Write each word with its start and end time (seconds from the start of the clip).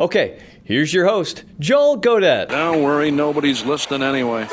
Okay, 0.00 0.40
here's 0.64 0.94
your 0.94 1.06
host, 1.06 1.44
Joel 1.58 1.98
Godett. 1.98 2.48
Don't 2.48 2.82
worry, 2.82 3.10
nobody's 3.10 3.66
listening 3.66 4.02
anyway. 4.02 4.48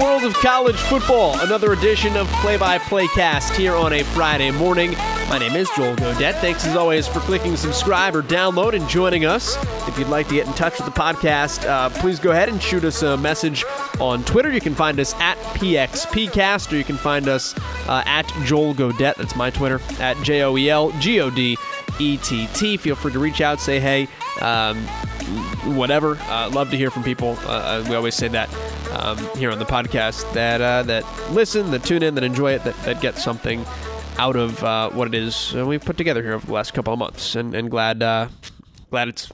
World 0.00 0.24
of 0.24 0.32
college 0.34 0.76
football. 0.76 1.38
Another 1.40 1.74
edition 1.74 2.16
of 2.16 2.26
Play 2.40 2.56
by 2.56 2.78
Play 2.78 3.06
Cast 3.08 3.54
here 3.54 3.74
on 3.74 3.92
a 3.92 4.02
Friday 4.02 4.50
morning. 4.50 4.92
My 5.28 5.36
name 5.36 5.54
is 5.54 5.68
Joel 5.76 5.94
Godett. 5.94 6.40
Thanks 6.40 6.64
as 6.64 6.74
always 6.74 7.06
for 7.06 7.20
clicking 7.20 7.54
subscribe 7.54 8.16
or 8.16 8.22
download 8.22 8.72
and 8.72 8.88
joining 8.88 9.26
us. 9.26 9.58
If 9.86 9.98
you'd 9.98 10.08
like 10.08 10.26
to 10.28 10.34
get 10.34 10.46
in 10.46 10.54
touch 10.54 10.78
with 10.78 10.86
the 10.86 10.98
podcast, 10.98 11.68
uh, 11.68 11.90
please 12.00 12.18
go 12.18 12.30
ahead 12.30 12.48
and 12.48 12.62
shoot 12.62 12.84
us 12.84 13.02
a 13.02 13.18
message 13.18 13.62
on 14.00 14.24
Twitter. 14.24 14.50
You 14.50 14.62
can 14.62 14.74
find 14.74 14.98
us 14.98 15.12
at 15.16 15.36
PXPcast 15.58 16.72
or 16.72 16.76
you 16.76 16.84
can 16.84 16.96
find 16.96 17.28
us 17.28 17.54
uh, 17.86 18.02
at 18.06 18.26
Joel 18.44 18.74
Godett. 18.74 19.16
That's 19.16 19.36
my 19.36 19.50
Twitter, 19.50 19.82
at 19.98 20.16
J 20.22 20.42
O 20.42 20.56
E 20.56 20.70
L 20.70 20.92
G 20.92 21.20
O 21.20 21.28
D 21.28 21.58
E 21.98 22.16
T 22.16 22.46
T. 22.54 22.78
Feel 22.78 22.94
free 22.94 23.12
to 23.12 23.18
reach 23.18 23.42
out, 23.42 23.60
say 23.60 23.78
hey. 23.78 24.08
Um, 24.40 24.78
whatever. 25.76 26.16
Uh, 26.22 26.48
love 26.48 26.70
to 26.70 26.78
hear 26.78 26.90
from 26.90 27.02
people. 27.02 27.36
Uh, 27.40 27.84
we 27.86 27.94
always 27.94 28.14
say 28.14 28.28
that 28.28 28.48
um, 28.92 29.18
here 29.36 29.50
on 29.50 29.58
the 29.58 29.64
podcast 29.64 30.32
that 30.34 30.60
uh, 30.60 30.82
that 30.84 31.04
listen, 31.32 31.70
that 31.70 31.84
tune 31.84 32.02
in, 32.02 32.14
that 32.14 32.24
enjoy 32.24 32.52
it, 32.52 32.64
that, 32.64 32.76
that 32.84 33.00
get 33.00 33.16
something 33.18 33.64
out 34.18 34.36
of 34.36 34.62
uh, 34.62 34.90
what 34.90 35.08
it 35.08 35.14
is 35.14 35.54
uh, 35.56 35.64
we've 35.64 35.84
put 35.84 35.96
together 35.96 36.22
here 36.22 36.34
over 36.34 36.46
the 36.46 36.52
last 36.52 36.74
couple 36.74 36.92
of 36.92 36.98
months, 36.98 37.34
and, 37.34 37.54
and 37.54 37.70
glad 37.70 38.02
uh, 38.02 38.28
glad 38.90 39.08
it's 39.08 39.30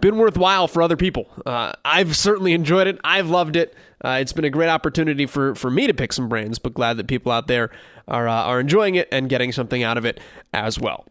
been 0.00 0.16
worthwhile 0.16 0.66
for 0.66 0.82
other 0.82 0.96
people. 0.96 1.28
Uh, 1.44 1.72
I've 1.84 2.16
certainly 2.16 2.52
enjoyed 2.52 2.86
it. 2.86 2.98
I've 3.04 3.28
loved 3.28 3.56
it. 3.56 3.74
Uh, 4.02 4.18
it's 4.20 4.32
been 4.32 4.46
a 4.46 4.50
great 4.50 4.68
opportunity 4.68 5.26
for, 5.26 5.54
for 5.54 5.70
me 5.70 5.86
to 5.86 5.92
pick 5.92 6.12
some 6.12 6.28
brains, 6.28 6.58
but 6.58 6.72
glad 6.72 6.96
that 6.96 7.06
people 7.06 7.30
out 7.30 7.48
there 7.48 7.70
are 8.08 8.26
uh, 8.26 8.32
are 8.32 8.60
enjoying 8.60 8.94
it 8.94 9.08
and 9.12 9.28
getting 9.28 9.52
something 9.52 9.82
out 9.82 9.98
of 9.98 10.04
it 10.04 10.18
as 10.52 10.78
well. 10.78 11.06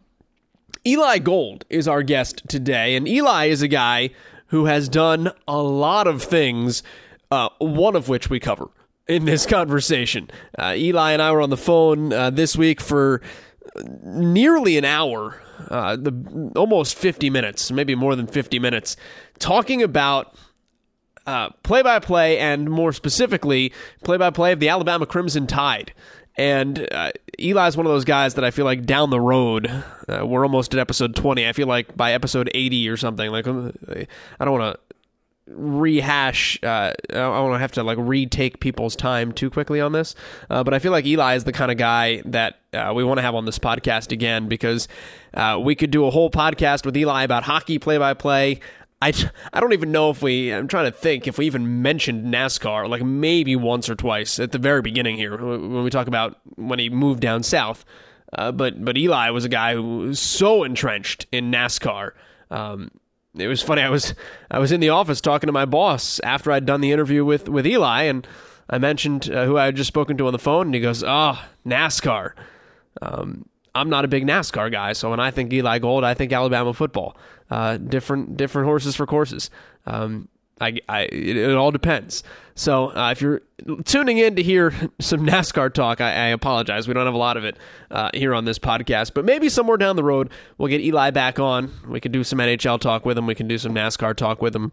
Eli 0.86 1.18
Gold 1.18 1.64
is 1.68 1.86
our 1.86 2.02
guest 2.02 2.42
today, 2.48 2.96
and 2.96 3.06
Eli 3.06 3.46
is 3.46 3.62
a 3.62 3.68
guy 3.68 4.10
who 4.46 4.64
has 4.64 4.88
done 4.88 5.30
a 5.46 5.62
lot 5.62 6.06
of 6.06 6.22
things, 6.22 6.82
uh, 7.30 7.48
one 7.58 7.96
of 7.96 8.08
which 8.08 8.30
we 8.30 8.40
cover 8.40 8.68
in 9.08 9.24
this 9.24 9.46
conversation. 9.46 10.30
Uh, 10.58 10.74
Eli 10.76 11.12
and 11.12 11.22
I 11.22 11.32
were 11.32 11.40
on 11.40 11.50
the 11.50 11.56
phone 11.56 12.12
uh, 12.12 12.30
this 12.30 12.56
week 12.56 12.80
for 12.80 13.20
nearly 14.02 14.76
an 14.76 14.84
hour, 14.84 15.40
uh, 15.68 15.96
the 15.96 16.52
almost 16.56 16.96
50 16.96 17.30
minutes, 17.30 17.70
maybe 17.70 17.94
more 17.94 18.16
than 18.16 18.26
50 18.26 18.58
minutes, 18.58 18.96
talking 19.38 19.82
about 19.82 20.34
play 21.62 21.82
by 21.82 22.00
play 22.00 22.38
and 22.38 22.68
more 22.68 22.92
specifically, 22.92 23.72
play 24.02 24.16
by 24.16 24.30
play 24.30 24.52
of 24.52 24.58
the 24.58 24.68
Alabama 24.68 25.06
Crimson 25.06 25.46
Tide. 25.46 25.92
And 26.36 26.88
uh, 26.90 27.10
Eli's 27.38 27.76
one 27.76 27.86
of 27.86 27.92
those 27.92 28.04
guys 28.04 28.34
that 28.34 28.44
I 28.44 28.50
feel 28.50 28.64
like 28.64 28.86
down 28.86 29.10
the 29.10 29.20
road, 29.20 29.66
uh, 30.08 30.26
we're 30.26 30.44
almost 30.44 30.72
at 30.72 30.80
episode 30.80 31.14
20. 31.14 31.46
I 31.46 31.52
feel 31.52 31.66
like 31.66 31.96
by 31.96 32.12
episode 32.12 32.50
80 32.54 32.88
or 32.88 32.96
something, 32.96 33.30
like 33.30 33.46
uh, 33.46 33.72
I 34.38 34.44
don't 34.44 34.58
want 34.58 34.74
to 34.74 34.89
rehash. 35.46 36.58
Uh, 36.62 36.92
I 37.10 37.14
don't 37.14 37.60
have 37.60 37.72
to 37.72 37.82
like 37.82 37.98
retake 38.00 38.60
people's 38.60 38.96
time 38.96 39.32
too 39.32 39.50
quickly 39.50 39.80
on 39.80 39.92
this, 39.92 40.14
uh, 40.48 40.62
but 40.64 40.74
I 40.74 40.78
feel 40.78 40.92
like 40.92 41.06
Eli 41.06 41.36
is 41.36 41.44
the 41.44 41.52
kind 41.52 41.70
of 41.70 41.76
guy 41.76 42.22
that 42.26 42.60
uh, 42.72 42.92
we 42.94 43.04
want 43.04 43.18
to 43.18 43.22
have 43.22 43.34
on 43.34 43.44
this 43.44 43.58
podcast 43.58 44.12
again 44.12 44.48
because 44.48 44.88
uh, 45.34 45.58
we 45.62 45.74
could 45.74 45.90
do 45.90 46.06
a 46.06 46.10
whole 46.10 46.30
podcast 46.30 46.84
with 46.84 46.96
Eli 46.96 47.24
about 47.24 47.42
hockey 47.42 47.78
play 47.78 47.98
by 47.98 48.14
play. 48.14 48.60
I, 49.02 49.12
I 49.52 49.60
don't 49.60 49.72
even 49.72 49.92
know 49.92 50.10
if 50.10 50.22
we 50.22 50.52
I'm 50.52 50.68
trying 50.68 50.90
to 50.90 50.96
think 50.96 51.26
if 51.26 51.38
we 51.38 51.46
even 51.46 51.80
mentioned 51.82 52.32
NASCAR 52.32 52.88
like 52.88 53.02
maybe 53.02 53.56
once 53.56 53.88
or 53.88 53.94
twice 53.94 54.38
at 54.38 54.52
the 54.52 54.58
very 54.58 54.82
beginning 54.82 55.16
here 55.16 55.36
when 55.38 55.82
we 55.82 55.90
talk 55.90 56.06
about 56.06 56.38
when 56.56 56.78
he 56.78 56.90
moved 56.90 57.20
down 57.20 57.42
south. 57.42 57.84
Uh, 58.32 58.52
but 58.52 58.84
but 58.84 58.96
Eli 58.96 59.30
was 59.30 59.44
a 59.44 59.48
guy 59.48 59.74
who 59.74 59.98
was 59.98 60.20
so 60.20 60.64
entrenched 60.64 61.26
in 61.32 61.50
NASCAR. 61.50 62.12
Um, 62.50 62.90
it 63.36 63.46
was 63.46 63.62
funny. 63.62 63.82
I 63.82 63.90
was 63.90 64.14
I 64.50 64.58
was 64.58 64.72
in 64.72 64.80
the 64.80 64.88
office 64.88 65.20
talking 65.20 65.46
to 65.48 65.52
my 65.52 65.64
boss 65.64 66.20
after 66.20 66.50
I'd 66.50 66.66
done 66.66 66.80
the 66.80 66.92
interview 66.92 67.24
with 67.24 67.48
with 67.48 67.66
Eli, 67.66 68.02
and 68.04 68.26
I 68.68 68.78
mentioned 68.78 69.30
uh, 69.30 69.46
who 69.46 69.56
I 69.56 69.66
had 69.66 69.76
just 69.76 69.88
spoken 69.88 70.16
to 70.18 70.26
on 70.26 70.32
the 70.32 70.38
phone, 70.38 70.66
and 70.66 70.74
he 70.74 70.80
goes, 70.80 71.04
"Oh, 71.04 71.40
NASCAR." 71.66 72.32
Um, 73.02 73.46
I'm 73.74 73.88
not 73.88 74.04
a 74.04 74.08
big 74.08 74.26
NASCAR 74.26 74.70
guy, 74.72 74.92
so 74.94 75.10
when 75.10 75.20
I 75.20 75.30
think 75.30 75.52
Eli 75.52 75.78
Gold, 75.78 76.02
I 76.02 76.14
think 76.14 76.32
Alabama 76.32 76.74
football. 76.74 77.16
Uh, 77.50 77.76
different 77.76 78.36
different 78.36 78.66
horses 78.66 78.96
for 78.96 79.06
courses. 79.06 79.50
Um, 79.86 80.28
I, 80.60 80.78
I 80.88 81.02
it, 81.02 81.36
it, 81.36 81.56
all 81.56 81.70
depends. 81.70 82.22
So 82.54 82.94
uh, 82.94 83.10
if 83.12 83.22
you're 83.22 83.42
tuning 83.84 84.18
in 84.18 84.36
to 84.36 84.42
hear 84.42 84.72
some 85.00 85.20
NASCAR 85.26 85.72
talk, 85.72 86.00
I, 86.00 86.10
I 86.10 86.26
apologize. 86.26 86.86
We 86.86 86.94
don't 86.94 87.06
have 87.06 87.14
a 87.14 87.18
lot 87.18 87.36
of 87.36 87.44
it 87.44 87.56
uh, 87.90 88.10
here 88.14 88.34
on 88.34 88.44
this 88.44 88.58
podcast, 88.58 89.12
but 89.14 89.24
maybe 89.24 89.48
somewhere 89.48 89.76
down 89.76 89.96
the 89.96 90.04
road 90.04 90.30
we'll 90.58 90.68
get 90.68 90.80
Eli 90.80 91.10
back 91.10 91.38
on. 91.38 91.72
We 91.88 92.00
can 92.00 92.12
do 92.12 92.24
some 92.24 92.38
NHL 92.38 92.80
talk 92.80 93.04
with 93.04 93.16
him. 93.16 93.26
We 93.26 93.34
can 93.34 93.48
do 93.48 93.58
some 93.58 93.74
NASCAR 93.74 94.14
talk 94.14 94.42
with 94.42 94.54
him. 94.54 94.72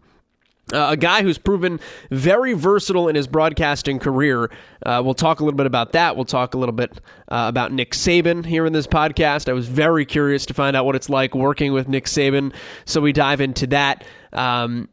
Uh, 0.72 0.88
a 0.90 0.96
guy 0.96 1.22
who's 1.22 1.38
proven 1.38 1.80
very 2.10 2.52
versatile 2.52 3.08
in 3.08 3.16
his 3.16 3.26
broadcasting 3.26 3.98
career. 3.98 4.50
Uh, 4.84 5.00
we'll 5.02 5.14
talk 5.14 5.40
a 5.40 5.44
little 5.44 5.56
bit 5.56 5.64
about 5.64 5.92
that. 5.92 6.14
We'll 6.14 6.26
talk 6.26 6.52
a 6.52 6.58
little 6.58 6.74
bit 6.74 7.00
uh, 7.28 7.46
about 7.48 7.72
Nick 7.72 7.92
Saban 7.92 8.44
here 8.44 8.66
in 8.66 8.74
this 8.74 8.86
podcast. 8.86 9.48
I 9.48 9.54
was 9.54 9.66
very 9.66 10.04
curious 10.04 10.44
to 10.46 10.54
find 10.54 10.76
out 10.76 10.84
what 10.84 10.94
it's 10.94 11.08
like 11.08 11.34
working 11.34 11.72
with 11.72 11.88
Nick 11.88 12.04
Saban, 12.04 12.52
so 12.84 13.00
we 13.00 13.12
dive 13.14 13.40
into 13.40 13.66
that. 13.68 14.04
Um, 14.34 14.90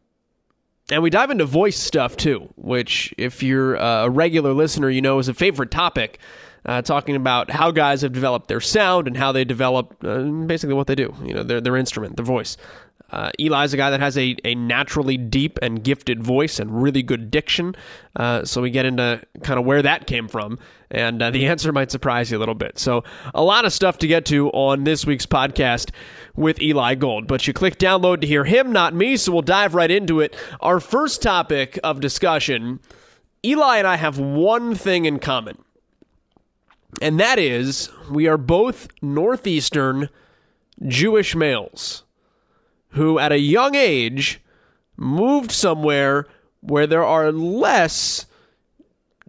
and 0.89 1.01
we 1.01 1.09
dive 1.09 1.31
into 1.31 1.45
voice 1.45 1.77
stuff 1.77 2.15
too, 2.15 2.49
which, 2.55 3.13
if 3.17 3.41
you're 3.41 3.75
a 3.75 4.09
regular 4.09 4.53
listener, 4.53 4.89
you 4.89 5.01
know 5.01 5.19
is 5.19 5.27
a 5.27 5.33
favorite 5.33 5.71
topic. 5.71 6.19
Uh, 6.67 6.81
talking 6.81 7.15
about 7.15 7.51
how 7.51 7.69
guys 7.69 8.01
have 8.01 8.11
developed 8.11 8.47
their 8.47 8.59
sound 8.59 9.05
and 9.05 9.15
how 9.15 9.31
they 9.31 9.45
develop 9.45 10.03
uh, 10.03 10.23
basically 10.23 10.73
what 10.73 10.87
they 10.87 10.95
do, 10.95 11.13
you 11.23 11.31
know, 11.31 11.43
their, 11.43 11.61
their 11.61 11.77
instrument, 11.77 12.15
their 12.15 12.25
voice. 12.25 12.57
Uh, 13.11 13.31
Eli's 13.39 13.73
a 13.73 13.77
guy 13.77 13.89
that 13.91 13.99
has 13.99 14.17
a, 14.17 14.35
a 14.43 14.55
naturally 14.55 15.17
deep 15.17 15.59
and 15.61 15.83
gifted 15.83 16.23
voice 16.23 16.59
and 16.59 16.81
really 16.81 17.03
good 17.03 17.29
diction. 17.29 17.75
Uh, 18.15 18.43
so 18.43 18.61
we 18.61 18.71
get 18.71 18.85
into 18.85 19.21
kind 19.43 19.59
of 19.59 19.65
where 19.65 19.81
that 19.81 20.07
came 20.07 20.27
from, 20.27 20.57
and 20.89 21.21
uh, 21.21 21.29
the 21.29 21.45
answer 21.47 21.71
might 21.71 21.91
surprise 21.91 22.31
you 22.31 22.37
a 22.37 22.39
little 22.39 22.55
bit. 22.55 22.79
So 22.79 23.03
a 23.33 23.43
lot 23.43 23.65
of 23.65 23.73
stuff 23.73 23.99
to 23.99 24.07
get 24.07 24.25
to 24.25 24.49
on 24.49 24.83
this 24.83 25.05
week's 25.05 25.25
podcast 25.25 25.91
with 26.35 26.61
Eli 26.61 26.95
Gold. 26.95 27.27
But 27.27 27.45
you 27.47 27.53
click 27.53 27.77
download 27.77 28.21
to 28.21 28.27
hear 28.27 28.45
him, 28.45 28.71
not 28.71 28.93
me. 28.93 29.17
So 29.17 29.31
we'll 29.31 29.41
dive 29.43 29.75
right 29.75 29.91
into 29.91 30.19
it. 30.19 30.35
Our 30.59 30.79
first 30.79 31.21
topic 31.21 31.79
of 31.83 31.99
discussion: 31.99 32.79
Eli 33.43 33.77
and 33.77 33.87
I 33.87 33.97
have 33.97 34.17
one 34.17 34.73
thing 34.73 35.05
in 35.05 35.19
common, 35.19 35.59
and 37.01 37.19
that 37.19 37.37
is 37.37 37.89
we 38.09 38.27
are 38.27 38.37
both 38.37 38.87
northeastern 39.03 40.09
Jewish 40.87 41.35
males 41.35 42.04
who 42.95 43.19
at 43.19 43.31
a 43.31 43.39
young 43.39 43.75
age 43.75 44.41
moved 44.97 45.51
somewhere 45.51 46.25
where 46.61 46.87
there 46.87 47.03
are 47.03 47.31
less 47.31 48.25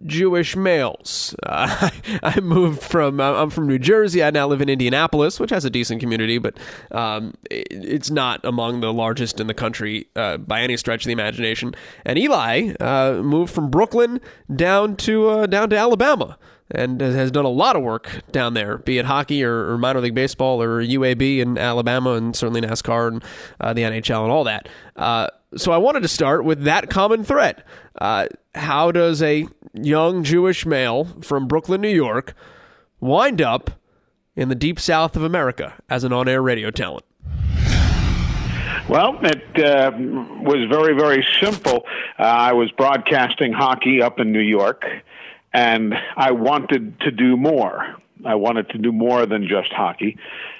Jewish 0.05 0.55
males. 0.55 1.35
Uh, 1.43 1.89
I 2.23 2.39
moved 2.39 2.81
from 2.81 3.19
I'm 3.19 3.49
from 3.49 3.67
New 3.67 3.79
Jersey. 3.79 4.23
I 4.23 4.29
now 4.29 4.47
live 4.47 4.61
in 4.61 4.69
Indianapolis, 4.69 5.39
which 5.39 5.49
has 5.49 5.65
a 5.65 5.69
decent 5.69 5.99
community, 5.99 6.37
but 6.37 6.57
um, 6.91 7.33
it's 7.49 8.09
not 8.09 8.39
among 8.43 8.81
the 8.81 8.93
largest 8.93 9.39
in 9.39 9.47
the 9.47 9.53
country 9.53 10.07
uh, 10.15 10.37
by 10.37 10.61
any 10.61 10.77
stretch 10.77 11.03
of 11.03 11.07
the 11.07 11.13
imagination. 11.13 11.73
And 12.05 12.17
Eli 12.19 12.73
uh, 12.79 13.21
moved 13.23 13.53
from 13.53 13.69
Brooklyn 13.69 14.21
down 14.55 14.95
to 14.97 15.29
uh, 15.29 15.45
down 15.47 15.69
to 15.71 15.77
Alabama 15.77 16.37
and 16.71 16.99
has 16.99 17.31
done 17.31 17.45
a 17.45 17.49
lot 17.49 17.75
of 17.75 17.83
work 17.83 18.21
down 18.31 18.53
there, 18.53 18.77
be 18.77 18.97
it 18.97 19.05
hockey 19.05 19.43
or, 19.43 19.71
or 19.71 19.77
minor 19.77 20.01
league 20.01 20.15
baseball 20.15 20.61
or 20.61 20.83
UAB 20.83 21.39
in 21.39 21.57
Alabama, 21.57 22.13
and 22.13 22.35
certainly 22.35 22.61
NASCAR 22.61 23.07
and 23.07 23.23
uh, 23.59 23.73
the 23.73 23.81
NHL 23.81 24.23
and 24.23 24.31
all 24.31 24.43
that. 24.43 24.67
Uh, 24.95 25.27
so 25.55 25.71
I 25.71 25.77
wanted 25.77 26.01
to 26.01 26.07
start 26.07 26.43
with 26.43 26.63
that 26.63 26.89
common 26.89 27.23
thread. 27.23 27.63
Uh, 27.99 28.27
how 28.53 28.91
does 28.91 29.21
a 29.21 29.47
young 29.73 30.23
Jewish 30.23 30.65
male 30.65 31.05
from 31.21 31.47
Brooklyn, 31.47 31.81
New 31.81 31.87
York, 31.87 32.33
wind 32.99 33.41
up 33.41 33.71
in 34.35 34.49
the 34.49 34.55
deep 34.55 34.79
south 34.79 35.15
of 35.15 35.23
America 35.23 35.75
as 35.89 36.03
an 36.03 36.11
on-air 36.11 36.41
radio 36.41 36.69
talent? 36.69 37.05
Well, 38.89 39.19
it 39.21 39.65
uh, 39.65 39.91
was 39.97 40.65
very, 40.69 40.97
very 40.97 41.25
simple. 41.41 41.85
Uh, 42.17 42.23
I 42.23 42.53
was 42.53 42.71
broadcasting 42.71 43.51
hockey 43.51 44.01
up 44.01 44.17
in 44.19 44.31
New 44.31 44.39
York 44.39 44.85
and 45.53 45.93
I 46.15 46.31
wanted 46.31 46.99
to 47.01 47.11
do 47.11 47.37
more. 47.37 47.95
I 48.25 48.35
wanted 48.35 48.69
to 48.69 48.77
do 48.77 48.91
more 48.91 49.25
than 49.25 49.47
just 49.47 49.71
hockey. 49.71 50.17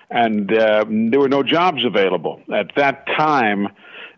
and 0.10 0.52
uh, 0.52 0.86
there 0.88 1.20
were 1.20 1.30
no 1.30 1.44
jobs 1.44 1.84
available 1.84 2.42
at 2.54 2.72
that 2.76 3.06
time 3.08 3.68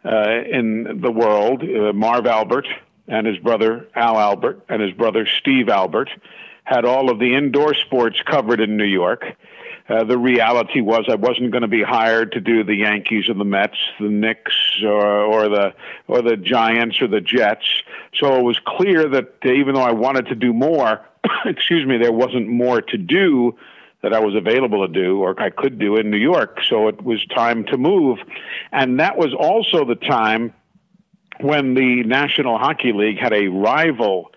uh, 0.05 0.41
in 0.49 1.01
the 1.01 1.11
world. 1.11 1.63
Uh, 1.63 1.93
Marv 1.93 2.25
Albert 2.27 2.67
and 3.07 3.25
his 3.25 3.37
brother 3.39 3.87
Al 3.95 4.17
Albert 4.17 4.63
and 4.69 4.81
his 4.81 4.93
brother 4.93 5.27
Steve 5.39 5.67
Albert 5.69 6.09
had 6.63 6.85
all 6.85 7.09
of 7.09 7.19
the 7.19 7.35
indoor 7.35 7.73
sports 7.73 8.21
covered 8.21 8.59
in 8.59 8.77
New 8.77 8.83
York. 8.83 9.25
Uh, 9.89 10.03
the 10.03 10.17
reality 10.17 10.81
was 10.81 11.05
I 11.09 11.15
wasn't 11.15 11.51
going 11.51 11.63
to 11.63 11.67
be 11.67 11.81
hired 11.81 12.33
to 12.33 12.41
do 12.41 12.63
the 12.63 12.75
Yankees 12.75 13.27
or 13.27 13.33
the 13.33 13.43
Mets, 13.43 13.77
the 13.99 14.09
Knicks 14.09 14.53
or, 14.83 15.03
or 15.03 15.49
the 15.49 15.73
or 16.07 16.21
the 16.21 16.37
Giants 16.37 17.01
or 17.01 17.07
the 17.07 17.21
Jets. 17.21 17.65
So 18.13 18.35
it 18.35 18.43
was 18.43 18.59
clear 18.65 19.09
that 19.09 19.33
even 19.43 19.73
though 19.73 19.81
I 19.81 19.93
wanted 19.93 20.27
to 20.27 20.35
do 20.35 20.53
more, 20.53 21.01
excuse 21.45 21.87
me, 21.87 21.97
there 21.97 22.11
wasn't 22.11 22.47
more 22.47 22.81
to 22.81 22.97
do 22.97 23.57
that 24.01 24.13
I 24.13 24.19
was 24.19 24.35
available 24.35 24.87
to 24.87 24.93
do 24.93 25.19
or 25.19 25.39
I 25.41 25.49
could 25.49 25.79
do 25.79 25.97
in 25.97 26.09
New 26.09 26.17
York. 26.17 26.59
So 26.67 26.87
it 26.87 27.03
was 27.03 27.25
time 27.25 27.65
to 27.65 27.77
move. 27.77 28.19
And 28.71 28.99
that 28.99 29.17
was 29.17 29.33
also 29.33 29.85
the 29.85 29.95
time 29.95 30.53
when 31.41 31.73
the 31.73 32.03
National 32.03 32.57
Hockey 32.57 32.93
League 32.93 33.19
had 33.19 33.33
a 33.33 33.47
rival 33.47 34.31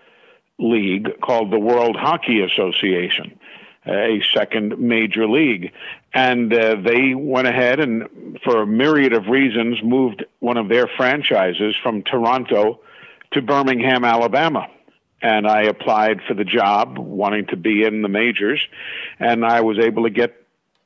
league 0.59 1.19
called 1.21 1.51
the 1.51 1.59
World 1.59 1.95
Hockey 1.95 2.41
Association, 2.41 3.39
a 3.85 4.21
second 4.33 4.79
major 4.79 5.27
league. 5.27 5.71
And 6.13 6.53
uh, 6.53 6.75
they 6.75 7.15
went 7.15 7.47
ahead 7.47 7.79
and, 7.79 8.39
for 8.43 8.61
a 8.61 8.67
myriad 8.67 9.13
of 9.13 9.27
reasons, 9.27 9.81
moved 9.83 10.25
one 10.39 10.57
of 10.57 10.69
their 10.69 10.87
franchises 10.87 11.75
from 11.81 12.03
Toronto 12.03 12.79
to 13.31 13.41
Birmingham, 13.41 14.05
Alabama 14.05 14.67
and 15.23 15.47
I 15.47 15.63
applied 15.63 16.21
for 16.27 16.33
the 16.33 16.43
job, 16.43 16.97
wanting 16.97 17.47
to 17.47 17.55
be 17.55 17.83
in 17.83 18.01
the 18.01 18.09
majors, 18.09 18.61
and 19.19 19.45
I 19.45 19.61
was 19.61 19.79
able 19.79 20.03
to 20.03 20.09
get 20.09 20.35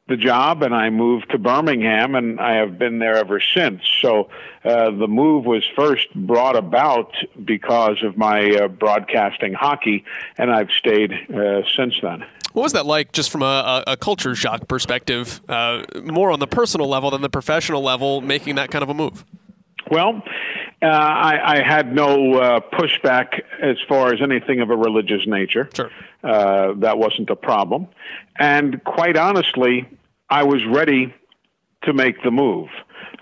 the 0.08 0.16
job, 0.16 0.64
and 0.64 0.74
I 0.74 0.90
moved 0.90 1.32
to 1.32 1.38
Birmingham, 1.38 2.16
and 2.16 2.40
I 2.40 2.58
have 2.58 2.78
been 2.80 3.00
there 3.00 3.16
ever 3.16 3.42
since. 3.42 3.82
So 4.00 4.30
uh, 4.64 4.92
the 4.92 5.08
move 5.08 5.46
was 5.46 5.64
first 5.76 6.08
brought 6.16 6.56
about 6.56 7.14
because 7.44 7.98
of 8.04 8.16
my 8.16 8.52
uh, 8.52 8.68
broadcasting 8.70 9.54
hockey, 9.54 10.06
and 10.38 10.50
I've 10.50 10.72
stayed 10.72 11.12
uh, 11.12 11.64
since 11.76 11.96
then. 12.02 12.24
What 12.57 12.63
was 12.63 12.74
that 12.74 12.88
like, 12.88 13.12
just 13.12 13.30
from 13.30 13.44
a, 13.44 13.83
a 13.86 13.95
culture 13.95 14.33
shock 14.33 14.68
perspective, 14.68 15.42
uh, 15.48 15.83
more 16.04 16.31
on 16.31 16.39
the 16.39 16.48
personal 16.48 16.88
level 16.89 17.12
than 17.12 17.21
the 17.21 17.30
professional 17.30 17.83
level, 17.83 18.19
making 18.19 18.56
that 18.56 18.71
kind 18.71 18.81
of 18.81 18.89
a 18.89 18.95
move? 18.95 19.24
Well, 19.92 20.24
uh, 20.81 20.88
I, 20.88 21.59
I, 21.59 21.62
had 21.62 21.94
no 21.94 22.33
uh, 22.33 22.59
pushback 22.74 23.44
as 23.62 23.77
far 23.88 24.12
as 24.12 24.24
anything 24.24 24.62
of 24.62 24.71
a 24.71 24.75
religious 24.75 25.21
nature. 25.27 25.69
Sure. 25.71 25.92
Uh, 26.24 26.74
that 26.77 26.98
wasn't 26.98 27.30
a 27.30 27.36
problem. 27.36 27.89
And 28.39 28.83
quite 28.83 29.18
honestly, 29.18 29.88
I 30.27 30.42
was 30.42 30.65
ready 30.65 31.13
to 31.83 31.94
make 31.94 32.24
the 32.24 32.31
move. 32.31 32.69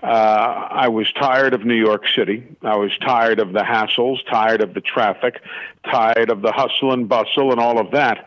Uh, 0.02 0.06
I 0.06 0.88
was 0.88 1.12
tired 1.12 1.52
of 1.52 1.64
New 1.64 1.74
York 1.74 2.04
City. 2.14 2.46
I 2.62 2.76
was 2.76 2.90
tired 2.98 3.38
of 3.38 3.52
the 3.52 3.60
hassles, 3.60 4.18
tired 4.30 4.62
of 4.62 4.72
the 4.72 4.80
traffic, 4.80 5.42
tired 5.84 6.30
of 6.30 6.42
the 6.42 6.52
hustle 6.52 6.92
and 6.92 7.08
bustle 7.08 7.50
and 7.50 7.60
all 7.60 7.78
of 7.78 7.90
that. 7.92 8.26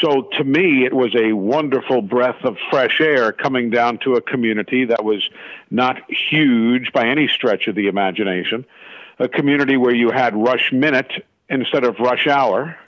So 0.00 0.28
to 0.36 0.44
me, 0.44 0.84
it 0.84 0.92
was 0.92 1.14
a 1.16 1.32
wonderful 1.32 2.02
breath 2.02 2.44
of 2.44 2.56
fresh 2.70 3.00
air 3.00 3.32
coming 3.32 3.70
down 3.70 3.98
to 3.98 4.14
a 4.14 4.20
community 4.20 4.84
that 4.84 5.04
was 5.04 5.28
not 5.70 5.98
huge 6.10 6.92
by 6.92 7.06
any 7.08 7.28
stretch 7.28 7.68
of 7.68 7.74
the 7.74 7.88
imagination, 7.88 8.66
a 9.18 9.28
community 9.28 9.76
where 9.76 9.94
you 9.94 10.10
had 10.10 10.36
Rush 10.36 10.72
Minute 10.72 11.24
instead 11.50 11.84
of 11.84 11.98
rush 11.98 12.26
hour. 12.26 12.76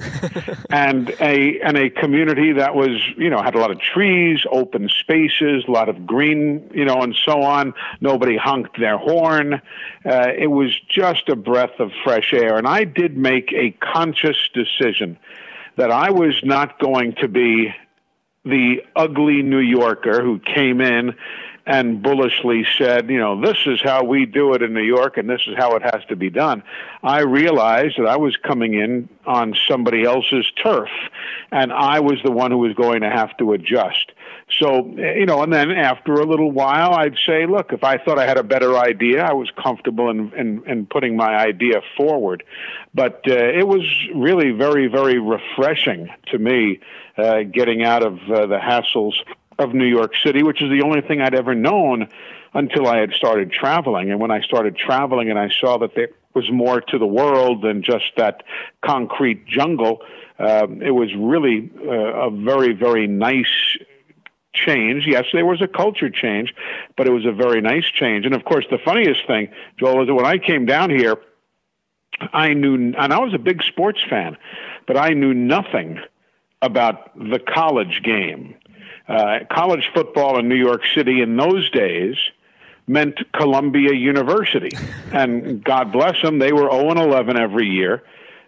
And 0.73 1.11
a 1.21 1.61
and 1.61 1.77
a 1.77 1.91
community 1.91 2.53
that 2.53 2.77
was 2.77 2.91
you 3.17 3.29
know 3.29 3.43
had 3.43 3.57
a 3.57 3.59
lot 3.59 3.73
of 3.73 3.81
trees 3.81 4.47
open 4.53 4.89
spaces 4.89 5.65
a 5.67 5.71
lot 5.71 5.89
of 5.89 6.07
green 6.07 6.71
you 6.73 6.85
know 6.85 7.03
and 7.03 7.17
so 7.25 7.43
on. 7.43 7.75
Nobody 8.01 8.37
honked 8.37 8.79
their 8.79 8.97
horn. 8.97 9.55
Uh, 9.55 10.29
it 10.39 10.47
was 10.47 10.71
just 10.89 11.29
a 11.29 11.35
breath 11.35 11.81
of 11.81 11.91
fresh 12.05 12.33
air. 12.33 12.57
And 12.57 12.69
i 12.69 12.85
did 12.85 13.17
make 13.17 13.53
a 13.53 13.73
conscious 13.81 14.49
decision 14.55 15.19
that 15.77 15.91
I 15.91 16.11
was 16.11 16.35
not 16.43 16.79
going 16.79 17.15
to 17.21 17.29
be 17.29 17.75
the 18.45 18.83
ugly 18.97 19.43
New 19.43 19.59
Yorker 19.59 20.23
who 20.23 20.39
came 20.39 20.81
in 20.81 21.15
and 21.67 22.03
bullishly 22.03 22.67
said, 22.79 23.09
you 23.11 23.19
know, 23.19 23.41
this 23.41 23.59
is 23.67 23.81
how 23.83 24.03
we 24.03 24.27
do 24.27 24.55
it 24.55 24.63
in 24.63 24.73
New 24.73 24.83
York 24.83 25.19
and 25.19 25.29
this 25.29 25.43
is 25.47 25.55
how 25.57 25.77
it 25.77 25.83
has 25.83 26.05
to 26.09 26.17
be 26.17 26.31
done. 26.31 26.63
I 27.03 27.21
realized 27.21 27.99
that 27.99 28.07
I 28.07 28.17
was 28.17 28.37
coming 28.37 28.75
in 28.75 29.09
on 29.27 29.55
somebody 29.69 30.05
else's 30.05 30.51
turf 30.63 30.89
and 31.53 31.73
I 31.73 32.01
was 32.01 32.19
the 32.25 32.33
one 32.33 32.51
who 32.51 32.59
was 32.59 32.75
going 32.75 33.03
to 33.03 33.11
have 33.11 33.37
to 33.37 33.53
adjust. 33.53 34.13
So, 34.59 34.85
you 34.87 35.27
know, 35.27 35.43
and 35.43 35.53
then 35.53 35.71
after 35.71 36.15
a 36.15 36.27
little 36.27 36.51
while, 36.51 36.95
I'd 36.95 37.17
say, 37.27 37.47
look, 37.47 37.73
if 37.73 37.85
I 37.85 37.99
thought 37.99 38.19
I 38.19 38.27
had 38.27 38.37
a 38.37 38.43
better 38.43 38.77
idea, 38.77 39.23
I 39.23 39.33
was 39.33 39.49
comfortable 39.63 40.11
in, 40.11 40.33
in, 40.35 40.63
in 40.67 40.87
putting 40.87 41.17
my 41.17 41.37
idea 41.37 41.83
forward. 41.97 42.43
But 42.93 43.23
uh, 43.29 43.35
it 43.35 43.67
was 43.67 43.83
really 44.15 44.51
very, 44.51 44.89
very 44.89 45.19
refreshing 45.19 46.09
to 46.27 46.39
me 46.39 46.81
uh, 47.17 47.43
getting 47.43 47.85
out 47.85 48.03
of 48.03 48.15
uh, 48.29 48.47
the 48.47 48.59
hassles 48.59 49.15
of 49.59 49.75
New 49.75 49.87
York 49.87 50.13
City, 50.25 50.43
which 50.43 50.63
is 50.63 50.71
the 50.71 50.83
only 50.83 51.01
thing 51.01 51.21
I'd 51.21 51.35
ever 51.35 51.55
known 51.55 52.09
until 52.55 52.87
I 52.87 52.99
had 52.99 53.13
started 53.13 53.53
traveling. 53.53 54.11
And 54.11 54.19
when 54.19 54.31
I 54.31 54.41
started 54.41 54.77
traveling 54.77 55.31
and 55.31 55.39
I 55.39 55.51
saw 55.61 55.79
that 55.79 55.95
there 55.95 56.09
was 56.35 56.51
more 56.51 56.81
to 56.81 56.99
the 56.99 57.07
world 57.07 57.63
than 57.63 57.83
just 57.83 58.07
that 58.17 58.43
concrete 58.85 59.47
jungle, 59.47 60.03
uh, 60.39 60.67
it 60.81 60.91
was 60.93 61.15
really 61.17 61.71
uh, 61.87 61.91
a 61.91 62.31
very, 62.31 62.73
very 62.73 63.07
nice 63.07 63.77
change. 64.53 65.05
Yes, 65.07 65.25
there 65.33 65.47
was 65.47 65.63
a 65.63 65.69
culture 65.69 66.11
change, 66.11 66.55
but 66.97 67.07
it 67.07 67.11
was 67.11 67.25
a 67.27 67.33
very 67.33 67.61
nice 67.61 67.85
change. 67.85 68.27
And 68.27 68.35
of 68.35 68.45
course, 68.45 68.67
the 68.71 68.79
funniest 68.79 69.27
thing, 69.27 69.49
Joel, 69.79 70.03
is 70.03 70.09
that 70.09 70.15
when 70.15 70.27
I 70.27 70.39
came 70.39 70.67
down 70.67 70.91
here, 70.91 71.17
I 72.33 72.53
knew, 72.55 72.75
and 72.75 72.97
I 72.97 73.19
was 73.19 73.33
a 73.35 73.39
big 73.39 73.63
sports 73.63 74.01
fan, 74.09 74.37
but 74.87 74.97
I 74.97 75.11
knew 75.11 75.33
nothing 75.33 76.01
about 76.63 77.17
the 77.17 77.39
college 77.39 78.03
game. 78.03 78.57
Uh, 79.09 79.41
college 79.51 79.89
football 79.95 80.39
in 80.39 80.49
New 80.49 80.57
York 80.57 80.83
City 80.95 81.23
in 81.23 81.37
those 81.37 81.71
days 81.71 82.17
meant 82.87 83.19
Columbia 83.33 83.95
University. 83.95 84.71
and 85.13 85.65
God 85.65 85.93
bless 85.93 86.21
them, 86.23 86.39
they 86.39 86.53
were 86.53 86.71
0 86.71 86.91
11 86.91 87.39
every 87.39 87.69
year. 87.69 88.03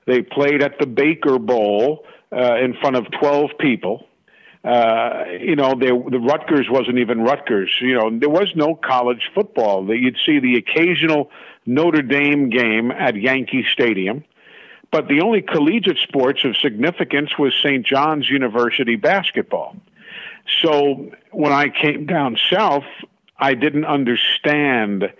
They 0.07 0.21
played 0.21 0.63
at 0.63 0.79
the 0.79 0.87
Baker 0.87 1.39
Bowl 1.39 2.05
uh, 2.33 2.57
in 2.57 2.75
front 2.75 2.97
of 2.97 3.07
12 3.21 3.53
people 3.59 4.07
uh, 4.65 5.25
you 5.41 5.57
know, 5.57 5.75
the 5.75 5.93
Rutgers 5.93 6.69
wasn't 6.71 6.99
even 6.99 7.23
Rutgers. 7.23 7.71
You 7.81 7.95
know, 7.95 8.17
there 8.17 8.29
was 8.29 8.53
no 8.55 8.77
college 8.77 9.31
football. 9.35 9.93
You'd 9.93 10.19
see 10.25 10.39
the 10.39 10.57
occasional 10.57 11.31
Notre 11.67 12.03
Dame 12.03 12.49
game 12.49 12.93
at 12.93 13.17
Yankee 13.17 13.65
Stadium, 13.73 14.25
but 14.93 15.09
the 15.09 15.21
only 15.21 15.43
collegiate 15.43 15.99
sports 15.99 16.45
of 16.45 16.57
significance 16.57 17.37
was 17.39 17.55
St. 17.61 17.85
John's 17.85 18.31
University 18.31 18.95
basketball. 18.95 19.77
So 20.61 21.11
when 21.33 21.53
I 21.53 21.69
came 21.69 22.07
down 22.07 22.37
south, 22.51 22.85
I 23.39 23.55
didn't 23.55 23.85
understand 23.85 25.13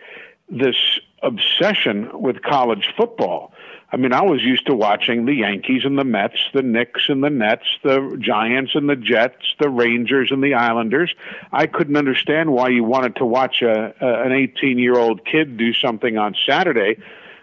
this 0.49 0.77
obsession 1.23 2.11
with 2.21 2.43
college 2.43 2.93
football. 2.97 3.52
I 3.93 3.99
mean, 3.99 4.15
I 4.15 4.23
was 4.23 4.43
used 4.43 4.67
to 4.67 4.75
watching 4.75 5.27
the 5.27 5.35
Yankees 5.35 5.85
and 5.85 5.99
the 5.99 6.05
Mets, 6.05 6.39
the 6.55 6.63
Knicks 6.63 7.11
and 7.11 7.23
the 7.23 7.29
Nets, 7.29 7.67
the 7.83 8.17
Giants 8.19 8.75
and 8.75 8.89
the 8.89 8.97
Jets, 8.97 9.45
the 9.61 9.69
Rangers 9.69 10.33
and 10.33 10.43
the 10.43 10.55
Islanders. 10.55 11.15
I 11.53 11.67
couldn't 11.67 11.97
understand 11.97 12.53
why 12.53 12.69
you 12.69 12.85
wanted 12.85 13.17
to 13.17 13.27
watch 13.27 13.61
a, 13.61 13.95
a 14.01 14.23
an 14.23 14.33
18 14.33 14.79
year 14.79 14.97
old 14.97 15.27
kid 15.27 15.59
do 15.59 15.75
something 15.75 16.17
on 16.17 16.35
Saturday 16.47 16.97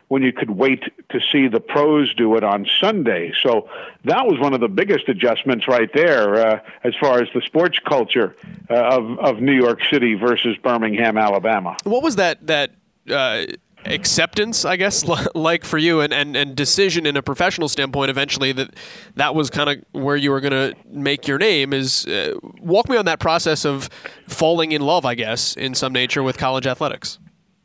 when 0.08 0.24
you 0.24 0.34
could 0.34 0.50
wait 0.50 0.84
to 1.10 1.20
see 1.32 1.48
the 1.48 1.60
pros 1.60 2.16
do 2.16 2.36
it 2.36 2.44
on 2.44 2.66
Sunday. 2.82 3.32
So 3.44 3.70
that 4.06 4.26
was 4.26 4.40
one 4.40 4.56
of 4.56 4.60
the 4.60 4.68
biggest 4.68 5.08
adjustments 5.08 5.68
right 5.68 5.92
there 5.94 6.36
uh, 6.36 6.60
as 6.84 6.96
far 7.00 7.22
as 7.22 7.30
the 7.36 7.42
sports 7.42 7.78
culture 7.78 8.36
uh, 8.72 8.74
of 8.74 9.20
of 9.20 9.40
New 9.40 9.54
York 9.54 9.82
City 9.92 10.16
versus 10.16 10.58
Birmingham, 10.58 11.16
Alabama. 11.16 11.78
What 11.84 12.02
was 12.02 12.16
that 12.16 12.48
that 12.48 12.72
uh, 13.08 13.46
acceptance, 13.86 14.66
I 14.66 14.76
guess, 14.76 15.06
like 15.36 15.64
for 15.64 15.78
you, 15.78 16.02
and, 16.02 16.14
and, 16.14 16.36
and 16.36 16.56
decision 16.56 17.06
in 17.06 17.18
a 17.18 17.22
professional 17.22 17.70
standpoint 17.70 18.10
eventually 18.10 18.52
that 18.54 18.76
that 19.16 19.36
was 19.36 19.50
kind 19.50 19.70
of 19.70 19.78
where 19.92 20.16
you 20.16 20.32
were 20.32 20.42
going 20.42 20.52
to 20.52 20.76
make 20.88 21.28
your 21.28 21.38
name 21.38 21.74
is 21.74 22.06
uh, 22.08 22.36
walk 22.62 22.90
me 22.90 22.98
on 22.98 23.06
that 23.06 23.20
process 23.20 23.66
of 23.66 23.90
falling 24.28 24.72
in 24.72 24.82
love, 24.82 25.06
I 25.06 25.16
guess, 25.16 25.56
in 25.56 25.74
some 25.76 25.94
nature 25.94 26.24
with 26.24 26.38
college 26.38 26.68
athletics. 26.68 27.20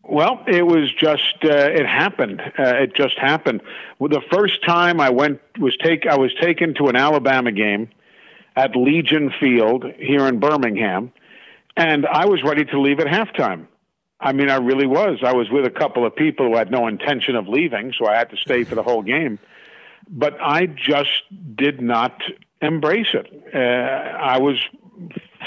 Well, 0.06 0.44
it 0.46 0.66
was 0.66 0.92
just 0.92 1.34
uh, 1.44 1.70
it 1.70 1.86
happened. 1.86 2.42
Uh, 2.58 2.74
it 2.76 2.94
just 2.94 3.18
happened. 3.18 3.62
Well, 3.98 4.10
the 4.10 4.22
first 4.30 4.64
time 4.66 5.00
I 5.00 5.10
went 5.10 5.40
was 5.58 5.76
take 5.82 6.06
I 6.06 6.18
was 6.18 6.30
taken 6.40 6.74
to 6.74 6.88
an 6.88 6.96
Alabama 6.96 7.52
game 7.52 7.88
at 8.54 8.76
Legion 8.76 9.32
Field 9.40 9.86
here 9.98 10.26
in 10.26 10.40
Birmingham, 10.40 11.10
and 11.76 12.06
I 12.06 12.26
was 12.26 12.42
ready 12.42 12.64
to 12.66 12.80
leave 12.80 13.00
at 13.00 13.06
halftime. 13.06 13.66
I 14.24 14.32
mean, 14.32 14.48
I 14.48 14.56
really 14.56 14.86
was. 14.86 15.18
I 15.22 15.34
was 15.34 15.50
with 15.50 15.66
a 15.66 15.70
couple 15.70 16.06
of 16.06 16.16
people 16.16 16.48
who 16.48 16.56
had 16.56 16.70
no 16.70 16.88
intention 16.88 17.36
of 17.36 17.46
leaving, 17.46 17.92
so 17.96 18.06
I 18.06 18.16
had 18.16 18.30
to 18.30 18.36
stay 18.38 18.64
for 18.64 18.74
the 18.74 18.82
whole 18.82 19.02
game. 19.02 19.38
But 20.08 20.38
I 20.40 20.64
just 20.66 21.10
did 21.54 21.82
not 21.82 22.22
embrace 22.62 23.12
it. 23.12 23.30
Uh, 23.54 23.58
I 23.58 24.38
was 24.38 24.56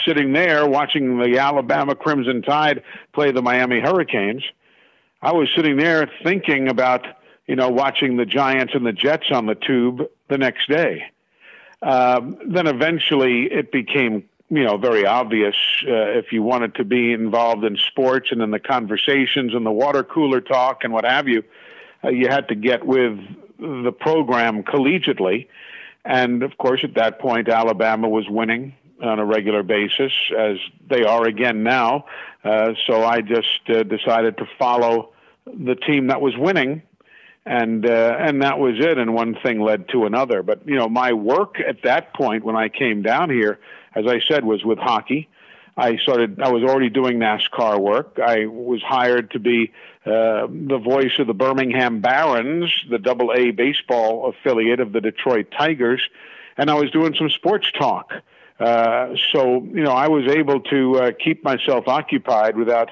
sitting 0.06 0.32
there 0.32 0.68
watching 0.68 1.20
the 1.20 1.40
Alabama 1.40 1.96
Crimson 1.96 2.44
Tide 2.44 2.84
play 3.14 3.32
the 3.32 3.42
Miami 3.42 3.80
Hurricanes. 3.80 4.44
I 5.24 5.34
was 5.34 5.50
sitting 5.56 5.78
there 5.78 6.10
thinking 6.24 6.68
about, 6.68 7.08
you 7.48 7.56
know, 7.56 7.70
watching 7.70 8.18
the 8.18 8.26
Giants 8.26 8.74
and 8.76 8.86
the 8.86 8.94
Jets 8.94 9.32
on 9.32 9.48
the 9.48 9.56
tube 9.56 10.04
the 10.30 10.38
next 10.38 10.70
day. 10.70 11.04
Um, 11.82 12.38
then 12.48 12.68
eventually 12.68 13.46
it 13.52 13.72
became, 13.72 14.30
you 14.50 14.64
know, 14.64 14.78
very 14.78 15.06
obvious 15.06 15.56
uh, 15.84 16.18
if 16.18 16.32
you 16.32 16.42
wanted 16.42 16.76
to 16.76 16.86
be 16.86 17.12
involved 17.12 17.66
in 17.66 17.78
sports 17.78 18.30
and 18.32 18.42
in 18.42 18.52
the 18.52 18.60
conversations 18.60 19.54
and 19.54 19.66
the 19.66 19.72
water 19.72 20.04
cooler 20.04 20.40
talk 20.40 20.84
and 20.84 20.94
what 20.94 21.06
have 21.06 21.28
you, 21.28 21.44
uh, 22.04 22.10
you 22.10 22.28
had 22.30 22.48
to 22.48 22.56
get 22.56 22.86
with 22.86 23.20
the 23.60 23.92
program 23.92 24.64
collegiately. 24.64 25.48
And 26.06 26.44
of 26.44 26.58
course, 26.58 26.82
at 26.84 26.96
that 26.96 27.20
point, 27.20 27.50
Alabama 27.50 28.08
was 28.08 28.26
winning 28.30 28.74
on 29.02 29.20
a 29.20 29.26
regular 29.26 29.64
basis, 29.64 30.12
as 30.38 30.58
they 30.90 31.04
are 31.04 31.28
again 31.28 31.64
now. 31.64 32.06
Uh, 32.44 32.74
so 32.88 33.04
I 33.04 33.22
just 33.22 33.70
uh, 33.70 33.84
decided 33.84 34.38
to 34.38 34.46
follow 34.58 35.14
the 35.46 35.76
team 35.76 36.08
that 36.08 36.22
was 36.22 36.36
winning, 36.38 36.82
and 37.46 37.86
uh, 37.86 38.18
and 38.20 38.42
that 38.42 38.60
was 38.60 38.76
it. 38.80 38.98
And 38.98 39.14
one 39.14 39.36
thing 39.44 39.60
led 39.62 39.90
to 39.90 40.06
another. 40.06 40.44
But 40.44 40.68
you 40.68 40.76
know, 40.76 40.88
my 40.88 41.14
work 41.14 41.58
at 41.60 41.84
that 41.84 42.14
point 42.14 42.44
when 42.44 42.56
I 42.56 42.70
came 42.70 43.02
down 43.02 43.30
here, 43.30 43.60
as 43.98 44.06
I 44.08 44.20
said, 44.28 44.46
was 44.46 44.64
with 44.64 44.78
hockey. 44.78 45.28
I 45.76 45.98
started. 45.98 46.42
I 46.42 46.50
was 46.50 46.64
already 46.64 46.90
doing 46.90 47.20
NASCAR 47.20 47.80
work. 47.80 48.20
I 48.24 48.48
was 48.48 48.82
hired 48.82 49.32
to 49.32 49.40
be 49.40 49.72
uh, 50.06 50.48
the 50.50 50.82
voice 50.84 51.20
of 51.20 51.28
the 51.28 51.36
Birmingham 51.36 52.02
Barons, 52.02 52.74
the 52.90 52.98
Double 52.98 53.32
A 53.32 53.52
baseball 53.52 54.28
affiliate 54.30 54.80
of 54.80 54.92
the 54.92 55.02
Detroit 55.02 55.48
Tigers, 55.56 56.02
and 56.58 56.72
I 56.72 56.74
was 56.74 56.90
doing 56.90 57.14
some 57.16 57.30
sports 57.30 57.72
talk. 57.72 58.12
Uh, 58.60 59.10
so 59.32 59.64
you 59.64 59.84
know, 59.84 59.92
I 59.92 60.08
was 60.08 60.26
able 60.28 60.62
to 60.62 60.96
uh, 60.96 61.12
keep 61.24 61.44
myself 61.44 61.88
occupied 61.88 62.58
without, 62.58 62.90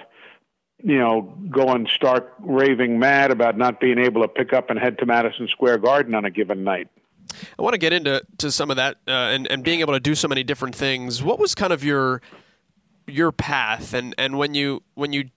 you 0.83 1.00
know, 1.00 1.35
going 1.50 1.88
stark 1.91 2.33
raving 2.39 3.00
mad 3.00 3.31
about 3.31 3.57
not 3.57 3.79
being 3.79 3.97
able 3.97 4.21
to 4.21 4.27
pick 4.27 4.53
up 4.53 4.69
and 4.69 4.77
head 4.77 5.00
to 5.00 5.07
Madison 5.07 5.47
Square 5.47 5.79
Garden 5.79 6.13
on 6.13 6.24
a 6.24 6.29
given 6.29 6.63
night. 6.63 6.88
I 7.57 7.61
want 7.61 7.73
to 7.73 7.77
get 7.77 7.93
into 7.93 8.21
to 8.39 8.51
some 8.51 8.69
of 8.69 8.77
that 8.77 8.97
uh, 9.07 9.11
and 9.11 9.47
and 9.47 9.63
being 9.63 9.79
able 9.79 9.93
to 9.93 9.99
do 9.99 10.15
so 10.15 10.27
many 10.27 10.43
different 10.43 10.75
things. 10.75 11.23
What 11.23 11.39
was 11.39 11.55
kind 11.55 11.73
of 11.73 11.83
your 11.83 12.21
your 13.07 13.31
path 13.31 13.93
and 13.93 14.15
and 14.17 14.37
when 14.37 14.53
you 14.53 14.83
when 14.95 15.13
you 15.13 15.29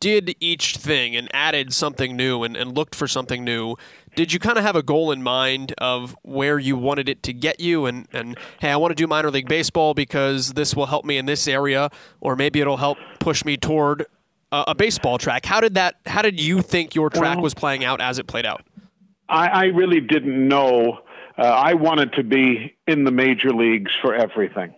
did 0.00 0.34
each 0.40 0.78
thing 0.78 1.14
and 1.14 1.28
added 1.34 1.74
something 1.74 2.16
new 2.16 2.42
and, 2.42 2.56
and 2.56 2.74
looked 2.74 2.94
for 2.94 3.06
something 3.06 3.44
new, 3.44 3.76
did 4.16 4.32
you 4.32 4.38
kind 4.38 4.56
of 4.56 4.64
have 4.64 4.74
a 4.74 4.82
goal 4.82 5.12
in 5.12 5.22
mind 5.22 5.74
of 5.76 6.16
where 6.22 6.58
you 6.58 6.74
wanted 6.74 7.06
it 7.06 7.22
to 7.22 7.34
get 7.34 7.60
you 7.60 7.86
and, 7.86 8.08
and 8.12 8.36
hey 8.60 8.70
i 8.70 8.76
want 8.76 8.90
to 8.90 8.94
do 8.94 9.06
minor 9.06 9.30
league 9.30 9.48
baseball 9.48 9.94
because 9.94 10.54
this 10.54 10.74
will 10.74 10.86
help 10.86 11.04
me 11.04 11.16
in 11.16 11.26
this 11.26 11.46
area 11.46 11.90
or 12.20 12.34
maybe 12.34 12.60
it'll 12.60 12.78
help 12.78 12.98
push 13.20 13.44
me 13.44 13.56
toward 13.56 14.06
a, 14.50 14.64
a 14.68 14.74
baseball 14.74 15.18
track 15.18 15.46
how 15.46 15.60
did 15.60 15.74
that 15.74 15.96
how 16.06 16.22
did 16.22 16.40
you 16.40 16.60
think 16.60 16.94
your 16.94 17.08
track 17.08 17.38
was 17.38 17.54
playing 17.54 17.84
out 17.84 18.00
as 18.00 18.18
it 18.18 18.26
played 18.26 18.46
out 18.46 18.64
I, 19.30 19.46
I 19.46 19.64
really 19.66 20.00
didn't 20.00 20.48
know. 20.48 21.00
Uh, 21.40 21.44
I 21.44 21.72
wanted 21.72 22.12
to 22.14 22.22
be 22.22 22.76
in 22.86 23.04
the 23.04 23.10
major 23.10 23.50
leagues 23.50 23.90
for 24.02 24.14
everything. 24.14 24.74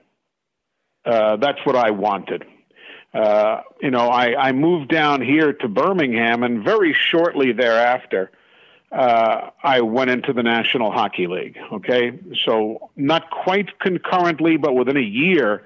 Uh, 1.04 1.37
that's 1.37 1.59
what 1.64 1.75
I 1.75 1.90
wanted. 1.90 2.45
Uh, 3.12 3.62
you 3.81 3.90
know, 3.90 4.09
I, 4.09 4.37
I 4.37 4.52
moved 4.52 4.88
down 4.88 5.23
here 5.23 5.52
to 5.52 5.69
Birmingham, 5.69 6.45
and 6.45 6.64
very 6.64 6.95
shortly 6.95 7.52
thereafter, 7.52 8.31
uh, 8.92 9.50
I 9.61 9.81
went 9.81 10.11
into 10.11 10.33
the 10.33 10.45
National 10.45 10.92
Hockey 10.92 11.26
League. 11.26 11.59
Okay, 11.73 12.19
so 12.47 12.90
not 12.95 13.31
quite 13.31 13.81
concurrently, 13.81 14.57
but 14.57 14.75
within 14.75 14.97
a 14.97 15.00
year 15.00 15.64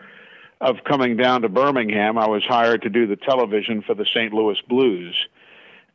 of 0.63 0.77
coming 0.89 1.19
down 1.19 1.43
to 1.43 1.51
Birmingham, 1.51 2.17
I 2.17 2.27
was 2.27 2.43
hired 2.43 2.83
to 2.83 2.89
do 2.89 3.07
the 3.07 3.17
television 3.17 3.83
for 3.83 3.95
the 3.95 4.07
St. 4.07 4.33
Louis 4.33 4.57
Blues 4.67 5.15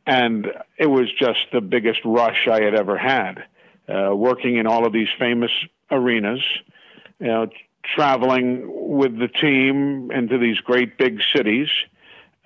and 0.06 0.48
it 0.78 0.86
was 0.86 1.06
just 1.18 1.38
the 1.52 1.60
biggest 1.60 2.00
rush 2.04 2.48
I 2.50 2.62
had 2.62 2.74
ever 2.74 2.98
had. 2.98 3.44
Uh, 3.88 4.14
working 4.14 4.56
in 4.56 4.66
all 4.66 4.86
of 4.86 4.92
these 4.92 5.08
famous 5.18 5.50
arenas, 5.90 6.40
you 7.18 7.26
know, 7.26 7.48
traveling 7.84 8.62
with 8.96 9.18
the 9.18 9.28
team 9.28 10.10
into 10.12 10.38
these 10.38 10.58
great 10.58 10.96
big 10.96 11.20
cities, 11.34 11.68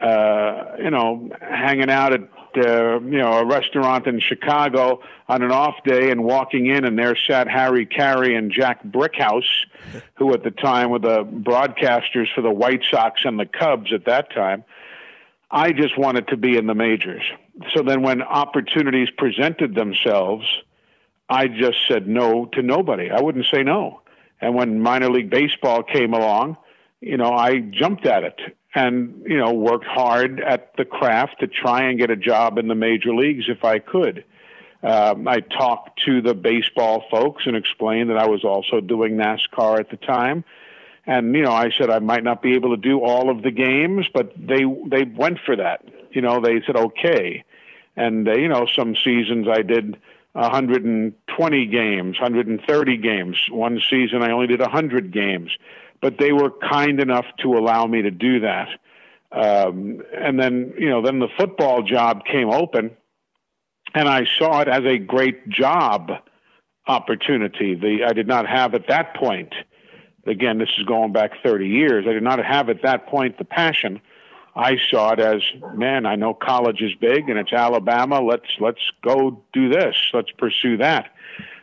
uh, 0.00 0.76
you 0.78 0.90
know, 0.90 1.30
hanging 1.40 1.90
out 1.90 2.12
at 2.12 2.20
uh, 2.56 3.00
you 3.00 3.18
know 3.18 3.32
a 3.32 3.44
restaurant 3.44 4.06
in 4.06 4.20
Chicago 4.20 5.00
on 5.28 5.42
an 5.42 5.50
off 5.50 5.74
day 5.84 6.10
and 6.10 6.24
walking 6.24 6.66
in 6.66 6.84
and 6.84 6.98
there 6.98 7.16
sat 7.28 7.48
Harry 7.48 7.86
Caray 7.86 8.34
and 8.34 8.50
Jack 8.50 8.82
Brickhouse, 8.82 9.66
who 10.14 10.32
at 10.32 10.42
the 10.42 10.50
time 10.50 10.90
were 10.90 10.98
the 10.98 11.24
broadcasters 11.24 12.26
for 12.34 12.40
the 12.40 12.50
White 12.50 12.82
Sox 12.90 13.20
and 13.24 13.38
the 13.38 13.46
Cubs 13.46 13.92
at 13.92 14.06
that 14.06 14.32
time. 14.32 14.64
I 15.50 15.72
just 15.72 15.98
wanted 15.98 16.28
to 16.28 16.36
be 16.36 16.56
in 16.56 16.66
the 16.66 16.74
majors. 16.74 17.22
So 17.74 17.82
then 17.82 18.02
when 18.02 18.22
opportunities 18.22 19.08
presented 19.16 19.74
themselves, 19.74 20.44
I 21.28 21.48
just 21.48 21.78
said 21.88 22.06
no 22.06 22.46
to 22.52 22.62
nobody. 22.62 23.10
I 23.10 23.20
wouldn't 23.20 23.46
say 23.46 23.62
no. 23.62 24.02
And 24.40 24.54
when 24.54 24.80
minor 24.80 25.10
league 25.10 25.30
baseball 25.30 25.82
came 25.82 26.14
along, 26.14 26.56
you 27.00 27.16
know, 27.16 27.32
I 27.32 27.58
jumped 27.58 28.06
at 28.06 28.22
it 28.22 28.40
and, 28.74 29.24
you 29.26 29.38
know, 29.38 29.52
worked 29.52 29.86
hard 29.86 30.40
at 30.40 30.76
the 30.76 30.84
craft 30.84 31.40
to 31.40 31.46
try 31.46 31.84
and 31.84 31.98
get 31.98 32.10
a 32.10 32.16
job 32.16 32.58
in 32.58 32.68
the 32.68 32.74
major 32.74 33.14
leagues 33.14 33.46
if 33.48 33.64
I 33.64 33.78
could. 33.78 34.24
Um, 34.82 35.26
I 35.26 35.40
talked 35.40 36.02
to 36.04 36.20
the 36.20 36.34
baseball 36.34 37.04
folks 37.10 37.44
and 37.46 37.56
explained 37.56 38.10
that 38.10 38.18
I 38.18 38.26
was 38.26 38.44
also 38.44 38.80
doing 38.80 39.16
NASCAR 39.16 39.80
at 39.80 39.90
the 39.90 39.96
time. 39.96 40.44
And 41.06 41.34
you 41.34 41.42
know, 41.42 41.52
I 41.52 41.70
said 41.70 41.88
I 41.88 42.00
might 42.00 42.24
not 42.24 42.42
be 42.42 42.54
able 42.54 42.70
to 42.70 42.80
do 42.80 43.00
all 43.00 43.30
of 43.30 43.42
the 43.42 43.50
games, 43.50 44.06
but 44.12 44.32
they 44.36 44.64
they 44.86 45.04
went 45.04 45.38
for 45.46 45.56
that. 45.56 45.84
You 46.10 46.20
know, 46.20 46.40
they 46.40 46.60
said 46.66 46.76
okay, 46.76 47.44
and 47.96 48.28
uh, 48.28 48.34
you 48.34 48.48
know, 48.48 48.66
some 48.66 48.96
seasons 48.96 49.46
I 49.48 49.62
did 49.62 49.96
120 50.36 51.66
games, 51.66 52.20
130 52.20 52.96
games. 52.98 53.36
One 53.50 53.80
season 53.90 54.22
I 54.22 54.30
only 54.30 54.46
did 54.46 54.60
100 54.60 55.12
games, 55.12 55.50
but 56.00 56.18
they 56.18 56.32
were 56.32 56.50
kind 56.50 57.00
enough 57.00 57.26
to 57.40 57.54
allow 57.54 57.86
me 57.86 58.02
to 58.02 58.10
do 58.10 58.40
that. 58.40 58.68
Um, 59.32 60.02
and 60.16 60.38
then 60.38 60.74
you 60.78 60.88
know, 60.88 61.02
then 61.02 61.18
the 61.18 61.28
football 61.36 61.82
job 61.82 62.24
came 62.24 62.50
open, 62.50 62.96
and 63.94 64.08
I 64.08 64.26
saw 64.38 64.60
it 64.60 64.68
as 64.68 64.84
a 64.84 64.98
great 64.98 65.48
job 65.48 66.12
opportunity. 66.86 67.74
The 67.74 68.04
I 68.06 68.12
did 68.12 68.28
not 68.28 68.46
have 68.46 68.74
at 68.74 68.88
that 68.88 69.14
point 69.16 69.52
again, 70.26 70.58
this 70.58 70.68
is 70.78 70.84
going 70.84 71.12
back 71.12 71.32
30 71.42 71.68
years. 71.68 72.04
I 72.08 72.12
did 72.12 72.22
not 72.22 72.44
have 72.44 72.68
at 72.68 72.82
that 72.82 73.06
point 73.06 73.38
the 73.38 73.44
passion. 73.44 74.00
I 74.56 74.78
saw 74.90 75.12
it 75.12 75.20
as, 75.20 75.42
man, 75.74 76.06
I 76.06 76.16
know 76.16 76.32
college 76.32 76.80
is 76.80 76.94
big 76.98 77.28
and 77.28 77.38
it's 77.38 77.52
Alabama. 77.52 78.22
Let's 78.22 78.48
let's 78.58 78.80
go 79.04 79.42
do 79.52 79.68
this. 79.68 79.94
Let's 80.14 80.30
pursue 80.32 80.78
that. 80.78 81.10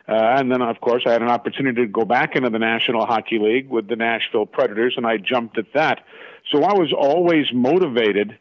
Uh, 0.06 0.12
and 0.12 0.52
then, 0.52 0.62
of 0.62 0.80
course, 0.80 1.02
I 1.06 1.12
had 1.12 1.22
an 1.22 1.28
opportunity 1.28 1.82
to 1.82 1.88
go 1.88 2.04
back 2.04 2.36
into 2.36 2.50
the 2.50 2.58
National 2.58 3.06
Hockey 3.06 3.38
League 3.38 3.68
with 3.68 3.88
the 3.88 3.96
Nashville 3.96 4.46
Predators, 4.46 4.94
and 4.96 5.06
I 5.06 5.16
jumped 5.16 5.58
at 5.58 5.72
that. 5.72 6.04
So 6.52 6.62
I 6.62 6.74
was 6.74 6.92
always 6.92 7.46
motivated 7.52 8.38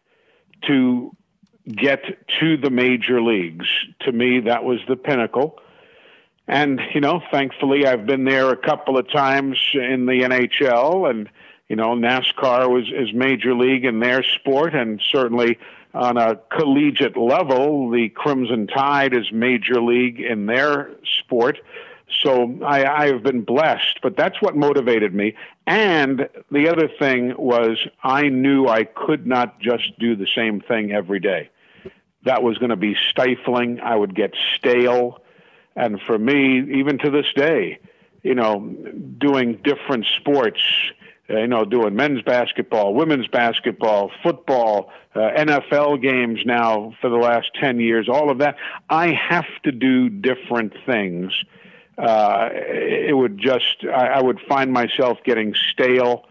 to 0.67 1.15
get 1.65 2.03
to 2.41 2.57
the 2.57 2.69
major 2.69 3.21
leagues. 3.21 3.65
To 4.01 4.11
me, 4.11 4.41
that 4.41 4.65
was 4.65 4.79
the 4.89 4.97
pinnacle. 4.97 5.57
And, 6.47 6.81
you 6.93 6.99
know, 6.99 7.21
thankfully 7.31 7.87
I've 7.87 8.05
been 8.05 8.25
there 8.25 8.49
a 8.49 8.57
couple 8.57 8.97
of 8.97 9.09
times 9.09 9.57
in 9.73 10.05
the 10.05 10.21
NHL 10.23 11.09
and, 11.09 11.29
you 11.69 11.75
know, 11.75 11.95
NASCAR 11.95 12.69
was 12.69 12.85
is 12.91 13.13
major 13.13 13.55
league 13.55 13.85
in 13.85 13.99
their 13.99 14.23
sport 14.23 14.73
and 14.75 15.01
certainly 15.11 15.57
on 15.93 16.17
a 16.17 16.35
collegiate 16.35 17.15
level, 17.15 17.91
the 17.91 18.09
Crimson 18.09 18.67
Tide 18.67 19.13
is 19.13 19.31
major 19.31 19.79
league 19.79 20.19
in 20.19 20.47
their 20.47 20.91
sport. 21.19 21.59
So 22.21 22.59
I, 22.65 22.85
I 22.85 23.07
have 23.07 23.23
been 23.23 23.43
blessed, 23.43 23.99
but 24.01 24.15
that's 24.17 24.41
what 24.41 24.55
motivated 24.55 25.13
me. 25.13 25.35
And 25.67 26.29
the 26.51 26.69
other 26.69 26.87
thing 26.87 27.33
was 27.37 27.77
I 28.03 28.29
knew 28.29 28.67
I 28.67 28.83
could 28.83 29.27
not 29.27 29.59
just 29.59 29.97
do 29.99 30.15
the 30.15 30.27
same 30.35 30.61
thing 30.61 30.91
every 30.91 31.19
day. 31.19 31.49
That 32.25 32.43
was 32.43 32.57
going 32.57 32.69
to 32.69 32.75
be 32.75 32.95
stifling. 33.09 33.79
I 33.81 33.95
would 33.95 34.15
get 34.15 34.33
stale. 34.55 35.21
And 35.75 35.99
for 36.01 36.17
me, 36.17 36.59
even 36.79 36.97
to 36.99 37.09
this 37.09 37.25
day, 37.35 37.79
you 38.21 38.35
know, 38.35 38.59
doing 39.17 39.59
different 39.63 40.05
sports, 40.17 40.61
you 41.29 41.47
know, 41.47 41.63
doing 41.65 41.95
men's 41.95 42.21
basketball, 42.21 42.93
women's 42.93 43.27
basketball, 43.27 44.11
football, 44.21 44.91
uh, 45.15 45.19
NFL 45.19 46.01
games 46.01 46.39
now 46.45 46.93
for 46.99 47.09
the 47.09 47.17
last 47.17 47.51
10 47.61 47.79
years, 47.79 48.09
all 48.09 48.29
of 48.29 48.39
that, 48.39 48.57
I 48.89 49.13
have 49.13 49.45
to 49.63 49.71
do 49.71 50.09
different 50.09 50.73
things. 50.85 51.31
Uh, 51.97 52.49
it 52.51 53.15
would 53.15 53.37
just, 53.37 53.85
I, 53.85 54.07
I 54.07 54.21
would 54.21 54.39
find 54.49 54.73
myself 54.73 55.19
getting 55.23 55.53
stale 55.71 56.25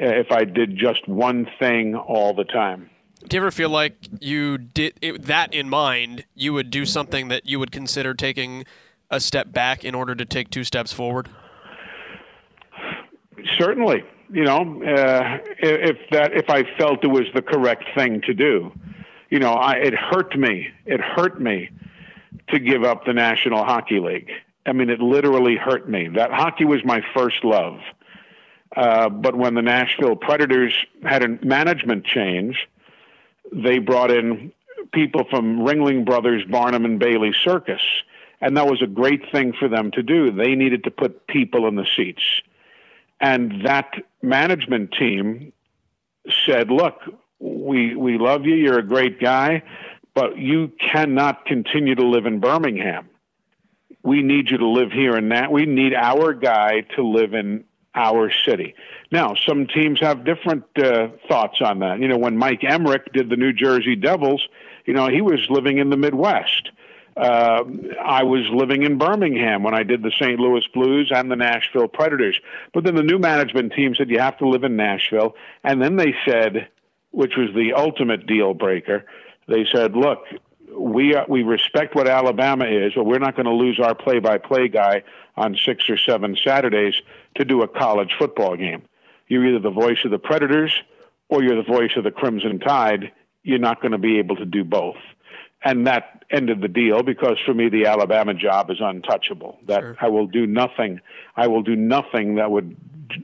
uh, 0.00 0.04
if 0.04 0.30
I 0.30 0.44
did 0.44 0.76
just 0.76 1.08
one 1.08 1.48
thing 1.58 1.94
all 1.94 2.34
the 2.34 2.44
time. 2.44 2.90
do 3.26 3.36
you 3.36 3.42
ever 3.42 3.50
feel 3.50 3.70
like 3.70 3.96
you 4.20 4.58
did 4.58 4.92
it, 5.00 5.22
that 5.22 5.54
in 5.54 5.68
mind 5.70 6.24
you 6.34 6.52
would 6.52 6.70
do 6.70 6.84
something 6.84 7.28
that 7.28 7.46
you 7.46 7.58
would 7.58 7.72
consider 7.72 8.12
taking 8.12 8.64
a 9.10 9.20
step 9.20 9.52
back 9.52 9.84
in 9.84 9.94
order 9.94 10.14
to 10.14 10.26
take 10.26 10.50
two 10.50 10.64
steps 10.64 10.92
forward 10.92 11.30
certainly. 13.58 14.04
You 14.28 14.44
know, 14.44 14.82
uh, 14.82 15.38
if 15.58 15.98
that 16.10 16.32
if 16.32 16.50
I 16.50 16.64
felt 16.76 17.04
it 17.04 17.08
was 17.08 17.26
the 17.34 17.42
correct 17.42 17.84
thing 17.94 18.20
to 18.22 18.34
do, 18.34 18.72
you 19.30 19.38
know, 19.38 19.52
I, 19.52 19.74
it 19.74 19.94
hurt 19.94 20.36
me. 20.36 20.68
It 20.84 21.00
hurt 21.00 21.40
me 21.40 21.70
to 22.48 22.58
give 22.58 22.82
up 22.82 23.04
the 23.04 23.12
National 23.12 23.64
Hockey 23.64 24.00
League. 24.00 24.30
I 24.66 24.72
mean, 24.72 24.90
it 24.90 25.00
literally 25.00 25.56
hurt 25.56 25.88
me. 25.88 26.08
That 26.08 26.32
hockey 26.32 26.64
was 26.64 26.84
my 26.84 27.02
first 27.14 27.44
love. 27.44 27.78
Uh, 28.74 29.08
but 29.08 29.36
when 29.36 29.54
the 29.54 29.62
Nashville 29.62 30.16
Predators 30.16 30.74
had 31.02 31.22
a 31.22 31.28
management 31.44 32.04
change, 32.04 32.68
they 33.52 33.78
brought 33.78 34.10
in 34.10 34.52
people 34.92 35.24
from 35.30 35.60
Ringling 35.60 36.04
Brothers, 36.04 36.42
Barnum 36.50 36.84
and 36.84 36.98
Bailey 36.98 37.32
Circus, 37.44 37.80
and 38.40 38.56
that 38.56 38.66
was 38.66 38.82
a 38.82 38.86
great 38.86 39.22
thing 39.32 39.52
for 39.58 39.68
them 39.68 39.90
to 39.92 40.02
do. 40.02 40.30
They 40.30 40.54
needed 40.54 40.84
to 40.84 40.90
put 40.90 41.26
people 41.26 41.68
in 41.68 41.76
the 41.76 41.86
seats, 41.96 42.22
and 43.20 43.64
that 43.64 43.94
management 44.22 44.92
team 44.92 45.52
said, 46.46 46.70
"Look, 46.70 47.00
we 47.38 47.94
we 47.94 48.18
love 48.18 48.44
you. 48.46 48.54
You're 48.54 48.78
a 48.78 48.86
great 48.86 49.20
guy, 49.20 49.62
but 50.14 50.38
you 50.38 50.72
cannot 50.92 51.44
continue 51.46 51.94
to 51.94 52.06
live 52.06 52.26
in 52.26 52.40
Birmingham. 52.40 53.08
We 54.02 54.22
need 54.22 54.50
you 54.50 54.58
to 54.58 54.66
live 54.66 54.92
here 54.92 55.16
and 55.16 55.32
that. 55.32 55.50
We 55.50 55.66
need 55.66 55.92
our 55.94 56.32
guy 56.32 56.82
to 56.94 57.02
live 57.02 57.34
in 57.34 57.64
our 57.94 58.30
city. 58.46 58.74
Now, 59.10 59.34
some 59.34 59.66
teams 59.66 60.00
have 60.00 60.24
different 60.24 60.64
uh, 60.76 61.08
thoughts 61.28 61.58
on 61.60 61.80
that. 61.80 61.98
You 62.00 62.08
know, 62.08 62.18
when 62.18 62.36
Mike 62.36 62.60
Emrick 62.60 63.12
did 63.12 63.30
the 63.30 63.36
New 63.36 63.52
Jersey 63.52 63.96
Devils, 63.96 64.46
you 64.84 64.94
know, 64.94 65.08
he 65.08 65.22
was 65.22 65.40
living 65.48 65.78
in 65.78 65.90
the 65.90 65.96
Midwest. 65.96 66.70
Uh, 67.16 67.64
I 68.04 68.24
was 68.24 68.42
living 68.52 68.82
in 68.82 68.98
Birmingham 68.98 69.62
when 69.62 69.74
I 69.74 69.84
did 69.84 70.02
the 70.02 70.12
St. 70.20 70.38
Louis 70.38 70.64
Blues 70.74 71.10
and 71.14 71.30
the 71.30 71.36
Nashville 71.36 71.88
Predators. 71.88 72.38
But 72.74 72.84
then 72.84 72.94
the 72.94 73.02
new 73.02 73.18
management 73.18 73.72
team 73.72 73.94
said 73.94 74.10
you 74.10 74.18
have 74.18 74.36
to 74.38 74.48
live 74.48 74.64
in 74.64 74.76
Nashville. 74.76 75.34
And 75.64 75.80
then 75.80 75.96
they 75.96 76.14
said, 76.26 76.68
which 77.12 77.32
was 77.36 77.48
the 77.54 77.72
ultimate 77.72 78.26
deal 78.26 78.52
breaker, 78.52 79.06
they 79.48 79.64
said, 79.72 79.96
look, 79.96 80.24
we 80.78 81.14
uh, 81.14 81.24
we 81.28 81.42
respect 81.42 81.94
what 81.94 82.06
Alabama 82.06 82.66
is, 82.66 82.92
but 82.94 83.04
we're 83.04 83.18
not 83.18 83.34
going 83.34 83.46
to 83.46 83.52
lose 83.52 83.80
our 83.80 83.94
play-by-play 83.94 84.68
guy 84.68 85.02
on 85.36 85.56
six 85.64 85.88
or 85.88 85.96
seven 85.96 86.36
Saturdays 86.44 86.94
to 87.36 87.44
do 87.44 87.62
a 87.62 87.68
college 87.68 88.14
football 88.18 88.56
game. 88.56 88.82
You're 89.28 89.46
either 89.46 89.60
the 89.60 89.70
voice 89.70 89.98
of 90.04 90.10
the 90.10 90.18
Predators 90.18 90.72
or 91.28 91.42
you're 91.42 91.56
the 91.56 91.72
voice 91.72 91.92
of 91.96 92.04
the 92.04 92.10
Crimson 92.10 92.58
Tide. 92.60 93.12
You're 93.42 93.58
not 93.58 93.80
going 93.80 93.92
to 93.92 93.98
be 93.98 94.18
able 94.18 94.36
to 94.36 94.44
do 94.44 94.64
both. 94.64 94.96
And 95.64 95.86
that 95.86 96.24
ended 96.30 96.60
the 96.60 96.68
deal 96.68 97.02
because 97.02 97.38
for 97.44 97.54
me 97.54 97.68
the 97.68 97.86
Alabama 97.86 98.34
job 98.34 98.70
is 98.70 98.78
untouchable. 98.80 99.58
That 99.66 99.80
sure. 99.80 99.96
I 100.00 100.08
will 100.08 100.26
do 100.26 100.46
nothing. 100.46 101.00
I 101.36 101.48
will 101.48 101.62
do 101.62 101.74
nothing 101.74 102.36
that 102.36 102.50
would 102.50 102.76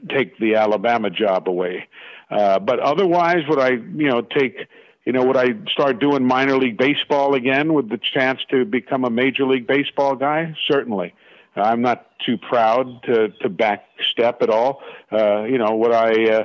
take 0.09 0.37
the 0.39 0.55
Alabama 0.55 1.09
job 1.09 1.47
away. 1.47 1.87
Uh, 2.29 2.59
but 2.59 2.79
otherwise, 2.79 3.43
would 3.47 3.59
I, 3.59 3.71
you 3.71 4.09
know, 4.09 4.21
take 4.21 4.67
you 5.05 5.11
know, 5.11 5.25
would 5.25 5.37
I 5.37 5.47
start 5.71 5.99
doing 5.99 6.25
minor 6.25 6.57
league 6.57 6.77
baseball 6.77 7.35
again 7.35 7.73
with 7.73 7.89
the 7.89 7.99
chance 8.13 8.39
to 8.51 8.63
become 8.63 9.03
a 9.03 9.09
major 9.09 9.45
league 9.45 9.67
baseball 9.67 10.15
guy? 10.15 10.55
Certainly. 10.67 11.13
I'm 11.55 11.81
not 11.81 12.07
too 12.25 12.37
proud 12.37 13.03
to, 13.03 13.29
to 13.41 13.49
back 13.49 13.85
step 14.11 14.41
at 14.41 14.49
all. 14.49 14.81
Uh, 15.11 15.43
you 15.43 15.57
know, 15.57 15.75
would 15.75 15.91
I 15.91 16.31
uh, 16.31 16.43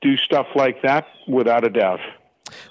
do 0.00 0.16
stuff 0.16 0.46
like 0.54 0.82
that? 0.82 1.06
Without 1.28 1.64
a 1.64 1.70
doubt. 1.70 2.00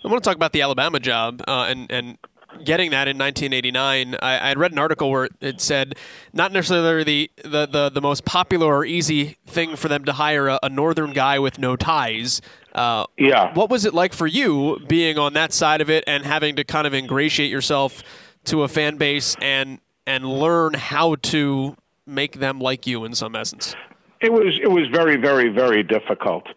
I 0.03 0.07
want 0.07 0.23
to 0.23 0.27
talk 0.27 0.35
about 0.35 0.53
the 0.53 0.61
Alabama 0.61 0.99
job 0.99 1.41
uh, 1.47 1.65
and, 1.69 1.91
and 1.91 2.17
getting 2.63 2.91
that 2.91 3.07
in 3.07 3.17
1989, 3.17 4.15
I, 4.21 4.39
I, 4.39 4.47
had 4.49 4.57
read 4.57 4.71
an 4.71 4.79
article 4.79 5.11
where 5.11 5.29
it 5.39 5.61
said 5.61 5.95
not 6.33 6.51
necessarily 6.51 7.03
the, 7.03 7.31
the, 7.43 7.65
the, 7.67 7.89
the 7.89 8.01
most 8.01 8.25
popular 8.25 8.65
or 8.65 8.85
easy 8.85 9.37
thing 9.45 9.75
for 9.75 9.87
them 9.87 10.03
to 10.05 10.13
hire 10.13 10.47
a, 10.47 10.59
a 10.63 10.69
northern 10.69 11.13
guy 11.13 11.37
with 11.37 11.59
no 11.59 11.75
ties, 11.75 12.41
uh, 12.73 13.05
yeah. 13.17 13.53
What 13.53 13.69
was 13.69 13.85
it 13.85 13.93
like 13.93 14.13
for 14.13 14.27
you 14.27 14.79
being 14.87 15.17
on 15.17 15.33
that 15.33 15.53
side 15.53 15.81
of 15.81 15.89
it 15.89 16.03
and 16.07 16.23
having 16.23 16.55
to 16.57 16.63
kind 16.63 16.85
of 16.85 16.93
ingratiate 16.93 17.49
yourself 17.49 18.03
to 18.45 18.63
a 18.63 18.67
fan 18.67 18.97
base 18.97 19.35
and 19.41 19.79
and 20.05 20.25
learn 20.25 20.73
how 20.73 21.15
to 21.15 21.75
make 22.05 22.39
them 22.39 22.59
like 22.59 22.87
you 22.87 23.05
in 23.05 23.13
some 23.13 23.35
essence? 23.35 23.75
It 24.21 24.31
was 24.31 24.59
it 24.61 24.69
was 24.69 24.87
very 24.87 25.15
very 25.15 25.49
very 25.49 25.83
difficult. 25.83 26.47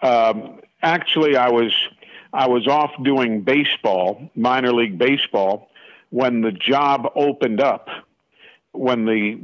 Um, 0.00 0.60
actually, 0.82 1.36
I 1.36 1.50
was 1.50 1.72
I 2.32 2.48
was 2.48 2.66
off 2.66 2.90
doing 3.02 3.42
baseball, 3.42 4.30
minor 4.34 4.72
league 4.72 4.98
baseball, 4.98 5.70
when 6.10 6.42
the 6.42 6.52
job 6.52 7.10
opened 7.14 7.60
up. 7.60 7.88
When 8.72 9.06
the 9.06 9.40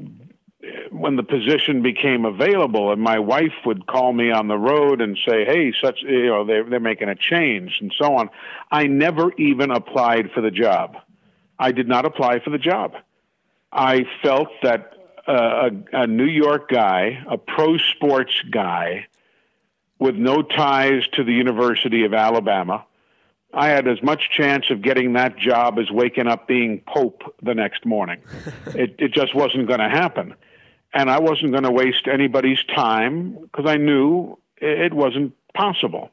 when 0.90 1.16
the 1.16 1.22
position 1.22 1.82
became 1.82 2.24
available 2.24 2.92
and 2.92 3.00
my 3.00 3.18
wife 3.18 3.52
would 3.66 3.86
call 3.86 4.12
me 4.12 4.30
on 4.30 4.48
the 4.48 4.56
road 4.56 5.00
and 5.00 5.18
say 5.26 5.44
hey 5.44 5.72
such 5.82 6.02
you 6.02 6.26
know 6.26 6.44
they're, 6.44 6.64
they're 6.64 6.80
making 6.80 7.08
a 7.08 7.14
change 7.14 7.78
and 7.80 7.92
so 7.98 8.14
on 8.14 8.30
i 8.70 8.86
never 8.86 9.32
even 9.34 9.70
applied 9.70 10.30
for 10.30 10.40
the 10.40 10.50
job 10.50 10.96
i 11.58 11.72
did 11.72 11.88
not 11.88 12.04
apply 12.06 12.38
for 12.38 12.50
the 12.50 12.58
job 12.58 12.94
i 13.72 14.06
felt 14.22 14.48
that 14.62 14.92
uh, 15.26 15.70
a, 15.92 16.02
a 16.02 16.06
new 16.06 16.24
york 16.24 16.70
guy 16.70 17.22
a 17.28 17.36
pro 17.36 17.76
sports 17.76 18.40
guy 18.50 19.06
with 19.98 20.14
no 20.14 20.42
ties 20.42 21.07
to 21.12 21.24
the 21.24 21.33
university 21.33 22.04
of 22.04 22.14
alabama 22.14 22.85
I 23.52 23.68
had 23.68 23.87
as 23.87 24.02
much 24.02 24.30
chance 24.37 24.64
of 24.70 24.83
getting 24.83 25.12
that 25.12 25.37
job 25.37 25.78
as 25.78 25.88
waking 25.88 26.26
up 26.26 26.48
being 26.48 26.83
Pope 26.88 27.22
the 27.40 27.54
next 27.54 27.87
morning. 27.87 28.20
it, 28.66 28.96
it 28.98 29.12
just 29.12 29.33
wasn't 29.33 29.68
going 29.68 29.78
to 29.78 29.88
happen 29.88 30.35
and 30.94 31.11
I 31.11 31.18
wasn't 31.18 31.50
going 31.50 31.64
to 31.64 31.72
waste 31.72 32.07
anybody's 32.11 32.62
time 32.64 33.37
because 33.42 33.66
I 33.66 33.76
knew 33.76 34.38
it 34.59 34.94
wasn't 34.94 35.35
possible. 35.52 36.11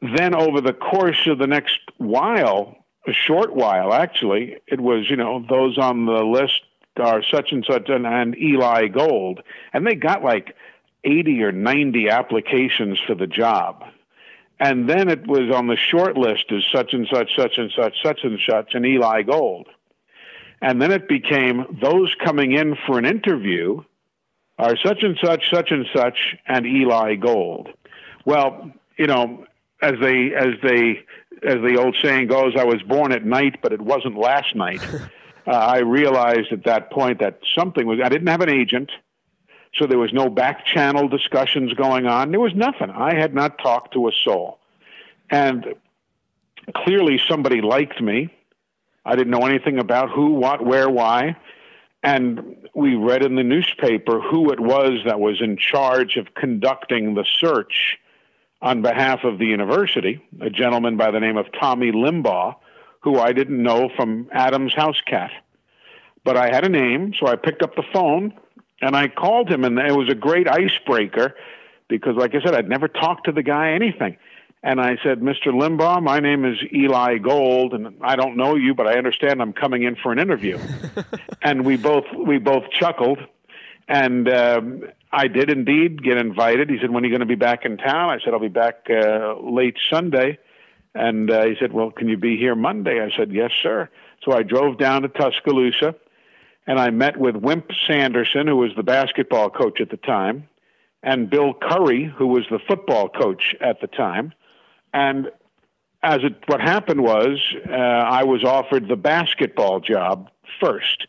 Then, 0.00 0.34
over 0.34 0.60
the 0.60 0.72
course 0.72 1.28
of 1.28 1.38
the 1.38 1.46
next 1.46 1.78
while, 1.96 2.76
a 3.06 3.12
short 3.12 3.54
while 3.54 3.94
actually, 3.94 4.56
it 4.66 4.80
was, 4.80 5.08
you 5.08 5.16
know, 5.16 5.44
those 5.48 5.78
on 5.78 6.06
the 6.06 6.24
list 6.24 6.60
are 6.96 7.22
such 7.22 7.52
and 7.52 7.64
such 7.64 7.88
and, 7.88 8.04
and 8.04 8.36
Eli 8.36 8.88
Gold. 8.88 9.40
And 9.72 9.86
they 9.86 9.94
got 9.94 10.24
like 10.24 10.56
80 11.04 11.42
or 11.42 11.52
90 11.52 12.08
applications 12.08 12.98
for 13.06 13.14
the 13.14 13.26
job. 13.26 13.84
And 14.60 14.88
then 14.88 15.08
it 15.08 15.26
was 15.26 15.52
on 15.52 15.66
the 15.66 15.76
short 15.76 16.16
list 16.16 16.44
as 16.50 16.62
such 16.72 16.92
and 16.92 17.08
such, 17.12 17.30
such 17.36 17.58
and 17.58 17.72
such, 17.76 17.94
such 18.02 18.20
and 18.22 18.38
such, 18.48 18.74
and 18.74 18.86
Eli 18.86 19.22
Gold. 19.22 19.66
And 20.60 20.80
then 20.80 20.92
it 20.92 21.08
became 21.08 21.78
those 21.82 22.14
coming 22.24 22.52
in 22.52 22.76
for 22.86 22.98
an 22.98 23.04
interview 23.04 23.82
are 24.58 24.76
such 24.76 25.02
and 25.02 25.18
such, 25.22 25.50
such 25.52 25.72
and 25.72 25.86
such, 25.92 26.36
and 26.46 26.64
Eli 26.64 27.16
Gold. 27.16 27.68
Well, 28.24 28.70
you 28.96 29.08
know, 29.08 29.46
as 29.80 29.94
they 30.00 30.32
as 30.32 30.54
they 30.62 31.00
as 31.42 31.56
the 31.56 31.76
old 31.76 31.96
saying 32.00 32.28
goes, 32.28 32.54
I 32.56 32.64
was 32.64 32.80
born 32.82 33.10
at 33.10 33.24
night, 33.24 33.58
but 33.62 33.72
it 33.72 33.80
wasn't 33.80 34.16
last 34.16 34.54
night. 34.54 34.80
uh, 35.46 35.50
I 35.50 35.78
realized 35.80 36.52
at 36.52 36.64
that 36.64 36.92
point 36.92 37.18
that 37.18 37.40
something 37.58 37.84
was. 37.84 37.98
I 38.02 38.08
didn't 38.08 38.28
have 38.28 38.42
an 38.42 38.50
agent, 38.50 38.92
so 39.74 39.86
there 39.86 39.98
was 39.98 40.12
no 40.12 40.28
back 40.28 40.64
channel 40.66 41.08
discussions 41.08 41.72
going 41.74 42.06
on. 42.06 42.30
There 42.30 42.40
was 42.40 42.54
nothing. 42.54 42.90
I 42.90 43.14
had 43.14 43.34
not 43.34 43.58
talked 43.58 43.94
to 43.94 44.08
a 44.08 44.12
soul, 44.24 44.58
and 45.30 45.74
clearly 46.74 47.20
somebody 47.28 47.60
liked 47.60 48.00
me 48.00 48.30
I 49.04 49.16
didn't 49.16 49.30
know 49.30 49.46
anything 49.46 49.78
about 49.78 50.10
who, 50.10 50.34
what, 50.34 50.64
where, 50.64 50.88
why. 50.88 51.36
And 52.02 52.68
we 52.74 52.94
read 52.94 53.24
in 53.24 53.36
the 53.36 53.42
newspaper 53.42 54.20
who 54.20 54.50
it 54.50 54.60
was 54.60 55.00
that 55.04 55.20
was 55.20 55.40
in 55.40 55.56
charge 55.56 56.16
of 56.16 56.34
conducting 56.34 57.14
the 57.14 57.24
search 57.38 57.98
on 58.60 58.82
behalf 58.82 59.24
of 59.24 59.38
the 59.38 59.46
university, 59.46 60.22
a 60.40 60.50
gentleman 60.50 60.96
by 60.96 61.10
the 61.10 61.20
name 61.20 61.36
of 61.36 61.46
Tommy 61.58 61.90
Limbaugh, 61.90 62.56
who 63.00 63.18
I 63.18 63.32
didn't 63.32 63.60
know 63.60 63.90
from 63.96 64.28
Adam's 64.32 64.74
house 64.74 65.00
cat. 65.04 65.32
But 66.24 66.36
I 66.36 66.50
had 66.50 66.64
a 66.64 66.68
name, 66.68 67.12
so 67.18 67.26
I 67.26 67.34
picked 67.34 67.62
up 67.62 67.74
the 67.74 67.82
phone 67.92 68.32
and 68.82 68.96
I 68.96 69.08
called 69.08 69.48
him, 69.48 69.64
and 69.64 69.78
it 69.78 69.96
was 69.96 70.10
a 70.10 70.14
great 70.14 70.48
icebreaker 70.48 71.34
because, 71.88 72.16
like 72.16 72.34
I 72.34 72.42
said, 72.44 72.54
I'd 72.54 72.68
never 72.68 72.88
talked 72.88 73.26
to 73.26 73.32
the 73.32 73.42
guy 73.42 73.72
anything. 73.72 74.16
And 74.64 74.80
I 74.80 74.96
said, 75.02 75.20
Mr. 75.20 75.46
Limbaugh, 75.46 76.02
my 76.02 76.20
name 76.20 76.44
is 76.44 76.56
Eli 76.72 77.18
Gold, 77.18 77.74
and 77.74 77.96
I 78.00 78.16
don't 78.16 78.36
know 78.36 78.54
you, 78.54 78.74
but 78.74 78.86
I 78.86 78.94
understand 78.94 79.40
I'm 79.40 79.52
coming 79.52 79.82
in 79.82 79.96
for 79.96 80.12
an 80.12 80.18
interview. 80.18 80.58
and 81.42 81.64
we 81.64 81.76
both 81.76 82.04
we 82.14 82.38
both 82.38 82.64
chuckled, 82.78 83.18
and 83.88 84.28
um, 84.28 84.82
I 85.12 85.26
did 85.28 85.50
indeed 85.50 86.02
get 86.02 86.16
invited. 86.16 86.70
He 86.70 86.78
said, 86.80 86.90
"When 86.90 87.02
are 87.02 87.06
you 87.06 87.12
going 87.12 87.20
to 87.20 87.26
be 87.26 87.34
back 87.34 87.64
in 87.64 87.76
town?" 87.76 88.10
I 88.10 88.18
said, 88.24 88.34
"I'll 88.34 88.40
be 88.40 88.48
back 88.48 88.86
uh, 88.90 89.34
late 89.40 89.76
Sunday." 89.90 90.38
And 90.94 91.30
uh, 91.30 91.46
he 91.46 91.54
said, 91.58 91.72
"Well, 91.72 91.90
can 91.90 92.08
you 92.08 92.16
be 92.16 92.36
here 92.36 92.54
Monday?" 92.54 93.00
I 93.00 93.16
said, 93.16 93.32
"Yes, 93.32 93.50
sir." 93.62 93.88
So 94.24 94.32
I 94.32 94.44
drove 94.44 94.78
down 94.78 95.02
to 95.02 95.08
Tuscaloosa, 95.08 95.96
and 96.66 96.78
I 96.78 96.90
met 96.90 97.16
with 97.16 97.36
Wimp 97.36 97.70
Sanderson, 97.86 98.46
who 98.46 98.56
was 98.56 98.70
the 98.76 98.82
basketball 98.82 99.50
coach 99.50 99.80
at 99.80 99.90
the 99.90 99.96
time, 99.96 100.48
and 101.02 101.28
Bill 101.28 101.54
Curry, 101.54 102.04
who 102.04 102.28
was 102.28 102.44
the 102.50 102.60
football 102.68 103.08
coach 103.08 103.54
at 103.60 103.80
the 103.80 103.88
time 103.88 104.32
and 104.92 105.30
as 106.02 106.18
it, 106.24 106.34
what 106.46 106.60
happened 106.60 107.02
was, 107.02 107.38
uh, 107.68 107.72
I 107.72 108.24
was 108.24 108.44
offered 108.44 108.88
the 108.88 108.96
basketball 108.96 109.80
job 109.80 110.30
first. 110.60 111.06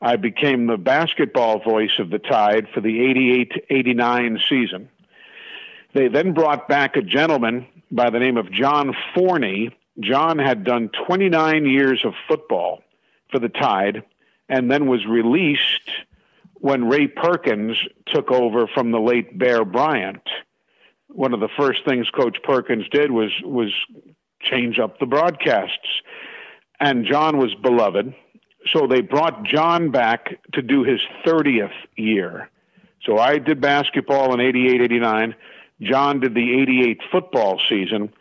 I 0.00 0.16
became 0.16 0.66
the 0.66 0.76
basketball 0.76 1.58
voice 1.60 1.98
of 1.98 2.10
the 2.10 2.20
Tide 2.20 2.68
for 2.72 2.80
the 2.80 3.00
88 3.10 3.52
89 3.68 4.40
season. 4.48 4.88
They 5.92 6.08
then 6.08 6.34
brought 6.34 6.68
back 6.68 6.96
a 6.96 7.02
gentleman 7.02 7.66
by 7.90 8.10
the 8.10 8.20
name 8.20 8.36
of 8.36 8.52
John 8.52 8.94
Forney. 9.14 9.74
John 9.98 10.38
had 10.38 10.62
done 10.62 10.90
29 11.06 11.66
years 11.66 12.04
of 12.04 12.12
football 12.28 12.82
for 13.32 13.40
the 13.40 13.48
Tide 13.48 14.04
and 14.48 14.70
then 14.70 14.86
was 14.86 15.06
released 15.06 15.90
when 16.54 16.88
Ray 16.88 17.06
Perkins 17.06 17.76
took 18.06 18.30
over 18.30 18.66
from 18.66 18.90
the 18.90 19.00
late 19.00 19.38
Bear 19.38 19.64
Bryant. 19.64 20.22
One 21.08 21.32
of 21.32 21.40
the 21.40 21.48
first 21.56 21.84
things 21.86 22.10
Coach 22.10 22.38
Perkins 22.42 22.88
did 22.90 23.10
was 23.10 23.30
was 23.42 23.72
change 24.40 24.78
up 24.78 24.98
the 24.98 25.06
broadcasts. 25.06 25.88
And 26.80 27.04
John 27.04 27.38
was 27.38 27.54
beloved. 27.54 28.14
So 28.66 28.86
they 28.86 29.00
brought 29.00 29.44
John 29.44 29.90
back 29.90 30.38
to 30.52 30.62
do 30.62 30.84
his 30.84 31.00
30th 31.24 31.72
year. 31.96 32.50
So 33.02 33.18
I 33.18 33.38
did 33.38 33.60
basketball 33.60 34.34
in 34.34 34.40
88 34.40 34.80
89. 34.82 35.34
John 35.80 36.20
did 36.20 36.34
the 36.34 36.60
88 36.60 37.00
football 37.10 37.60
season 37.68 38.12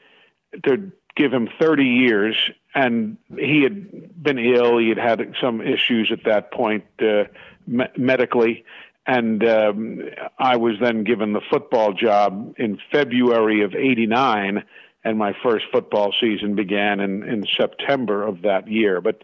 to 0.64 0.92
give 1.16 1.34
him 1.34 1.50
30 1.60 1.84
years. 1.84 2.36
And 2.78 3.18
he 3.36 3.64
had 3.64 4.22
been 4.22 4.38
ill. 4.38 4.78
He 4.78 4.90
had 4.90 5.00
had 5.00 5.34
some 5.42 5.62
issues 5.62 6.12
at 6.12 6.26
that 6.26 6.52
point 6.52 6.86
uh, 7.02 7.24
me- 7.66 7.88
medically. 7.98 8.66
And 9.08 9.44
um, 9.44 10.02
I 10.38 10.58
was 10.58 10.76
then 10.80 11.04
given 11.04 11.34
the 11.34 11.42
football 11.50 11.94
job 11.94 12.54
in 12.60 12.78
February 12.92 13.64
of 13.64 13.74
89 13.74 14.64
and 15.04 15.18
my 15.18 15.34
first 15.42 15.66
football 15.72 16.14
season 16.22 16.54
began 16.54 17.00
in, 17.00 17.24
in 17.24 17.48
September 17.58 18.22
of 18.22 18.44
that 18.44 18.68
year. 18.68 19.02
But 19.02 19.24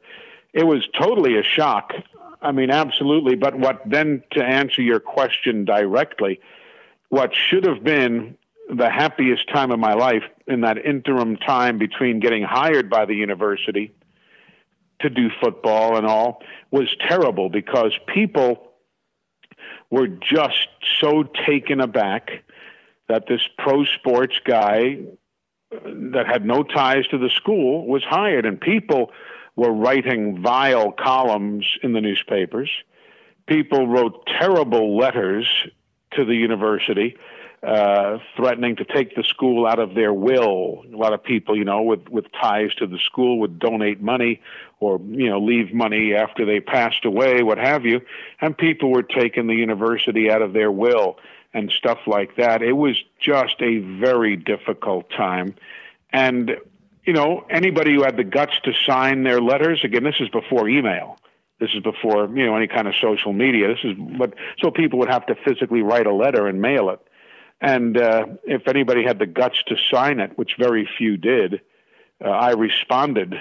it 0.52 0.66
was 0.66 0.88
totally 1.00 1.38
a 1.38 1.44
shock. 1.44 1.94
I 2.42 2.52
mean, 2.54 2.72
absolutely. 2.72 3.36
But 3.36 3.60
what 3.60 3.84
then, 3.86 4.24
to 4.32 4.44
answer 4.44 4.82
your 4.82 5.00
question 5.00 5.64
directly, 5.64 6.40
what 7.10 7.36
should 7.36 7.68
have 7.68 7.84
been 7.84 8.36
the 8.74 8.90
happiest 8.90 9.48
time 9.50 9.72
of 9.72 9.80
my 9.80 9.94
life 9.94 10.24
in 10.48 10.62
that 10.62 10.78
interim 10.78 11.38
time 11.38 11.78
between 11.78 12.20
getting 12.20 12.44
hired 12.44 12.90
by 12.90 13.06
the 13.06 13.16
university 13.16 13.94
to 15.02 15.10
do 15.10 15.30
football 15.42 15.98
and 15.98 16.06
all 16.06 16.42
was 16.72 16.88
terrible 17.08 17.50
because 17.50 17.92
people 18.08 18.72
were 19.90 20.08
just 20.08 20.68
so 21.00 21.24
taken 21.46 21.80
aback 21.80 22.32
that 23.08 23.28
this 23.28 23.42
pro 23.58 23.86
sports 23.86 24.36
guy 24.46 24.98
that 25.72 26.26
had 26.28 26.46
no 26.46 26.64
ties 26.64 27.06
to 27.08 27.18
the 27.18 27.30
school 27.30 27.86
was 27.88 28.04
hired, 28.04 28.46
and 28.46 28.60
people 28.60 29.12
were 29.56 29.72
writing 29.72 30.42
vile 30.42 30.92
columns 30.92 31.66
in 31.84 31.94
the 31.94 32.02
newspapers. 32.02 32.70
People 33.48 33.88
wrote 33.88 34.26
terrible 34.40 34.98
letters 34.98 35.48
to 36.14 36.26
the 36.26 36.36
university, 36.36 37.16
uh, 37.66 38.18
threatening 38.36 38.76
to 38.76 38.86
take 38.86 39.16
the 39.16 39.24
school 39.24 39.66
out 39.66 39.80
of 39.80 39.96
their 39.96 40.14
will. 40.14 40.84
A 40.94 40.98
lot 40.98 41.14
of 41.14 41.24
people, 41.24 41.58
you 41.58 41.64
know, 41.64 41.82
with 41.82 42.10
with 42.10 42.26
ties 42.40 42.74
to 42.76 42.88
the 42.88 43.00
school 43.00 43.40
would 43.40 43.60
donate 43.60 44.02
money 44.02 44.42
or 44.80 45.00
you 45.08 45.30
know 45.30 45.40
leave 45.40 45.74
money 45.74 46.14
after 46.14 46.46
they 46.46 46.60
passed 46.60 47.06
away, 47.06 47.42
what 47.42 47.58
have 47.58 47.86
you, 47.86 48.02
and 48.42 48.58
people 48.58 48.92
were 48.92 49.04
taking 49.04 49.48
the 49.48 49.56
university 49.56 50.30
out 50.30 50.42
of 50.42 50.54
their 50.54 50.72
will 50.72 51.18
and 51.54 51.72
stuff 51.72 52.00
like 52.08 52.36
that. 52.36 52.62
It 52.62 52.74
was 52.74 53.02
just 53.20 53.56
a 53.62 53.78
very 53.78 54.36
difficult 54.36 55.10
time. 55.10 55.56
And, 56.12 56.58
you 57.06 57.14
know, 57.14 57.46
anybody 57.50 57.94
who 57.94 58.04
had 58.04 58.18
the 58.18 58.24
guts 58.24 58.54
to 58.64 58.74
sign 58.86 59.24
their 59.24 59.40
letters, 59.40 59.82
again, 59.84 60.04
this 60.04 60.16
is 60.20 60.30
before 60.30 60.68
email. 60.68 61.18
This 61.60 61.70
is 61.76 61.82
before, 61.82 62.28
you 62.36 62.46
know, 62.46 62.56
any 62.56 62.68
kind 62.68 62.88
of 62.88 62.96
social 63.00 63.34
media. 63.34 63.68
This 63.68 63.84
is 63.84 63.96
but 64.18 64.34
so 64.62 64.72
people 64.72 65.00
would 65.00 65.10
have 65.10 65.26
to 65.28 65.36
physically 65.46 65.82
write 65.82 66.08
a 66.08 66.14
letter 66.14 66.48
and 66.48 66.62
mail 66.62 66.90
it. 66.90 67.00
And 67.64 67.98
uh, 67.98 68.26
if 68.44 68.68
anybody 68.68 69.04
had 69.04 69.20
the 69.20 69.26
guts 69.26 69.64
to 69.68 69.78
sign 69.90 70.20
it, 70.20 70.38
which 70.38 70.58
very 70.60 70.88
few 70.98 71.16
did, 71.16 71.62
uh, 72.24 72.28
I 72.28 72.52
responded, 72.52 73.36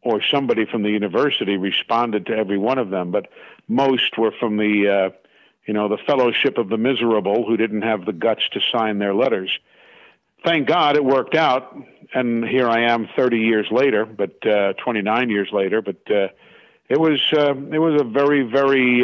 or 0.00 0.22
somebody 0.22 0.64
from 0.64 0.84
the 0.84 0.90
university 0.90 1.56
responded 1.56 2.26
to 2.26 2.36
every 2.36 2.56
one 2.56 2.78
of 2.78 2.90
them. 2.90 3.10
But 3.10 3.26
most 3.66 4.16
were 4.16 4.30
from 4.30 4.58
the 4.58 4.88
uh, 4.88 5.28
you 5.66 5.74
know, 5.74 5.88
the 5.88 5.98
fellowship 6.06 6.56
of 6.56 6.68
the 6.68 6.78
miserable 6.78 7.44
who 7.44 7.56
didn't 7.56 7.82
have 7.82 8.06
the 8.06 8.12
guts 8.12 8.48
to 8.52 8.60
sign 8.72 9.00
their 9.00 9.12
letters. 9.12 9.50
Thank 10.44 10.68
God 10.68 10.94
it 10.94 11.04
worked 11.04 11.34
out, 11.34 11.76
and 12.14 12.44
here 12.44 12.68
I 12.68 12.82
am 12.92 13.08
30 13.16 13.40
years 13.40 13.66
later, 13.72 14.06
but 14.06 14.46
uh, 14.46 14.74
29 14.74 15.30
years 15.30 15.48
later. 15.52 15.82
But 15.82 15.96
uh, 16.08 16.28
it 16.88 17.00
was 17.00 17.20
uh, 17.36 17.54
it 17.56 17.80
was 17.80 18.00
a 18.00 18.04
very 18.04 18.42
very 18.44 19.02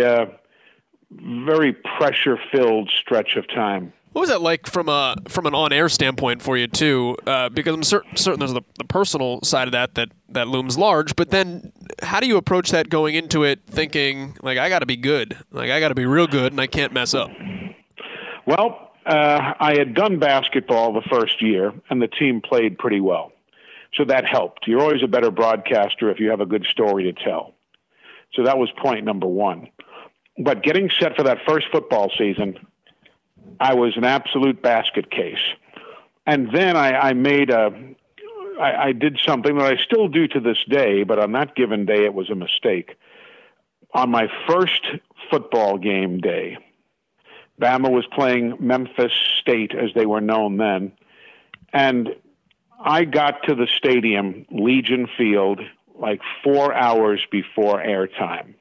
very 1.10 1.72
pressure 1.72 2.38
filled 2.52 2.88
stretch 3.00 3.34
of 3.34 3.48
time. 3.48 3.92
What 4.14 4.20
was 4.20 4.30
that 4.30 4.42
like 4.42 4.68
from 4.68 4.88
a 4.88 5.16
from 5.26 5.46
an 5.46 5.56
on 5.56 5.72
air 5.72 5.88
standpoint 5.88 6.40
for 6.40 6.56
you 6.56 6.68
too? 6.68 7.16
Uh, 7.26 7.48
because 7.48 7.74
I'm 7.74 7.82
certain, 7.82 8.16
certain 8.16 8.38
there's 8.38 8.52
the, 8.52 8.62
the, 8.78 8.84
personal 8.84 9.40
side 9.42 9.66
of 9.66 9.72
that 9.72 9.96
that 9.96 10.10
that 10.28 10.46
looms 10.46 10.78
large, 10.78 11.16
but 11.16 11.30
then 11.30 11.72
how 12.00 12.20
do 12.20 12.28
you 12.28 12.36
approach 12.36 12.70
that 12.70 12.88
going 12.88 13.16
into 13.16 13.42
it, 13.42 13.62
thinking 13.66 14.36
like 14.40 14.56
I 14.56 14.68
got 14.68 14.78
to 14.78 14.86
be 14.86 14.96
good, 14.96 15.36
like 15.50 15.68
I 15.68 15.80
got 15.80 15.88
to 15.88 15.96
be 15.96 16.06
real 16.06 16.28
good, 16.28 16.52
and 16.52 16.60
I 16.60 16.68
can't 16.68 16.92
mess 16.92 17.12
up? 17.12 17.28
Well, 18.46 18.92
uh, 19.04 19.54
I 19.58 19.74
had 19.76 19.94
done 19.94 20.20
basketball 20.20 20.92
the 20.92 21.02
first 21.10 21.42
year, 21.42 21.72
and 21.90 22.00
the 22.00 22.06
team 22.06 22.40
played 22.40 22.78
pretty 22.78 23.00
well, 23.00 23.32
so 23.94 24.04
that 24.04 24.24
helped. 24.24 24.68
You're 24.68 24.80
always 24.80 25.02
a 25.02 25.08
better 25.08 25.32
broadcaster 25.32 26.08
if 26.08 26.20
you 26.20 26.30
have 26.30 26.40
a 26.40 26.46
good 26.46 26.66
story 26.70 27.02
to 27.02 27.12
tell. 27.12 27.56
So 28.34 28.44
that 28.44 28.58
was 28.58 28.70
point 28.80 29.04
number 29.04 29.26
one. 29.26 29.70
But 30.38 30.62
getting 30.62 30.88
set 31.00 31.16
for 31.16 31.24
that 31.24 31.38
first 31.48 31.66
football 31.72 32.12
season 32.16 32.64
I 33.60 33.74
was 33.74 33.96
an 33.96 34.04
absolute 34.04 34.62
basket 34.62 35.10
case. 35.10 35.38
And 36.26 36.50
then 36.52 36.76
I, 36.76 36.92
I 36.92 37.12
made 37.12 37.50
a, 37.50 37.70
I, 38.60 38.86
I 38.86 38.92
did 38.92 39.18
something 39.24 39.56
that 39.58 39.72
I 39.72 39.76
still 39.82 40.08
do 40.08 40.26
to 40.28 40.40
this 40.40 40.58
day, 40.68 41.02
but 41.02 41.18
on 41.18 41.32
that 41.32 41.54
given 41.54 41.86
day 41.86 42.04
it 42.04 42.14
was 42.14 42.30
a 42.30 42.34
mistake. 42.34 42.96
On 43.92 44.10
my 44.10 44.28
first 44.48 44.86
football 45.30 45.78
game 45.78 46.18
day, 46.18 46.58
Bama 47.60 47.90
was 47.90 48.06
playing 48.12 48.56
Memphis 48.58 49.12
State 49.40 49.72
as 49.74 49.90
they 49.94 50.06
were 50.06 50.20
known 50.20 50.56
then. 50.56 50.92
And 51.72 52.08
I 52.80 53.04
got 53.04 53.44
to 53.44 53.54
the 53.54 53.68
stadium, 53.76 54.46
Legion 54.50 55.08
Field, 55.16 55.60
like 55.98 56.20
four 56.42 56.74
hours 56.74 57.20
before 57.30 57.80
airtime. 57.82 58.54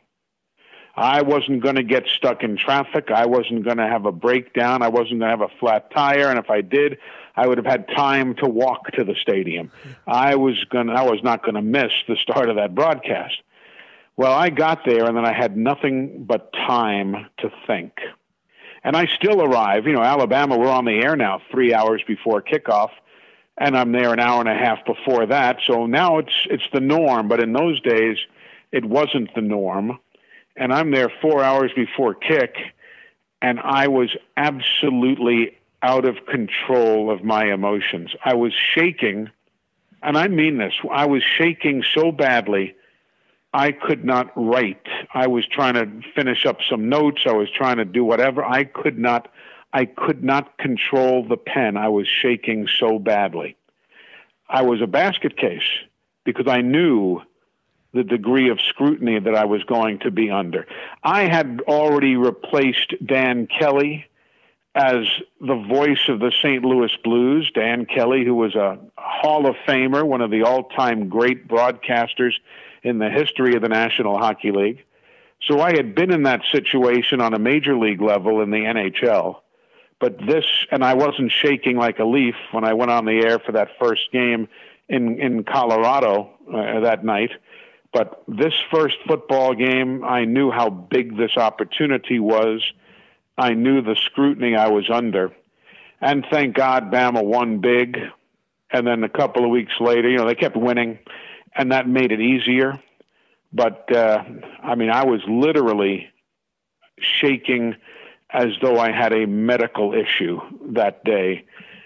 I 0.95 1.23
wasn't 1.23 1.63
going 1.63 1.75
to 1.75 1.83
get 1.83 2.07
stuck 2.07 2.43
in 2.43 2.55
traffic. 2.55 3.09
I 3.09 3.25
wasn't 3.25 3.63
going 3.63 3.77
to 3.77 3.87
have 3.87 4.05
a 4.05 4.11
breakdown. 4.11 4.83
I 4.83 4.89
wasn't 4.89 5.19
going 5.19 5.31
to 5.31 5.37
have 5.37 5.41
a 5.41 5.59
flat 5.59 5.89
tire. 5.91 6.29
And 6.29 6.37
if 6.37 6.51
I 6.51 6.61
did, 6.61 6.99
I 7.35 7.47
would 7.47 7.57
have 7.57 7.65
had 7.65 7.87
time 7.87 8.35
to 8.35 8.47
walk 8.47 8.91
to 8.91 9.03
the 9.03 9.15
stadium. 9.19 9.71
I 10.05 10.35
was 10.35 10.63
going 10.69 10.89
I 10.89 11.03
was 11.03 11.19
not 11.23 11.41
going 11.41 11.55
to 11.55 11.63
miss 11.63 11.91
the 12.07 12.15
start 12.17 12.49
of 12.49 12.57
that 12.57 12.75
broadcast. 12.75 13.35
Well, 14.15 14.31
I 14.31 14.51
got 14.51 14.85
there 14.85 15.05
and 15.05 15.17
then 15.17 15.25
I 15.25 15.33
had 15.33 15.57
nothing 15.57 16.25
but 16.25 16.53
time 16.53 17.27
to 17.39 17.51
think. 17.65 17.93
And 18.83 18.95
I 18.95 19.07
still 19.07 19.41
arrive, 19.41 19.87
you 19.87 19.93
know, 19.93 20.03
Alabama, 20.03 20.57
we're 20.57 20.67
on 20.67 20.85
the 20.85 20.99
air 21.03 21.15
now 21.15 21.41
3 21.51 21.73
hours 21.73 22.03
before 22.05 22.43
kickoff 22.43 22.91
and 23.57 23.75
I'm 23.75 23.91
there 23.91 24.13
an 24.13 24.19
hour 24.19 24.39
and 24.39 24.49
a 24.49 24.53
half 24.53 24.85
before 24.85 25.25
that. 25.27 25.57
So 25.65 25.87
now 25.87 26.19
it's 26.19 26.47
it's 26.51 26.63
the 26.71 26.81
norm, 26.81 27.27
but 27.27 27.39
in 27.39 27.53
those 27.53 27.81
days 27.81 28.17
it 28.71 28.85
wasn't 28.85 29.33
the 29.33 29.41
norm 29.41 29.97
and 30.55 30.73
I'm 30.73 30.91
there 30.91 31.11
four 31.21 31.43
hours 31.43 31.71
before 31.75 32.13
kick, 32.13 32.55
and 33.41 33.59
I 33.59 33.87
was 33.87 34.09
absolutely 34.37 35.57
out 35.81 36.05
of 36.05 36.25
control 36.25 37.11
of 37.11 37.23
my 37.23 37.51
emotions. 37.51 38.11
I 38.23 38.35
was 38.35 38.53
shaking, 38.53 39.29
and 40.01 40.17
I 40.17 40.27
mean 40.27 40.57
this, 40.57 40.73
I 40.89 41.05
was 41.05 41.23
shaking 41.23 41.83
so 41.93 42.11
badly. 42.11 42.75
I 43.53 43.71
could 43.71 44.03
not 44.03 44.31
write. 44.35 44.87
I 45.13 45.27
was 45.27 45.45
trying 45.45 45.75
to 45.75 46.09
finish 46.15 46.45
up 46.45 46.57
some 46.67 46.89
notes. 46.89 47.21
I 47.25 47.33
was 47.33 47.49
trying 47.51 47.77
to 47.77 47.85
do 47.85 48.03
whatever. 48.03 48.43
I 48.43 48.63
could 48.63 48.97
not 48.97 49.29
I 49.73 49.85
could 49.85 50.23
not 50.23 50.57
control 50.57 51.27
the 51.27 51.37
pen. 51.37 51.77
I 51.77 51.89
was 51.89 52.07
shaking 52.07 52.67
so 52.79 52.99
badly. 52.99 53.57
I 54.47 54.61
was 54.61 54.81
a 54.81 54.87
basket 54.87 55.35
case 55.35 55.67
because 56.23 56.47
I 56.47 56.61
knew 56.61 57.21
the 57.93 58.03
degree 58.03 58.49
of 58.49 58.59
scrutiny 58.59 59.19
that 59.19 59.35
I 59.35 59.45
was 59.45 59.63
going 59.63 59.99
to 59.99 60.11
be 60.11 60.31
under. 60.31 60.65
I 61.03 61.23
had 61.23 61.61
already 61.67 62.15
replaced 62.15 62.93
Dan 63.05 63.47
Kelly 63.47 64.05
as 64.75 65.05
the 65.39 65.55
voice 65.55 66.09
of 66.09 66.19
the 66.19 66.31
St. 66.41 66.65
Louis 66.65 66.91
Blues. 67.03 67.51
Dan 67.53 67.85
Kelly, 67.85 68.25
who 68.25 68.33
was 68.33 68.55
a 68.55 68.79
Hall 68.97 69.47
of 69.47 69.55
Famer, 69.67 70.03
one 70.03 70.21
of 70.21 70.31
the 70.31 70.41
all 70.41 70.63
time 70.63 71.09
great 71.09 71.47
broadcasters 71.47 72.33
in 72.81 72.97
the 72.97 73.09
history 73.09 73.55
of 73.55 73.61
the 73.61 73.69
National 73.69 74.17
Hockey 74.17 74.51
League. 74.51 74.83
So 75.47 75.59
I 75.59 75.75
had 75.75 75.93
been 75.93 76.11
in 76.11 76.23
that 76.23 76.41
situation 76.51 77.21
on 77.21 77.33
a 77.33 77.39
major 77.39 77.77
league 77.77 78.01
level 78.01 78.41
in 78.41 78.49
the 78.49 78.57
NHL. 78.57 79.37
But 79.99 80.17
this, 80.17 80.45
and 80.71 80.83
I 80.83 80.95
wasn't 80.95 81.31
shaking 81.31 81.77
like 81.77 81.99
a 81.99 82.05
leaf 82.05 82.35
when 82.51 82.63
I 82.63 82.73
went 82.73 82.91
on 82.91 83.05
the 83.05 83.21
air 83.23 83.39
for 83.39 83.51
that 83.51 83.69
first 83.79 84.11
game 84.11 84.47
in, 84.89 85.19
in 85.21 85.43
Colorado 85.43 86.31
uh, 86.51 86.79
that 86.81 87.05
night 87.05 87.31
But 87.93 88.23
this 88.27 88.53
first 88.71 88.97
football 89.07 89.53
game, 89.53 90.03
I 90.03 90.25
knew 90.25 90.49
how 90.49 90.69
big 90.69 91.15
this 91.15 91.37
opportunity 91.37 92.19
was. 92.19 92.63
I 93.37 93.53
knew 93.53 93.81
the 93.81 93.95
scrutiny 93.95 94.55
I 94.55 94.69
was 94.69 94.89
under. 94.89 95.31
And 96.01 96.25
thank 96.31 96.55
God 96.55 96.91
Bama 96.91 97.23
won 97.23 97.59
big. 97.59 97.99
And 98.71 98.87
then 98.87 99.03
a 99.03 99.09
couple 99.09 99.45
of 99.45 99.51
weeks 99.51 99.73
later, 99.79 100.09
you 100.09 100.17
know, 100.17 100.25
they 100.25 100.33
kept 100.33 100.57
winning, 100.57 100.97
and 101.55 101.71
that 101.71 101.87
made 101.87 102.11
it 102.11 102.19
easier. 102.19 102.81
But, 103.53 103.95
uh, 103.95 104.23
I 104.63 104.73
mean, 104.73 104.89
I 104.89 105.05
was 105.05 105.21
literally 105.27 106.09
shaking 106.99 107.75
as 108.31 108.47
though 108.63 108.79
I 108.79 108.91
had 108.91 109.13
a 109.13 109.27
medical 109.27 109.93
issue 109.93 110.39
that 110.71 111.03
day. 111.03 111.45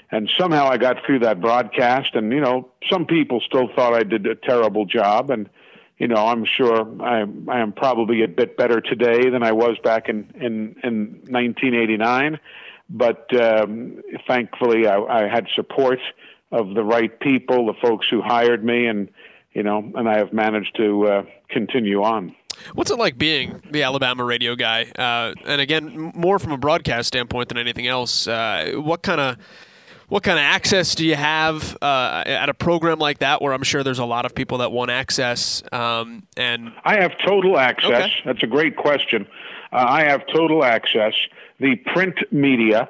And 0.10 0.30
somehow 0.38 0.68
I 0.68 0.78
got 0.78 1.06
through 1.06 1.20
that 1.20 1.42
broadcast, 1.42 2.16
and, 2.16 2.32
you 2.32 2.40
know, 2.40 2.70
some 2.90 3.06
people 3.06 3.42
still 3.42 3.68
thought 3.76 3.94
I 3.94 4.04
did 4.04 4.26
a 4.26 4.36
terrible 4.36 4.86
job. 4.86 5.30
And, 5.30 5.50
you 5.98 6.08
know, 6.08 6.28
I'm 6.28 6.46
sure 6.46 6.86
I, 7.02 7.26
I 7.48 7.60
am 7.60 7.72
probably 7.72 8.24
a 8.24 8.28
bit 8.28 8.56
better 8.56 8.82
today 8.82 9.30
than 9.30 9.44
I 9.44 9.52
was 9.52 9.78
back 9.84 10.10
in 10.10 10.30
in, 10.36 10.76
in 10.84 11.22
1989. 11.30 12.40
But 12.90 13.36
um, 13.36 14.02
thankfully, 14.28 14.88
I, 14.88 15.00
I 15.00 15.28
had 15.28 15.48
support 15.56 16.00
of 16.52 16.74
the 16.74 16.84
right 16.84 17.20
people, 17.20 17.66
the 17.66 17.74
folks 17.82 18.08
who 18.10 18.22
hired 18.22 18.64
me, 18.64 18.86
and 18.86 19.10
you 19.54 19.64
know, 19.64 19.80
and 19.96 20.08
I 20.08 20.18
have 20.18 20.32
managed 20.32 20.76
to 20.78 21.08
uh, 21.08 21.24
continue 21.50 22.04
on. 22.04 22.36
What's 22.74 22.92
it 22.92 22.98
like 22.98 23.18
being 23.18 23.62
the 23.72 23.84
Alabama 23.84 24.24
radio 24.24 24.56
guy? 24.56 24.84
Uh, 24.98 25.34
and 25.46 25.62
again, 25.62 26.12
more 26.16 26.40
from 26.40 26.52
a 26.52 26.58
broadcast 26.58 27.08
standpoint 27.08 27.50
than 27.50 27.58
anything 27.58 27.88
else. 27.88 28.28
Uh, 28.28 28.74
what 28.76 29.04
kind 29.04 29.20
of 29.22 29.38
what 30.10 30.24
kind 30.24 30.40
of 30.40 30.44
access 30.44 30.96
do 30.96 31.06
you 31.06 31.16
have 31.16 31.78
uh, 31.82 32.24
at 32.26 32.50
a 32.50 32.54
program 32.54 33.00
like 33.00 33.20
that, 33.20 33.42
where 33.42 33.54
I'm 33.54 33.64
sure 33.64 33.84
there's 33.84 34.00
a 34.00 34.06
lot 34.06 34.26
of 34.26 34.34
people 34.34 34.60
that 34.60 34.72
want 34.72 34.90
access? 34.90 35.62
Um, 35.72 36.24
and 36.38 36.72
I 36.86 37.02
have 37.02 37.12
total 37.26 37.58
access. 37.58 37.92
Okay. 37.92 38.14
That's 38.26 38.44
a 38.44 38.48
great 38.48 38.78
question. 38.78 39.28
Uh, 39.72 39.86
I 39.88 40.04
have 40.04 40.26
total 40.34 40.64
access. 40.64 41.14
The 41.60 41.76
print 41.94 42.16
media 42.32 42.90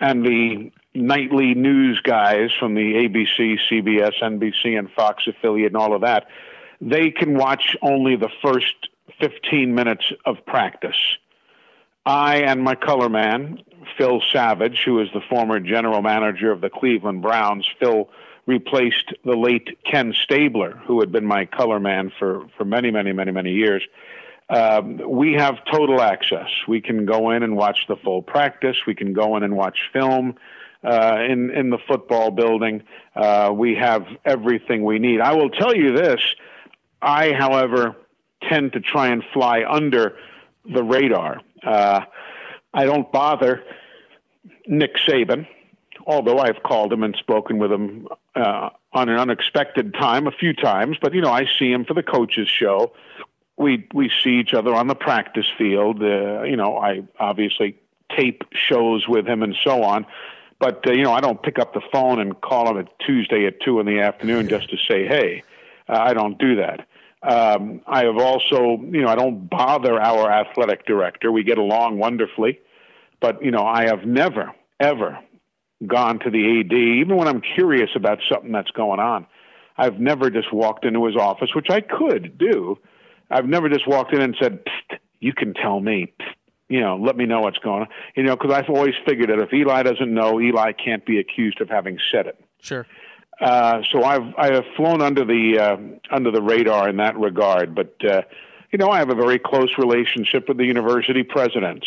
and 0.00 0.24
the 0.24 0.70
nightly 0.94 1.54
news 1.54 2.00
guys 2.00 2.50
from 2.58 2.74
the 2.74 2.80
ABC, 2.80 3.58
CBS, 3.70 4.12
NBC, 4.22 4.78
and 4.78 4.90
Fox 4.92 5.24
affiliate, 5.26 5.72
and 5.72 5.76
all 5.76 5.94
of 5.94 6.00
that, 6.00 6.26
they 6.80 7.10
can 7.10 7.36
watch 7.36 7.76
only 7.82 8.16
the 8.16 8.30
first 8.42 8.74
15 9.20 9.74
minutes 9.74 10.04
of 10.24 10.36
practice. 10.46 10.96
I 12.06 12.36
and 12.42 12.62
my 12.62 12.76
color 12.76 13.08
man, 13.08 13.58
Phil 13.96 14.20
Savage, 14.32 14.82
who 14.84 15.00
is 15.00 15.08
the 15.12 15.20
former 15.28 15.60
general 15.60 16.02
manager 16.02 16.50
of 16.52 16.60
the 16.60 16.70
Cleveland 16.70 17.22
Browns, 17.22 17.66
Phil 17.78 18.08
replaced 18.46 19.12
the 19.24 19.36
late 19.36 19.78
Ken 19.84 20.14
Stabler, 20.22 20.80
who 20.86 21.00
had 21.00 21.10
been 21.10 21.24
my 21.24 21.46
color 21.46 21.80
man 21.80 22.12
for, 22.18 22.46
for 22.56 22.64
many, 22.64 22.90
many, 22.90 23.12
many, 23.12 23.32
many 23.32 23.52
years. 23.52 23.82
Um, 24.48 25.00
we 25.08 25.32
have 25.32 25.56
total 25.70 26.00
access. 26.00 26.48
We 26.68 26.80
can 26.80 27.04
go 27.04 27.30
in 27.30 27.42
and 27.42 27.56
watch 27.56 27.80
the 27.88 27.96
full 27.96 28.22
practice. 28.22 28.76
We 28.86 28.94
can 28.94 29.12
go 29.12 29.36
in 29.36 29.42
and 29.42 29.56
watch 29.56 29.76
film 29.92 30.36
uh, 30.84 31.16
in 31.28 31.50
in 31.50 31.70
the 31.70 31.78
football 31.88 32.30
building. 32.30 32.84
Uh, 33.16 33.52
we 33.52 33.74
have 33.74 34.06
everything 34.24 34.84
we 34.84 35.00
need. 35.00 35.20
I 35.20 35.34
will 35.34 35.50
tell 35.50 35.74
you 35.74 35.96
this: 35.96 36.20
I, 37.02 37.32
however, 37.32 37.96
tend 38.48 38.74
to 38.74 38.80
try 38.80 39.08
and 39.08 39.24
fly 39.32 39.64
under 39.68 40.16
the 40.64 40.84
radar. 40.84 41.40
Uh, 41.64 42.02
I 42.76 42.84
don't 42.84 43.10
bother 43.10 43.64
Nick 44.66 44.96
Saban, 45.08 45.48
although 46.06 46.38
I've 46.38 46.62
called 46.62 46.92
him 46.92 47.02
and 47.02 47.16
spoken 47.16 47.58
with 47.58 47.72
him 47.72 48.06
uh, 48.34 48.68
on 48.92 49.08
an 49.08 49.18
unexpected 49.18 49.94
time 49.94 50.26
a 50.26 50.30
few 50.30 50.52
times. 50.52 50.98
But 51.00 51.14
you 51.14 51.22
know, 51.22 51.32
I 51.32 51.46
see 51.58 51.72
him 51.72 51.86
for 51.86 51.94
the 51.94 52.02
coaches' 52.02 52.48
show. 52.48 52.92
We 53.56 53.88
we 53.94 54.10
see 54.22 54.38
each 54.38 54.52
other 54.52 54.74
on 54.74 54.88
the 54.88 54.94
practice 54.94 55.46
field. 55.56 56.02
Uh, 56.02 56.42
you 56.42 56.56
know, 56.56 56.76
I 56.76 57.02
obviously 57.18 57.78
tape 58.14 58.44
shows 58.52 59.08
with 59.08 59.26
him 59.26 59.42
and 59.42 59.56
so 59.64 59.82
on. 59.82 60.04
But 60.58 60.86
uh, 60.86 60.92
you 60.92 61.02
know, 61.02 61.12
I 61.12 61.20
don't 61.20 61.42
pick 61.42 61.58
up 61.58 61.72
the 61.72 61.82
phone 61.90 62.20
and 62.20 62.38
call 62.38 62.68
him 62.70 62.76
at 62.76 62.98
Tuesday 62.98 63.46
at 63.46 63.60
two 63.62 63.80
in 63.80 63.86
the 63.86 64.00
afternoon 64.00 64.48
just 64.48 64.70
to 64.70 64.76
say, 64.88 65.06
"Hey." 65.06 65.42
Uh, 65.88 65.98
I 65.98 66.14
don't 66.14 66.38
do 66.38 66.56
that. 66.56 66.86
Um, 67.22 67.80
I 67.86 68.04
have 68.04 68.18
also, 68.18 68.78
you 68.90 69.02
know, 69.02 69.08
I 69.08 69.16
don't 69.16 69.48
bother 69.48 70.00
our 70.00 70.30
athletic 70.30 70.86
director. 70.86 71.32
We 71.32 71.42
get 71.44 71.58
along 71.58 71.98
wonderfully, 71.98 72.60
but 73.20 73.42
you 73.44 73.50
know, 73.50 73.64
I 73.64 73.86
have 73.86 74.04
never, 74.04 74.52
ever 74.80 75.18
gone 75.86 76.18
to 76.20 76.30
the 76.30 76.60
AD, 76.60 76.72
even 76.72 77.16
when 77.16 77.28
I'm 77.28 77.40
curious 77.40 77.90
about 77.94 78.18
something 78.30 78.52
that's 78.52 78.70
going 78.70 79.00
on. 79.00 79.26
I've 79.78 80.00
never 80.00 80.30
just 80.30 80.52
walked 80.52 80.86
into 80.86 81.04
his 81.04 81.16
office, 81.16 81.50
which 81.54 81.68
I 81.68 81.82
could 81.82 82.38
do. 82.38 82.78
I've 83.30 83.44
never 83.44 83.68
just 83.68 83.86
walked 83.86 84.14
in 84.14 84.22
and 84.22 84.34
said, 84.40 84.60
"You 85.20 85.34
can 85.34 85.52
tell 85.52 85.80
me." 85.80 86.12
Psst, 86.18 86.34
you 86.68 86.80
know, 86.80 86.96
let 86.96 87.16
me 87.16 87.26
know 87.26 87.40
what's 87.40 87.58
going 87.58 87.82
on. 87.82 87.88
You 88.16 88.24
know, 88.24 88.36
because 88.36 88.52
I've 88.52 88.68
always 88.68 88.94
figured 89.06 89.30
that 89.30 89.38
if 89.38 89.52
Eli 89.52 89.82
doesn't 89.82 90.12
know, 90.12 90.40
Eli 90.40 90.72
can't 90.72 91.04
be 91.04 91.18
accused 91.18 91.60
of 91.60 91.68
having 91.68 91.98
said 92.10 92.26
it. 92.26 92.42
Sure. 92.60 92.86
Uh, 93.40 93.82
so 93.92 94.02
I've 94.02 94.34
I 94.38 94.54
have 94.54 94.64
flown 94.76 95.02
under 95.02 95.24
the 95.24 95.58
uh, 95.58 95.76
under 96.14 96.30
the 96.30 96.42
radar 96.42 96.88
in 96.88 96.96
that 96.96 97.18
regard, 97.18 97.74
but 97.74 97.94
uh, 98.04 98.22
you 98.72 98.78
know 98.78 98.88
I 98.88 98.98
have 98.98 99.10
a 99.10 99.14
very 99.14 99.38
close 99.38 99.76
relationship 99.78 100.48
with 100.48 100.56
the 100.56 100.64
university 100.64 101.22
presidents 101.22 101.86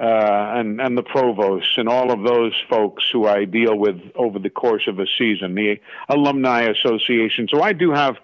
uh, 0.00 0.54
and 0.56 0.80
and 0.80 0.98
the 0.98 1.02
provosts 1.02 1.74
and 1.76 1.88
all 1.88 2.10
of 2.10 2.22
those 2.22 2.54
folks 2.68 3.04
who 3.12 3.26
I 3.26 3.44
deal 3.44 3.76
with 3.76 4.00
over 4.14 4.38
the 4.38 4.50
course 4.50 4.88
of 4.88 4.98
a 4.98 5.06
season, 5.18 5.54
the 5.54 5.80
alumni 6.08 6.62
association. 6.62 7.48
So 7.48 7.62
I 7.62 7.72
do 7.72 7.92
have 7.92 8.16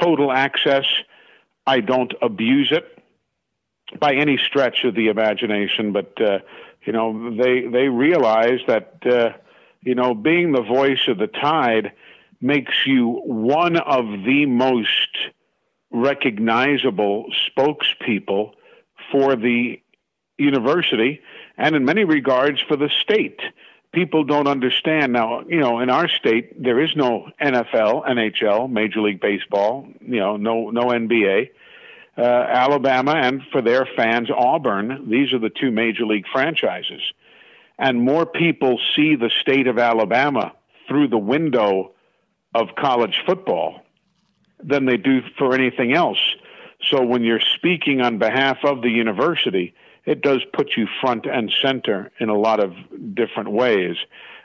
total 0.00 0.32
access. 0.32 0.84
I 1.66 1.80
don't 1.80 2.12
abuse 2.20 2.70
it 2.72 2.98
by 3.98 4.14
any 4.14 4.38
stretch 4.38 4.84
of 4.84 4.94
the 4.94 5.08
imagination, 5.08 5.92
but 5.92 6.20
uh, 6.20 6.38
you 6.84 6.92
know 6.92 7.34
they 7.36 7.66
they 7.66 7.88
realize 7.88 8.60
that 8.66 8.94
uh, 9.06 9.30
you 9.82 9.94
know 9.94 10.14
being 10.14 10.52
the 10.52 10.62
voice 10.62 11.08
of 11.08 11.18
the 11.18 11.28
tide 11.28 11.92
makes 12.40 12.74
you 12.86 13.20
one 13.24 13.76
of 13.76 14.04
the 14.24 14.46
most 14.46 15.08
recognizable 15.92 17.26
spokespeople 17.48 18.52
for 19.10 19.36
the 19.36 19.80
university 20.42 21.20
and 21.56 21.74
in 21.74 21.84
many 21.84 22.04
regards 22.04 22.60
for 22.60 22.76
the 22.76 22.90
state. 23.02 23.40
People 23.92 24.24
don't 24.24 24.46
understand 24.46 25.12
now, 25.12 25.42
you 25.46 25.60
know, 25.60 25.80
in 25.80 25.90
our 25.90 26.08
state 26.08 26.62
there 26.62 26.80
is 26.82 26.90
no 26.96 27.28
NFL, 27.40 28.06
NHL, 28.08 28.70
Major 28.70 29.02
League 29.02 29.20
Baseball, 29.20 29.86
you 30.00 30.18
know, 30.18 30.36
no 30.36 30.70
no 30.70 30.86
NBA. 30.86 31.50
Uh, 32.16 32.22
Alabama 32.22 33.12
and 33.12 33.42
for 33.50 33.62
their 33.62 33.86
fans 33.96 34.28
Auburn, 34.30 35.08
these 35.10 35.32
are 35.32 35.38
the 35.38 35.50
two 35.50 35.70
major 35.70 36.04
league 36.04 36.26
franchises. 36.32 37.00
And 37.78 38.02
more 38.02 38.26
people 38.26 38.78
see 38.94 39.16
the 39.16 39.30
state 39.40 39.66
of 39.66 39.78
Alabama 39.78 40.52
through 40.88 41.08
the 41.08 41.18
window 41.18 41.92
of 42.54 42.68
college 42.76 43.18
football 43.26 43.80
than 44.62 44.84
they 44.84 44.96
do 44.96 45.20
for 45.38 45.54
anything 45.54 45.94
else. 45.94 46.18
So 46.90 47.02
when 47.02 47.24
you're 47.24 47.40
speaking 47.40 48.00
on 48.00 48.18
behalf 48.18 48.58
of 48.64 48.82
the 48.82 48.90
university, 48.90 49.74
it 50.04 50.22
does 50.22 50.42
put 50.52 50.72
you 50.76 50.86
front 51.00 51.26
and 51.26 51.52
center 51.62 52.10
in 52.18 52.28
a 52.28 52.36
lot 52.36 52.60
of 52.60 52.74
different 53.14 53.52
ways. 53.52 53.96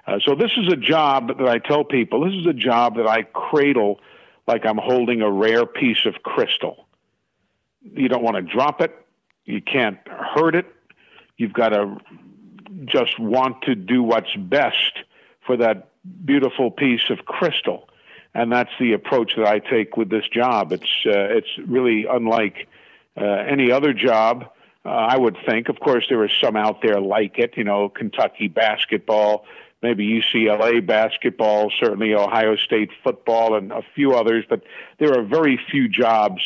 Uh, 0.05 0.19
so 0.25 0.35
this 0.35 0.51
is 0.57 0.71
a 0.71 0.75
job 0.75 1.39
that 1.39 1.47
I 1.47 1.57
tell 1.59 1.83
people, 1.83 2.25
this 2.25 2.33
is 2.33 2.45
a 2.45 2.53
job 2.53 2.97
that 2.97 3.07
I 3.07 3.23
cradle 3.23 3.99
like 4.47 4.65
I'm 4.65 4.77
holding 4.77 5.21
a 5.21 5.29
rare 5.29 5.65
piece 5.65 6.05
of 6.05 6.23
crystal. 6.23 6.87
You 7.81 8.07
don't 8.07 8.23
want 8.23 8.37
to 8.37 8.41
drop 8.41 8.81
it. 8.81 8.95
You 9.45 9.61
can't 9.61 9.97
hurt 10.07 10.55
it. 10.55 10.65
You've 11.37 11.53
got 11.53 11.69
to 11.69 11.97
just 12.85 13.19
want 13.19 13.63
to 13.63 13.75
do 13.75 14.03
what's 14.03 14.33
best 14.35 14.99
for 15.45 15.57
that 15.57 15.89
beautiful 16.25 16.71
piece 16.71 17.09
of 17.09 17.25
crystal 17.25 17.89
and 18.37 18.51
that's 18.51 18.69
the 18.79 18.93
approach 18.93 19.31
that 19.35 19.47
I 19.47 19.57
take 19.57 19.97
with 19.97 20.09
this 20.09 20.27
job. 20.31 20.71
It's 20.71 21.05
uh, 21.07 21.37
it's 21.37 21.49
really 21.65 22.05
unlike 22.09 22.67
uh, 23.19 23.23
any 23.25 23.71
other 23.71 23.93
job. 23.93 24.51
Uh, 24.87 24.91
I 24.91 25.17
would 25.17 25.35
think. 25.45 25.67
Of 25.67 25.81
course, 25.81 26.05
there 26.07 26.23
are 26.23 26.31
some 26.41 26.55
out 26.55 26.81
there 26.81 27.01
like 27.01 27.37
it. 27.39 27.55
You 27.57 27.65
know, 27.65 27.89
Kentucky 27.89 28.47
basketball, 28.47 29.45
maybe 29.83 30.07
UCLA 30.07 30.85
basketball, 30.85 31.71
certainly 31.77 32.13
Ohio 32.13 32.55
State 32.55 32.91
football, 33.03 33.55
and 33.57 33.73
a 33.73 33.81
few 33.95 34.13
others. 34.13 34.45
But 34.49 34.63
there 34.97 35.11
are 35.17 35.23
very 35.23 35.59
few 35.69 35.89
jobs 35.89 36.41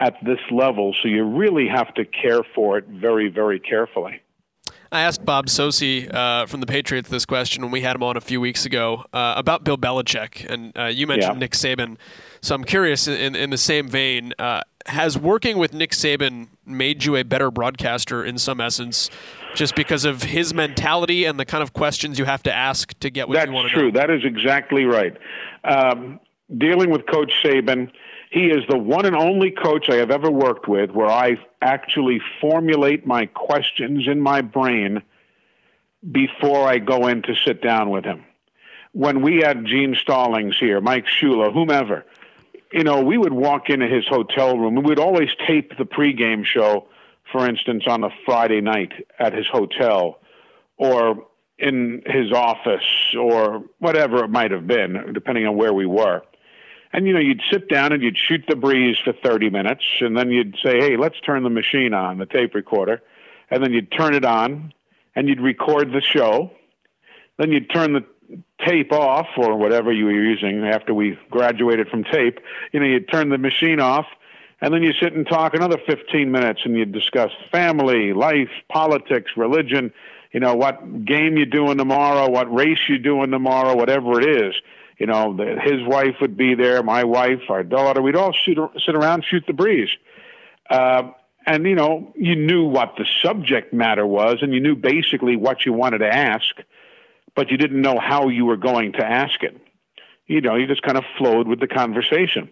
at 0.00 0.14
this 0.24 0.38
level, 0.50 0.94
so 1.02 1.08
you 1.08 1.22
really 1.22 1.68
have 1.68 1.92
to 1.94 2.06
care 2.06 2.42
for 2.54 2.78
it 2.78 2.86
very, 2.88 3.28
very 3.28 3.60
carefully. 3.60 4.22
I 4.90 5.00
asked 5.02 5.24
Bob 5.24 5.46
Socci 5.46 6.12
uh, 6.12 6.44
from 6.46 6.60
the 6.60 6.66
Patriots 6.66 7.08
this 7.08 7.24
question 7.24 7.62
when 7.62 7.72
we 7.72 7.80
had 7.80 7.96
him 7.96 8.02
on 8.02 8.16
a 8.16 8.20
few 8.20 8.40
weeks 8.40 8.66
ago 8.66 9.04
uh, 9.12 9.34
about 9.36 9.64
Bill 9.64 9.78
Belichick, 9.78 10.44
and 10.50 10.76
uh, 10.78 10.84
you 10.84 11.06
mentioned 11.06 11.34
yeah. 11.34 11.38
Nick 11.38 11.52
Saban. 11.52 11.96
So 12.42 12.54
I'm 12.54 12.64
curious, 12.64 13.06
in, 13.08 13.34
in 13.34 13.50
the 13.50 13.58
same 13.58 13.88
vein, 13.88 14.34
uh, 14.38 14.62
has 14.86 15.18
working 15.18 15.58
with 15.58 15.72
Nick 15.72 15.90
Saban 15.90 16.48
made 16.66 17.04
you 17.04 17.16
a 17.16 17.22
better 17.24 17.50
broadcaster 17.50 18.24
in 18.24 18.38
some 18.38 18.60
essence, 18.60 19.10
just 19.54 19.74
because 19.74 20.04
of 20.04 20.22
his 20.22 20.52
mentality 20.54 21.24
and 21.24 21.38
the 21.38 21.44
kind 21.44 21.62
of 21.62 21.72
questions 21.72 22.18
you 22.18 22.24
have 22.24 22.42
to 22.44 22.52
ask 22.52 22.98
to 23.00 23.10
get 23.10 23.28
what 23.28 23.34
That's 23.34 23.46
you 23.46 23.52
want 23.52 23.70
to 23.70 23.76
know? 23.76 23.84
That's 23.84 23.92
true. 23.92 24.00
That 24.00 24.10
is 24.10 24.24
exactly 24.24 24.84
right. 24.84 25.16
Um, 25.64 26.20
dealing 26.56 26.90
with 26.90 27.06
Coach 27.06 27.32
Saban, 27.44 27.90
He 28.32 28.46
is 28.46 28.64
the 28.66 28.78
one 28.78 29.04
and 29.04 29.14
only 29.14 29.50
coach 29.50 29.90
I 29.90 29.96
have 29.96 30.10
ever 30.10 30.30
worked 30.30 30.66
with 30.66 30.90
where 30.90 31.10
I 31.10 31.36
actually 31.60 32.18
formulate 32.40 33.06
my 33.06 33.26
questions 33.26 34.08
in 34.08 34.20
my 34.20 34.40
brain 34.40 35.02
before 36.10 36.66
I 36.66 36.78
go 36.78 37.08
in 37.08 37.20
to 37.22 37.34
sit 37.44 37.60
down 37.60 37.90
with 37.90 38.04
him. 38.04 38.24
When 38.92 39.20
we 39.20 39.36
had 39.36 39.66
Gene 39.66 39.94
Stallings 40.00 40.56
here, 40.58 40.80
Mike 40.80 41.04
Shula, 41.04 41.52
whomever, 41.52 42.06
you 42.72 42.84
know, 42.84 43.02
we 43.02 43.18
would 43.18 43.32
walk 43.32 43.68
into 43.68 43.86
his 43.86 44.04
hotel 44.08 44.56
room. 44.56 44.76
We 44.76 44.82
would 44.82 44.98
always 44.98 45.28
tape 45.46 45.76
the 45.76 45.84
pregame 45.84 46.44
show, 46.44 46.88
for 47.30 47.48
instance, 47.48 47.84
on 47.86 48.04
a 48.04 48.10
Friday 48.24 48.60
night 48.60 48.92
at 49.18 49.32
his 49.32 49.46
hotel 49.50 50.18
or 50.76 51.26
in 51.58 52.02
his 52.06 52.32
office 52.32 53.14
or 53.18 53.62
whatever 53.78 54.24
it 54.24 54.28
might 54.28 54.50
have 54.50 54.66
been, 54.66 55.12
depending 55.12 55.46
on 55.46 55.56
where 55.56 55.72
we 55.72 55.86
were. 55.86 56.22
And 56.92 57.06
you 57.06 57.14
know, 57.14 57.20
you'd 57.20 57.42
sit 57.50 57.68
down 57.68 57.92
and 57.92 58.02
you'd 58.02 58.18
shoot 58.18 58.44
the 58.48 58.56
breeze 58.56 58.96
for 59.02 59.14
30 59.24 59.50
minutes, 59.50 59.84
and 60.00 60.16
then 60.16 60.30
you'd 60.30 60.56
say, 60.62 60.78
"Hey, 60.78 60.96
let's 60.96 61.18
turn 61.20 61.42
the 61.42 61.50
machine 61.50 61.94
on, 61.94 62.18
the 62.18 62.26
tape 62.26 62.54
recorder," 62.54 63.00
and 63.50 63.62
then 63.62 63.72
you'd 63.72 63.90
turn 63.90 64.14
it 64.14 64.24
on, 64.24 64.74
and 65.14 65.28
you'd 65.28 65.40
record 65.40 65.92
the 65.92 66.02
show. 66.02 66.50
Then 67.38 67.50
you'd 67.50 67.70
turn 67.70 67.94
the 67.94 68.04
tape 68.66 68.92
off 68.92 69.26
or 69.36 69.56
whatever 69.56 69.92
you 69.92 70.06
were 70.06 70.12
using 70.12 70.64
after 70.64 70.94
we 70.94 71.18
graduated 71.30 71.88
from 71.88 72.04
tape. 72.04 72.38
You 72.72 72.80
know, 72.80 72.86
you'd 72.86 73.10
turn 73.10 73.28
the 73.28 73.38
machine 73.38 73.80
off, 73.80 74.06
and 74.60 74.72
then 74.72 74.82
you 74.82 74.92
sit 74.92 75.12
and 75.12 75.26
talk 75.26 75.54
another 75.54 75.78
15 75.86 76.30
minutes, 76.30 76.60
and 76.64 76.76
you'd 76.76 76.92
discuss 76.92 77.30
family, 77.50 78.12
life, 78.12 78.50
politics, 78.68 79.32
religion. 79.36 79.92
You 80.32 80.40
know, 80.40 80.54
what 80.54 81.04
game 81.04 81.36
you're 81.36 81.46
doing 81.46 81.78
tomorrow, 81.78 82.30
what 82.30 82.52
race 82.52 82.78
you're 82.88 82.98
doing 82.98 83.30
tomorrow, 83.30 83.76
whatever 83.76 84.20
it 84.20 84.42
is 84.42 84.54
you 85.02 85.06
know, 85.06 85.36
the, 85.36 85.58
his 85.60 85.82
wife 85.84 86.14
would 86.20 86.36
be 86.36 86.54
there, 86.54 86.80
my 86.82 87.02
wife, 87.02 87.40
our 87.48 87.64
daughter. 87.64 88.00
We'd 88.00 88.14
all 88.14 88.32
shoot, 88.32 88.56
sit 88.86 88.94
around, 88.94 89.24
shoot 89.28 89.42
the 89.48 89.52
breeze. 89.52 89.88
Uh, 90.70 91.10
and, 91.44 91.66
you 91.66 91.74
know, 91.74 92.12
you 92.14 92.36
knew 92.36 92.66
what 92.66 92.94
the 92.96 93.04
subject 93.20 93.72
matter 93.72 94.06
was, 94.06 94.38
and 94.42 94.54
you 94.54 94.60
knew 94.60 94.76
basically 94.76 95.34
what 95.34 95.66
you 95.66 95.72
wanted 95.72 95.98
to 95.98 96.06
ask, 96.14 96.54
but 97.34 97.50
you 97.50 97.56
didn't 97.56 97.80
know 97.80 97.98
how 97.98 98.28
you 98.28 98.44
were 98.44 98.56
going 98.56 98.92
to 98.92 99.04
ask 99.04 99.42
it. 99.42 99.56
You 100.26 100.40
know, 100.40 100.54
you 100.56 100.66
just 100.66 100.82
kind 100.82 100.98
of 100.98 101.04
flowed 101.18 101.48
with 101.48 101.60
the 101.60 101.66
conversation. 101.66 102.50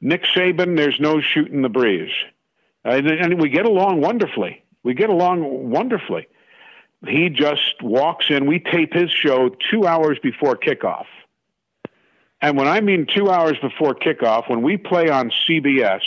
Nick 0.00 0.24
Saban, 0.34 0.76
there's 0.76 0.98
no 1.00 1.20
shooting 1.20 1.62
the 1.62 1.68
breeze. 1.68 2.12
And, 2.84 3.06
and 3.06 3.40
we 3.40 3.48
get 3.48 3.66
along 3.66 4.00
wonderfully. 4.00 4.62
We 4.82 4.94
get 4.94 5.10
along 5.10 5.70
wonderfully. 5.70 6.28
He 7.06 7.28
just 7.28 7.82
walks 7.82 8.26
in. 8.30 8.46
We 8.46 8.58
tape 8.58 8.92
his 8.92 9.10
show 9.10 9.50
two 9.70 9.86
hours 9.86 10.18
before 10.22 10.56
kickoff 10.56 11.06
and 12.44 12.58
when 12.58 12.68
I 12.68 12.82
mean 12.82 13.06
two 13.06 13.30
hours 13.30 13.56
before 13.62 13.94
kickoff, 13.94 14.50
when 14.50 14.60
we 14.60 14.76
play 14.76 15.08
on 15.08 15.32
CBS 15.48 16.02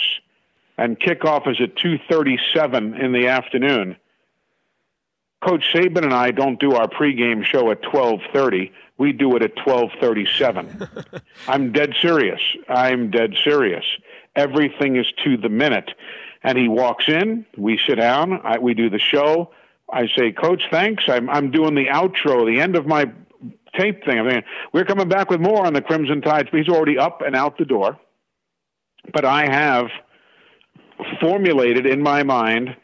and 0.78 1.00
kickoff 1.00 1.48
is 1.48 1.60
at 1.60 1.76
2:37 1.76 2.94
in 3.02 3.12
the 3.12 3.26
afternoon, 3.26 3.96
Coach 5.46 5.64
Saban 5.74 6.04
and 6.04 6.14
I 6.14 6.32
don't 6.32 6.60
do 6.60 6.74
our 6.74 6.88
pregame 6.88 7.44
show 7.44 7.72
at 7.72 7.82
12:30. 7.84 8.72
We 8.98 9.14
do 9.14 9.36
it 9.36 9.44
at 9.44 9.56
12:37. 9.56 11.22
I'm 11.48 11.72
dead 11.72 11.94
serious. 12.02 12.42
I'm 12.68 13.12
dead 13.12 13.36
serious. 13.44 13.86
Everything 14.36 14.96
is 14.96 15.06
to 15.24 15.38
the 15.38 15.50
minute. 15.50 15.92
And 16.44 16.58
he 16.58 16.68
walks 16.68 17.06
in. 17.08 17.46
We 17.58 17.80
sit 17.88 17.96
down. 17.96 18.40
I, 18.44 18.58
we 18.60 18.74
do 18.74 18.90
the 18.90 19.00
show. 19.00 19.52
I 19.92 20.08
say, 20.18 20.32
Coach, 20.32 20.64
thanks. 20.72 21.04
I'm 21.08 21.30
I'm 21.30 21.52
doing 21.52 21.76
the 21.76 21.86
outro, 21.86 22.46
the 22.46 22.60
end 22.60 22.76
of 22.76 22.88
my 22.88 23.12
tape 23.78 24.04
thing. 24.06 24.20
I 24.20 24.24
mean, 24.24 24.44
we're 24.74 24.86
coming 24.86 25.08
back 25.08 25.30
with 25.30 25.40
more 25.40 25.66
on 25.66 25.74
the 25.74 25.82
Crimson 25.82 26.22
Tide. 26.22 26.50
He's 26.52 26.68
already 26.68 26.98
up 26.98 27.22
and 27.22 27.36
out 27.36 27.58
the 27.58 27.66
door. 27.66 28.00
But 29.14 29.24
I 29.24 29.46
have 29.46 29.88
formulated 31.22 31.86
in 31.86 32.02
my 32.02 32.24
mind 32.24 32.76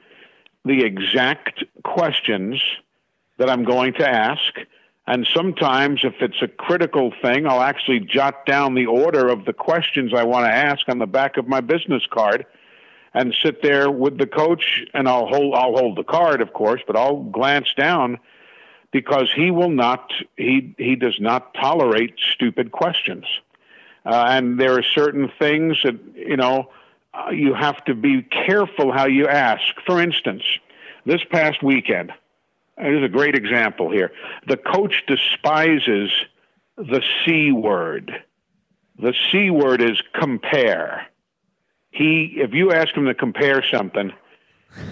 the 0.66 0.84
exact 0.84 1.64
questions 1.84 2.62
that 3.38 3.50
I'm 3.50 3.64
going 3.64 3.94
to 3.94 4.08
ask. 4.08 4.54
And 5.06 5.28
sometimes, 5.34 6.02
if 6.04 6.16
it's 6.22 6.42
a 6.42 6.48
critical 6.48 7.12
thing, 7.22 7.46
I'll 7.46 7.62
actually 7.62 8.00
jot 8.00 8.46
down 8.46 8.74
the 8.74 8.86
order 8.86 9.28
of 9.28 9.44
the 9.46 9.54
questions 9.54 10.14
I 10.16 10.24
want 10.24 10.46
to 10.46 10.52
ask 10.52 10.88
on 10.88 11.00
the 11.00 11.08
back 11.08 11.36
of 11.36 11.48
my 11.48 11.60
business 11.60 12.04
card 12.10 12.46
and 13.14 13.36
sit 13.44 13.62
there 13.62 13.92
with 13.92 14.18
the 14.18 14.26
coach 14.26 14.86
and 14.94 15.08
I'll 15.08 15.28
hold 15.28 15.56
I'll 15.56 15.76
hold 15.76 15.98
the 15.98 16.04
card 16.04 16.42
of 16.42 16.54
course 16.54 16.82
but 16.86 16.96
I'll 16.96 17.24
glance 17.24 17.74
down 17.76 18.20
because 18.92 19.30
he 19.36 19.52
will 19.52 19.70
not 19.70 20.12
he 20.38 20.74
he 20.78 20.96
does 20.96 21.18
not 21.20 21.54
tolerate 21.54 22.16
stupid 22.34 22.72
questions 22.72 23.26
uh, 24.06 24.26
and 24.30 24.60
there 24.60 24.78
are 24.78 24.84
certain 24.84 25.32
things 25.40 25.78
that 25.84 26.00
you 26.16 26.38
know 26.38 26.70
uh, 27.14 27.32
you 27.32 27.54
have 27.54 27.84
to 27.86 27.96
be 27.96 28.24
careful 28.24 28.92
how 28.92 29.06
you 29.06 29.28
ask 29.28 29.64
for 29.86 30.02
instance 30.02 30.44
this 31.06 31.22
past 31.32 31.62
weekend 31.64 32.12
there's 32.78 33.04
a 33.04 33.10
great 33.10 33.36
example 33.36 33.92
here 33.92 34.12
the 34.48 34.58
coach 34.58 35.04
despises 35.08 36.10
the 36.78 37.02
c 37.26 37.52
word 37.52 38.12
the 39.00 39.14
c 39.32 39.50
word 39.50 39.82
is 39.82 40.02
compare 40.20 41.08
he 41.92 42.36
if 42.38 42.54
you 42.54 42.72
ask 42.72 42.96
him 42.96 43.06
to 43.06 43.14
compare 43.14 43.64
something 43.72 44.12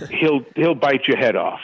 he'll 0.10 0.46
he'll 0.56 0.76
bite 0.76 1.08
your 1.08 1.18
head 1.18 1.36
off 1.36 1.62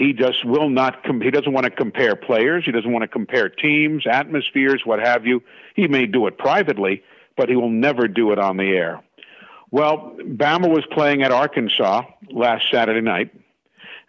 he 0.00 0.14
just 0.14 0.46
will 0.46 0.70
not. 0.70 1.04
Com- 1.04 1.20
he 1.20 1.30
doesn't 1.30 1.52
want 1.52 1.64
to 1.64 1.70
compare 1.70 2.16
players. 2.16 2.64
He 2.64 2.72
doesn't 2.72 2.90
want 2.90 3.02
to 3.02 3.08
compare 3.08 3.50
teams, 3.50 4.06
atmospheres, 4.10 4.80
what 4.84 4.98
have 4.98 5.26
you. 5.26 5.42
He 5.76 5.88
may 5.88 6.06
do 6.06 6.26
it 6.26 6.38
privately, 6.38 7.02
but 7.36 7.50
he 7.50 7.56
will 7.56 7.68
never 7.68 8.08
do 8.08 8.32
it 8.32 8.38
on 8.38 8.56
the 8.56 8.70
air. 8.70 9.02
Well, 9.70 10.16
Bama 10.18 10.68
was 10.68 10.84
playing 10.90 11.22
at 11.22 11.30
Arkansas 11.30 12.02
last 12.30 12.64
Saturday 12.72 13.00
night, 13.00 13.32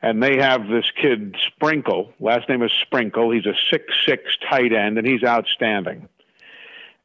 and 0.02 0.22
they 0.22 0.38
have 0.38 0.68
this 0.68 0.86
kid 1.00 1.36
Sprinkle. 1.48 2.14
Last 2.20 2.50
name 2.50 2.64
is 2.64 2.72
Sprinkle. 2.82 3.32
He's 3.32 3.46
a 3.46 3.54
six 3.70 3.86
six 4.06 4.24
tight 4.50 4.74
end, 4.74 4.98
and 4.98 5.06
he's 5.06 5.24
outstanding. 5.24 6.10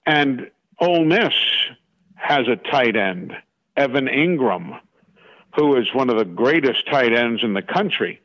And 0.07 0.51
Ole 0.81 1.05
Miss 1.05 1.35
has 2.15 2.49
a 2.49 2.57
tight 2.57 2.97
end, 2.97 3.35
Evan 3.77 4.07
Engram, 4.07 4.81
who 5.55 5.77
is 5.77 5.93
one 5.93 6.09
of 6.09 6.17
the 6.17 6.25
greatest 6.25 6.87
tight 6.87 7.13
ends 7.13 7.43
in 7.43 7.53
the 7.53 7.63
country 7.63 8.21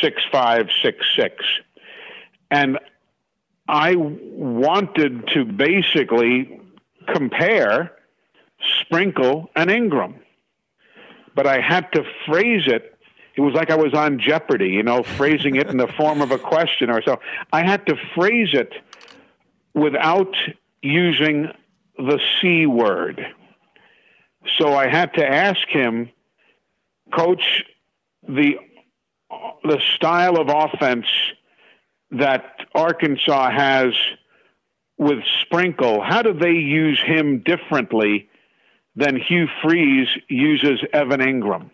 six 0.00 0.22
five 0.30 0.68
six 0.82 1.04
six, 1.16 1.44
and 2.50 2.78
I 3.68 3.94
wanted 3.96 5.28
to 5.28 5.44
basically 5.44 6.60
compare 7.06 7.92
Sprinkle 8.80 9.50
and 9.56 9.70
Engram. 9.70 10.14
but 11.34 11.46
I 11.46 11.60
had 11.60 11.92
to 11.92 12.04
phrase 12.26 12.64
it. 12.66 12.96
It 13.36 13.40
was 13.40 13.54
like 13.54 13.70
I 13.70 13.76
was 13.76 13.94
on 13.94 14.18
Jeopardy, 14.18 14.70
you 14.70 14.82
know, 14.82 15.02
phrasing 15.02 15.56
it 15.56 15.68
in 15.68 15.76
the 15.76 15.86
form 15.86 16.20
of 16.20 16.30
a 16.32 16.38
question 16.38 16.90
or 16.90 17.02
so. 17.02 17.20
I 17.52 17.62
had 17.62 17.86
to 17.86 17.96
phrase 18.14 18.50
it 18.52 18.72
without 19.74 20.34
using 20.82 21.48
the 21.96 22.18
C 22.40 22.66
word. 22.66 23.24
So 24.58 24.74
I 24.74 24.88
had 24.88 25.14
to 25.14 25.26
ask 25.26 25.66
him, 25.68 26.10
Coach, 27.12 27.64
the 28.28 28.56
the 29.62 29.80
style 29.94 30.38
of 30.38 30.48
offense 30.48 31.06
that 32.10 32.66
Arkansas 32.74 33.50
has 33.50 33.94
with 34.98 35.18
Sprinkle, 35.42 36.02
how 36.02 36.22
do 36.22 36.32
they 36.32 36.52
use 36.52 37.00
him 37.00 37.40
differently 37.40 38.29
than 39.00 39.16
Hugh 39.16 39.48
Freeze 39.62 40.08
uses 40.28 40.80
Evan 40.92 41.20
Engram. 41.20 41.70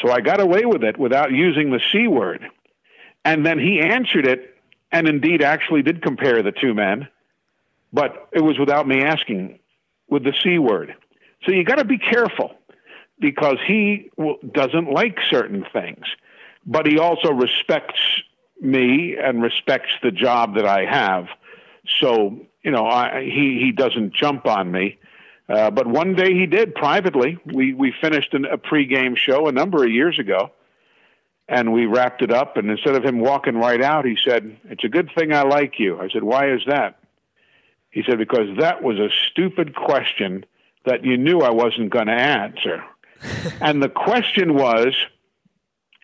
So 0.00 0.10
I 0.10 0.20
got 0.20 0.40
away 0.40 0.64
with 0.64 0.84
it 0.84 0.96
without 0.96 1.32
using 1.32 1.70
the 1.70 1.80
C 1.90 2.06
word. 2.06 2.48
And 3.24 3.44
then 3.44 3.58
he 3.58 3.80
answered 3.80 4.26
it 4.26 4.56
and 4.90 5.08
indeed 5.08 5.42
actually 5.42 5.82
did 5.82 6.00
compare 6.00 6.42
the 6.42 6.52
two 6.52 6.74
men, 6.74 7.08
but 7.92 8.28
it 8.32 8.40
was 8.40 8.58
without 8.58 8.86
me 8.86 9.02
asking 9.02 9.58
with 10.08 10.22
the 10.22 10.32
C 10.42 10.58
word. 10.58 10.94
So 11.44 11.52
you 11.52 11.64
got 11.64 11.78
to 11.78 11.84
be 11.84 11.98
careful 11.98 12.54
because 13.18 13.58
he 13.66 14.10
doesn't 14.52 14.90
like 14.90 15.18
certain 15.28 15.64
things, 15.72 16.04
but 16.64 16.86
he 16.86 16.98
also 16.98 17.32
respects 17.32 18.00
me 18.60 19.16
and 19.16 19.42
respects 19.42 19.90
the 20.02 20.12
job 20.12 20.54
that 20.54 20.66
I 20.66 20.84
have. 20.84 21.26
So 22.00 22.40
you 22.62 22.70
know, 22.70 22.86
I, 22.86 23.24
he 23.24 23.58
he 23.60 23.72
doesn't 23.72 24.14
jump 24.14 24.46
on 24.46 24.70
me. 24.70 24.98
Uh, 25.52 25.70
but 25.70 25.86
one 25.86 26.14
day 26.14 26.32
he 26.32 26.46
did 26.46 26.74
privately. 26.74 27.38
We 27.44 27.74
we 27.74 27.92
finished 28.00 28.32
an, 28.32 28.46
a 28.46 28.56
pregame 28.56 29.18
show 29.18 29.48
a 29.48 29.52
number 29.52 29.84
of 29.84 29.90
years 29.90 30.18
ago, 30.18 30.50
and 31.46 31.74
we 31.74 31.84
wrapped 31.84 32.22
it 32.22 32.32
up. 32.32 32.56
And 32.56 32.70
instead 32.70 32.94
of 32.94 33.04
him 33.04 33.20
walking 33.20 33.56
right 33.56 33.82
out, 33.82 34.06
he 34.06 34.16
said, 34.26 34.56
"It's 34.64 34.82
a 34.82 34.88
good 34.88 35.10
thing 35.14 35.34
I 35.34 35.42
like 35.42 35.78
you." 35.78 36.00
I 36.00 36.08
said, 36.08 36.22
"Why 36.22 36.50
is 36.50 36.62
that?" 36.68 37.00
He 37.90 38.02
said, 38.02 38.16
"Because 38.16 38.56
that 38.60 38.82
was 38.82 38.98
a 38.98 39.10
stupid 39.30 39.74
question 39.74 40.46
that 40.86 41.04
you 41.04 41.18
knew 41.18 41.40
I 41.40 41.50
wasn't 41.50 41.90
going 41.90 42.06
to 42.06 42.14
answer." 42.14 42.82
and 43.60 43.82
the 43.82 43.90
question 43.90 44.54
was 44.54 44.94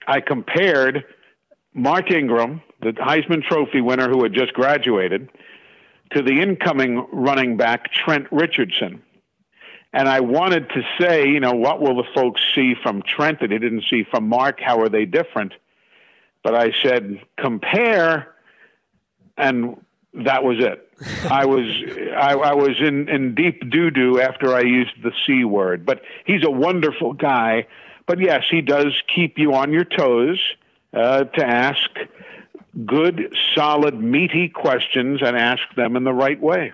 I 0.07 0.21
compared 0.21 1.05
Mark 1.73 2.11
Ingram, 2.11 2.61
the 2.83 2.93
Heisman 2.93 3.43
Trophy 3.43 3.81
winner 3.81 4.11
who 4.11 4.23
had 4.25 4.35
just 4.35 4.53
graduated, 4.53 5.31
to 6.11 6.23
the 6.23 6.43
incoming 6.43 7.07
running 7.13 7.57
back, 7.57 7.91
Trent 7.93 8.27
Richardson. 8.31 9.03
And 9.93 10.09
I 10.09 10.21
wanted 10.21 10.69
to 10.71 10.83
say, 11.01 11.29
you 11.29 11.41
know, 11.41 11.53
what 11.53 11.81
will 11.81 11.97
the 11.97 12.09
folks 12.15 12.41
see 12.55 12.75
from 12.83 13.03
Trent 13.03 13.41
that 13.41 13.49
they 13.49 13.59
didn't 13.59 13.85
see 13.89 14.05
from 14.11 14.29
Mark? 14.29 14.61
How 14.61 14.81
are 14.81 14.89
they 14.89 15.07
different? 15.07 15.55
But 16.43 16.55
I 16.55 16.73
said, 16.83 17.21
compare, 17.39 18.35
and 19.37 19.83
that 20.13 20.45
was 20.45 20.59
it. 20.61 20.85
I 21.31 21.47
was 21.47 21.65
I, 22.17 22.35
I 22.35 22.55
was 22.55 22.81
in, 22.81 23.09
in 23.09 23.35
deep 23.35 23.71
doo 23.71 23.91
doo 23.91 24.21
after 24.21 24.55
I 24.55 24.61
used 24.61 25.03
the 25.03 25.13
C 25.27 25.45
word. 25.45 25.87
But 25.87 26.03
he's 26.27 26.45
a 26.45 26.51
wonderful 26.51 27.13
guy. 27.13 27.67
But 28.07 28.21
yes, 28.21 28.43
he 28.51 28.61
does 28.61 28.95
keep 29.15 29.39
you 29.39 29.55
on 29.55 29.73
your 29.73 29.85
toes 29.85 30.41
uh, 30.93 31.25
to 31.25 31.47
ask 31.47 31.89
good, 32.85 33.35
solid, 33.55 33.95
meaty 34.01 34.49
questions 34.49 35.21
and 35.23 35.37
ask 35.37 35.63
them 35.77 35.97
in 35.97 36.05
the 36.05 36.13
right 36.13 36.41
way. 36.41 36.73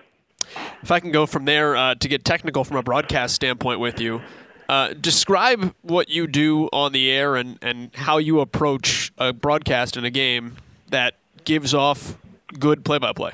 If 0.81 0.91
I 0.91 0.99
can 0.99 1.11
go 1.11 1.25
from 1.25 1.45
there 1.45 1.75
uh, 1.75 1.95
to 1.95 2.07
get 2.07 2.23
technical 2.25 2.63
from 2.63 2.77
a 2.77 2.83
broadcast 2.83 3.35
standpoint 3.35 3.79
with 3.79 3.99
you, 3.99 4.21
uh, 4.67 4.93
describe 4.93 5.75
what 5.81 6.09
you 6.09 6.27
do 6.27 6.67
on 6.73 6.91
the 6.91 7.11
air 7.11 7.35
and, 7.35 7.57
and 7.61 7.93
how 7.95 8.17
you 8.17 8.39
approach 8.39 9.11
a 9.17 9.33
broadcast 9.33 9.97
in 9.97 10.05
a 10.05 10.09
game 10.09 10.57
that 10.89 11.15
gives 11.43 11.73
off 11.73 12.17
good 12.59 12.83
play 12.83 12.97
by 12.97 13.13
play. 13.13 13.31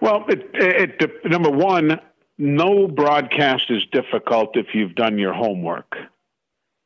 Well, 0.00 0.24
it, 0.28 0.50
it, 0.54 1.24
number 1.24 1.50
one, 1.50 2.00
no 2.38 2.88
broadcast 2.88 3.64
is 3.70 3.82
difficult 3.92 4.56
if 4.56 4.66
you've 4.74 4.94
done 4.94 5.18
your 5.18 5.32
homework. 5.32 5.96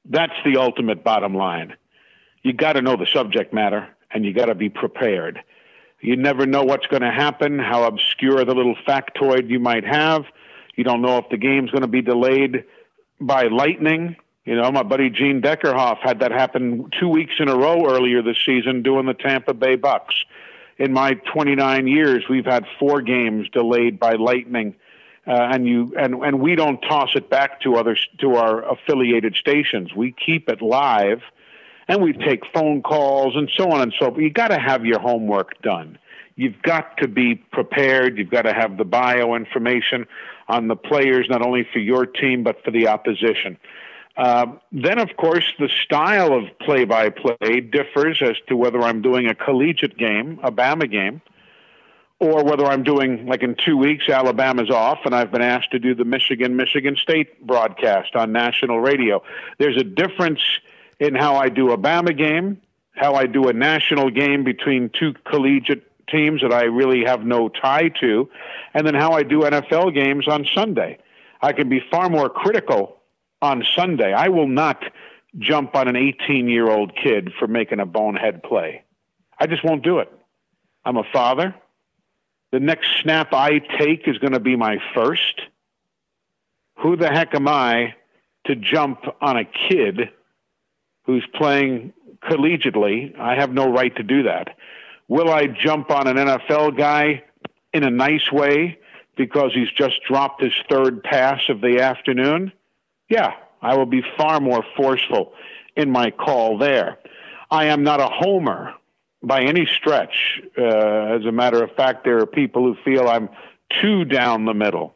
That's 0.04 0.32
the 0.44 0.56
ultimate 0.58 1.04
bottom 1.04 1.34
line. 1.34 1.74
You 2.42 2.52
got 2.52 2.74
to 2.74 2.82
know 2.82 2.96
the 2.96 3.06
subject 3.12 3.52
matter 3.52 3.88
and 4.10 4.24
you 4.24 4.32
got 4.32 4.46
to 4.46 4.54
be 4.54 4.68
prepared. 4.68 5.40
You 6.00 6.16
never 6.16 6.46
know 6.46 6.62
what's 6.62 6.86
going 6.86 7.02
to 7.02 7.10
happen, 7.10 7.58
how 7.58 7.84
obscure 7.84 8.44
the 8.44 8.54
little 8.54 8.76
factoid 8.86 9.48
you 9.48 9.58
might 9.58 9.84
have. 9.84 10.24
You 10.76 10.84
don't 10.84 11.02
know 11.02 11.18
if 11.18 11.28
the 11.28 11.36
game's 11.36 11.70
going 11.70 11.82
to 11.82 11.88
be 11.88 12.02
delayed 12.02 12.64
by 13.20 13.48
lightning. 13.48 14.16
You 14.44 14.54
know, 14.54 14.70
my 14.70 14.84
buddy 14.84 15.10
Gene 15.10 15.42
Deckerhoff 15.42 15.98
had 15.98 16.20
that 16.20 16.30
happen 16.30 16.88
two 16.98 17.08
weeks 17.08 17.34
in 17.38 17.48
a 17.48 17.56
row 17.56 17.90
earlier 17.90 18.22
this 18.22 18.38
season 18.46 18.82
doing 18.82 19.06
the 19.06 19.14
Tampa 19.14 19.54
Bay 19.54 19.74
Bucks. 19.74 20.14
In 20.78 20.92
my 20.92 21.14
29 21.14 21.88
years, 21.88 22.24
we've 22.30 22.46
had 22.46 22.64
four 22.78 23.02
games 23.02 23.48
delayed 23.50 23.98
by 23.98 24.14
lightning, 24.14 24.76
uh, 25.26 25.32
and 25.32 25.66
you 25.66 25.92
and 25.98 26.14
and 26.14 26.40
we 26.40 26.54
don't 26.54 26.80
toss 26.80 27.10
it 27.16 27.28
back 27.28 27.60
to 27.62 27.74
others 27.74 27.98
to 28.20 28.36
our 28.36 28.62
affiliated 28.70 29.34
stations. 29.34 29.92
We 29.94 30.12
keep 30.12 30.48
it 30.48 30.62
live 30.62 31.20
and 31.88 32.02
we 32.02 32.12
take 32.12 32.42
phone 32.52 32.82
calls 32.82 33.34
and 33.34 33.50
so 33.56 33.70
on 33.70 33.80
and 33.80 33.92
so 33.98 34.10
forth. 34.10 34.20
You 34.20 34.30
got 34.30 34.48
to 34.48 34.58
have 34.58 34.84
your 34.84 35.00
homework 35.00 35.60
done. 35.62 35.98
You've 36.36 36.62
got 36.62 36.98
to 36.98 37.08
be 37.08 37.34
prepared. 37.34 38.18
You've 38.18 38.30
got 38.30 38.42
to 38.42 38.52
have 38.52 38.76
the 38.76 38.84
bio 38.84 39.34
information 39.34 40.06
on 40.48 40.68
the 40.68 40.76
players, 40.76 41.26
not 41.28 41.42
only 41.42 41.66
for 41.72 41.80
your 41.80 42.06
team 42.06 42.44
but 42.44 42.62
for 42.64 42.70
the 42.70 42.88
opposition. 42.88 43.58
Uh, 44.16 44.46
then, 44.72 44.98
of 44.98 45.16
course, 45.16 45.44
the 45.60 45.68
style 45.84 46.32
of 46.32 46.44
play-by-play 46.60 47.60
differs 47.60 48.20
as 48.20 48.34
to 48.48 48.56
whether 48.56 48.80
I'm 48.82 49.00
doing 49.00 49.28
a 49.28 49.34
collegiate 49.34 49.96
game, 49.96 50.40
a 50.42 50.50
Bama 50.50 50.90
game, 50.90 51.22
or 52.18 52.42
whether 52.42 52.64
I'm 52.64 52.82
doing, 52.82 53.26
like 53.26 53.44
in 53.44 53.54
two 53.54 53.76
weeks, 53.76 54.08
Alabama's 54.08 54.70
off, 54.70 54.98
and 55.04 55.14
I've 55.14 55.30
been 55.30 55.42
asked 55.42 55.70
to 55.70 55.78
do 55.78 55.94
the 55.94 56.04
Michigan 56.04 56.56
Michigan 56.56 56.96
State 57.00 57.46
broadcast 57.46 58.16
on 58.16 58.32
national 58.32 58.80
radio. 58.80 59.22
There's 59.58 59.76
a 59.76 59.84
difference 59.84 60.40
in 61.00 61.14
how 61.14 61.36
I 61.36 61.48
do 61.48 61.70
a 61.70 61.78
Bama 61.78 62.16
game, 62.16 62.60
how 62.92 63.14
I 63.14 63.26
do 63.26 63.48
a 63.48 63.52
national 63.52 64.10
game 64.10 64.44
between 64.44 64.90
two 64.98 65.14
collegiate 65.24 65.84
teams 66.08 66.42
that 66.42 66.52
I 66.52 66.64
really 66.64 67.04
have 67.04 67.24
no 67.24 67.48
tie 67.48 67.90
to, 68.00 68.28
and 68.74 68.86
then 68.86 68.94
how 68.94 69.12
I 69.12 69.22
do 69.22 69.40
NFL 69.40 69.94
games 69.94 70.26
on 70.26 70.46
Sunday. 70.54 70.98
I 71.40 71.52
can 71.52 71.68
be 71.68 71.80
far 71.90 72.08
more 72.08 72.28
critical 72.28 72.96
on 73.40 73.64
Sunday. 73.76 74.12
I 74.12 74.28
will 74.28 74.48
not 74.48 74.82
jump 75.38 75.74
on 75.76 75.88
an 75.88 75.96
18 75.96 76.48
year 76.48 76.68
old 76.68 76.96
kid 76.96 77.32
for 77.38 77.46
making 77.46 77.80
a 77.80 77.86
bonehead 77.86 78.42
play. 78.42 78.82
I 79.38 79.46
just 79.46 79.64
won't 79.64 79.84
do 79.84 79.98
it. 79.98 80.12
I'm 80.84 80.96
a 80.96 81.04
father. 81.12 81.54
The 82.50 82.60
next 82.60 82.88
snap 83.02 83.32
I 83.32 83.58
take 83.58 84.08
is 84.08 84.18
going 84.18 84.32
to 84.32 84.40
be 84.40 84.56
my 84.56 84.78
first. 84.94 85.42
Who 86.78 86.96
the 86.96 87.08
heck 87.08 87.34
am 87.34 87.46
I 87.46 87.94
to 88.46 88.56
jump 88.56 89.00
on 89.20 89.36
a 89.36 89.44
kid 89.44 90.10
who's 91.08 91.26
playing 91.34 91.94
collegiately, 92.22 93.18
I 93.18 93.34
have 93.34 93.50
no 93.50 93.72
right 93.72 93.96
to 93.96 94.02
do 94.02 94.24
that. 94.24 94.56
Will 95.08 95.30
I 95.30 95.46
jump 95.46 95.90
on 95.90 96.06
an 96.06 96.16
NFL 96.16 96.76
guy 96.76 97.24
in 97.72 97.82
a 97.82 97.90
nice 97.90 98.30
way 98.30 98.78
because 99.16 99.52
he's 99.54 99.70
just 99.70 99.94
dropped 100.06 100.42
his 100.42 100.52
third 100.70 101.02
pass 101.02 101.40
of 101.48 101.62
the 101.62 101.80
afternoon? 101.80 102.52
Yeah, 103.08 103.32
I 103.62 103.74
will 103.74 103.86
be 103.86 104.02
far 104.18 104.38
more 104.38 104.62
forceful 104.76 105.32
in 105.74 105.90
my 105.90 106.10
call 106.10 106.58
there. 106.58 106.98
I 107.50 107.66
am 107.66 107.84
not 107.84 108.00
a 108.00 108.08
homer 108.08 108.74
by 109.22 109.44
any 109.44 109.66
stretch. 109.78 110.42
Uh, 110.58 111.16
as 111.16 111.24
a 111.24 111.32
matter 111.32 111.64
of 111.64 111.74
fact, 111.74 112.04
there 112.04 112.18
are 112.18 112.26
people 112.26 112.62
who 112.64 112.76
feel 112.84 113.08
I'm 113.08 113.30
too 113.80 114.04
down 114.04 114.44
the 114.44 114.52
middle. 114.52 114.94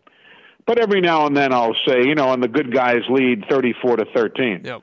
But 0.67 0.79
every 0.79 1.01
now 1.01 1.25
and 1.25 1.35
then 1.35 1.55
I'll 1.55 1.77
say, 1.87 2.05
you 2.05 2.15
know, 2.15 2.35
and 2.35 2.43
the 2.43 2.49
good 2.49 2.71
guys 2.71 3.01
lead 3.09 3.47
34 3.49 3.97
to 3.97 4.05
13. 4.15 4.61
Yep 4.65 4.83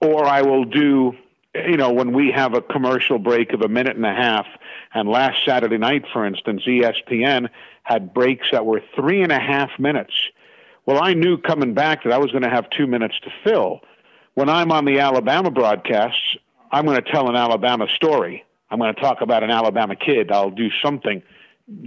or 0.00 0.24
I 0.24 0.42
will 0.42 0.64
do, 0.64 1.12
you 1.54 1.76
know, 1.76 1.92
when 1.92 2.12
we 2.12 2.32
have 2.34 2.54
a 2.54 2.62
commercial 2.62 3.18
break 3.18 3.52
of 3.52 3.62
a 3.62 3.68
minute 3.68 3.96
and 3.96 4.06
a 4.06 4.14
half. 4.14 4.46
And 4.94 5.08
last 5.08 5.44
Saturday 5.44 5.78
night, 5.78 6.04
for 6.12 6.24
instance, 6.26 6.62
ESPN 6.66 7.48
had 7.82 8.12
breaks 8.14 8.46
that 8.52 8.66
were 8.66 8.82
three 8.96 9.22
and 9.22 9.32
a 9.32 9.38
half 9.38 9.70
minutes. 9.78 10.12
Well, 10.86 11.02
I 11.02 11.14
knew 11.14 11.38
coming 11.38 11.74
back 11.74 12.04
that 12.04 12.12
I 12.12 12.18
was 12.18 12.30
going 12.30 12.42
to 12.42 12.50
have 12.50 12.68
two 12.70 12.86
minutes 12.86 13.14
to 13.22 13.30
fill. 13.44 13.80
When 14.34 14.48
I'm 14.48 14.72
on 14.72 14.84
the 14.84 15.00
Alabama 15.00 15.50
broadcasts, 15.50 16.36
I'm 16.72 16.86
going 16.86 17.02
to 17.02 17.10
tell 17.10 17.28
an 17.28 17.36
Alabama 17.36 17.86
story. 17.94 18.44
I'm 18.70 18.78
going 18.78 18.94
to 18.94 19.00
talk 19.00 19.20
about 19.20 19.42
an 19.42 19.50
Alabama 19.50 19.96
kid. 19.96 20.30
I'll 20.30 20.50
do 20.50 20.68
something 20.82 21.22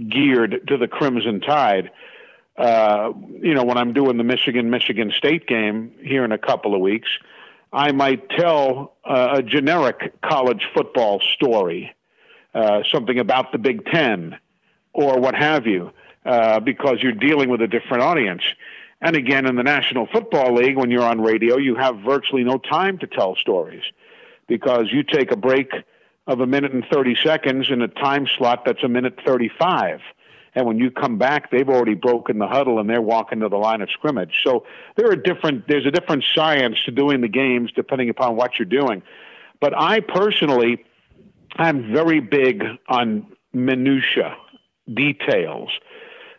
geared 0.08 0.66
to 0.68 0.76
the 0.76 0.88
Crimson 0.88 1.40
Tide. 1.40 1.90
Uh, 2.56 3.12
you 3.40 3.54
know, 3.54 3.64
when 3.64 3.76
I'm 3.76 3.92
doing 3.92 4.16
the 4.16 4.24
Michigan 4.24 4.70
Michigan 4.70 5.12
State 5.16 5.46
game 5.46 5.92
here 6.02 6.24
in 6.24 6.32
a 6.32 6.38
couple 6.38 6.74
of 6.74 6.80
weeks, 6.80 7.08
I 7.74 7.90
might 7.90 8.30
tell 8.30 8.94
uh, 9.04 9.34
a 9.38 9.42
generic 9.42 10.20
college 10.22 10.62
football 10.74 11.20
story, 11.34 11.92
uh, 12.54 12.82
something 12.92 13.18
about 13.18 13.50
the 13.50 13.58
Big 13.58 13.84
Ten 13.86 14.38
or 14.92 15.18
what 15.18 15.34
have 15.34 15.66
you, 15.66 15.90
uh, 16.24 16.60
because 16.60 16.98
you're 17.02 17.12
dealing 17.12 17.48
with 17.48 17.60
a 17.60 17.66
different 17.66 18.04
audience. 18.04 18.42
And 19.00 19.16
again, 19.16 19.44
in 19.44 19.56
the 19.56 19.64
National 19.64 20.06
Football 20.06 20.54
League, 20.54 20.76
when 20.76 20.92
you're 20.92 21.02
on 21.02 21.20
radio, 21.20 21.56
you 21.56 21.74
have 21.74 21.98
virtually 21.98 22.44
no 22.44 22.58
time 22.58 22.96
to 22.98 23.08
tell 23.08 23.34
stories 23.34 23.82
because 24.46 24.86
you 24.92 25.02
take 25.02 25.32
a 25.32 25.36
break 25.36 25.72
of 26.28 26.38
a 26.38 26.46
minute 26.46 26.72
and 26.72 26.84
30 26.92 27.16
seconds 27.24 27.66
in 27.70 27.82
a 27.82 27.88
time 27.88 28.28
slot 28.38 28.62
that's 28.64 28.84
a 28.84 28.88
minute 28.88 29.18
35 29.26 30.00
and 30.54 30.66
when 30.66 30.78
you 30.78 30.90
come 30.90 31.18
back, 31.18 31.50
they've 31.50 31.68
already 31.68 31.94
broken 31.94 32.38
the 32.38 32.46
huddle 32.46 32.78
and 32.78 32.88
they're 32.88 33.02
walking 33.02 33.40
to 33.40 33.48
the 33.48 33.56
line 33.56 33.82
of 33.82 33.90
scrimmage. 33.90 34.32
So 34.44 34.64
there 34.96 35.10
are 35.10 35.16
different. 35.16 35.66
There's 35.66 35.86
a 35.86 35.90
different 35.90 36.24
science 36.34 36.76
to 36.84 36.92
doing 36.92 37.20
the 37.20 37.28
games 37.28 37.70
depending 37.74 38.08
upon 38.08 38.36
what 38.36 38.58
you're 38.58 38.66
doing. 38.66 39.02
But 39.60 39.76
I 39.76 40.00
personally, 40.00 40.84
I'm 41.56 41.92
very 41.92 42.20
big 42.20 42.62
on 42.88 43.26
minutia, 43.52 44.36
details. 44.92 45.70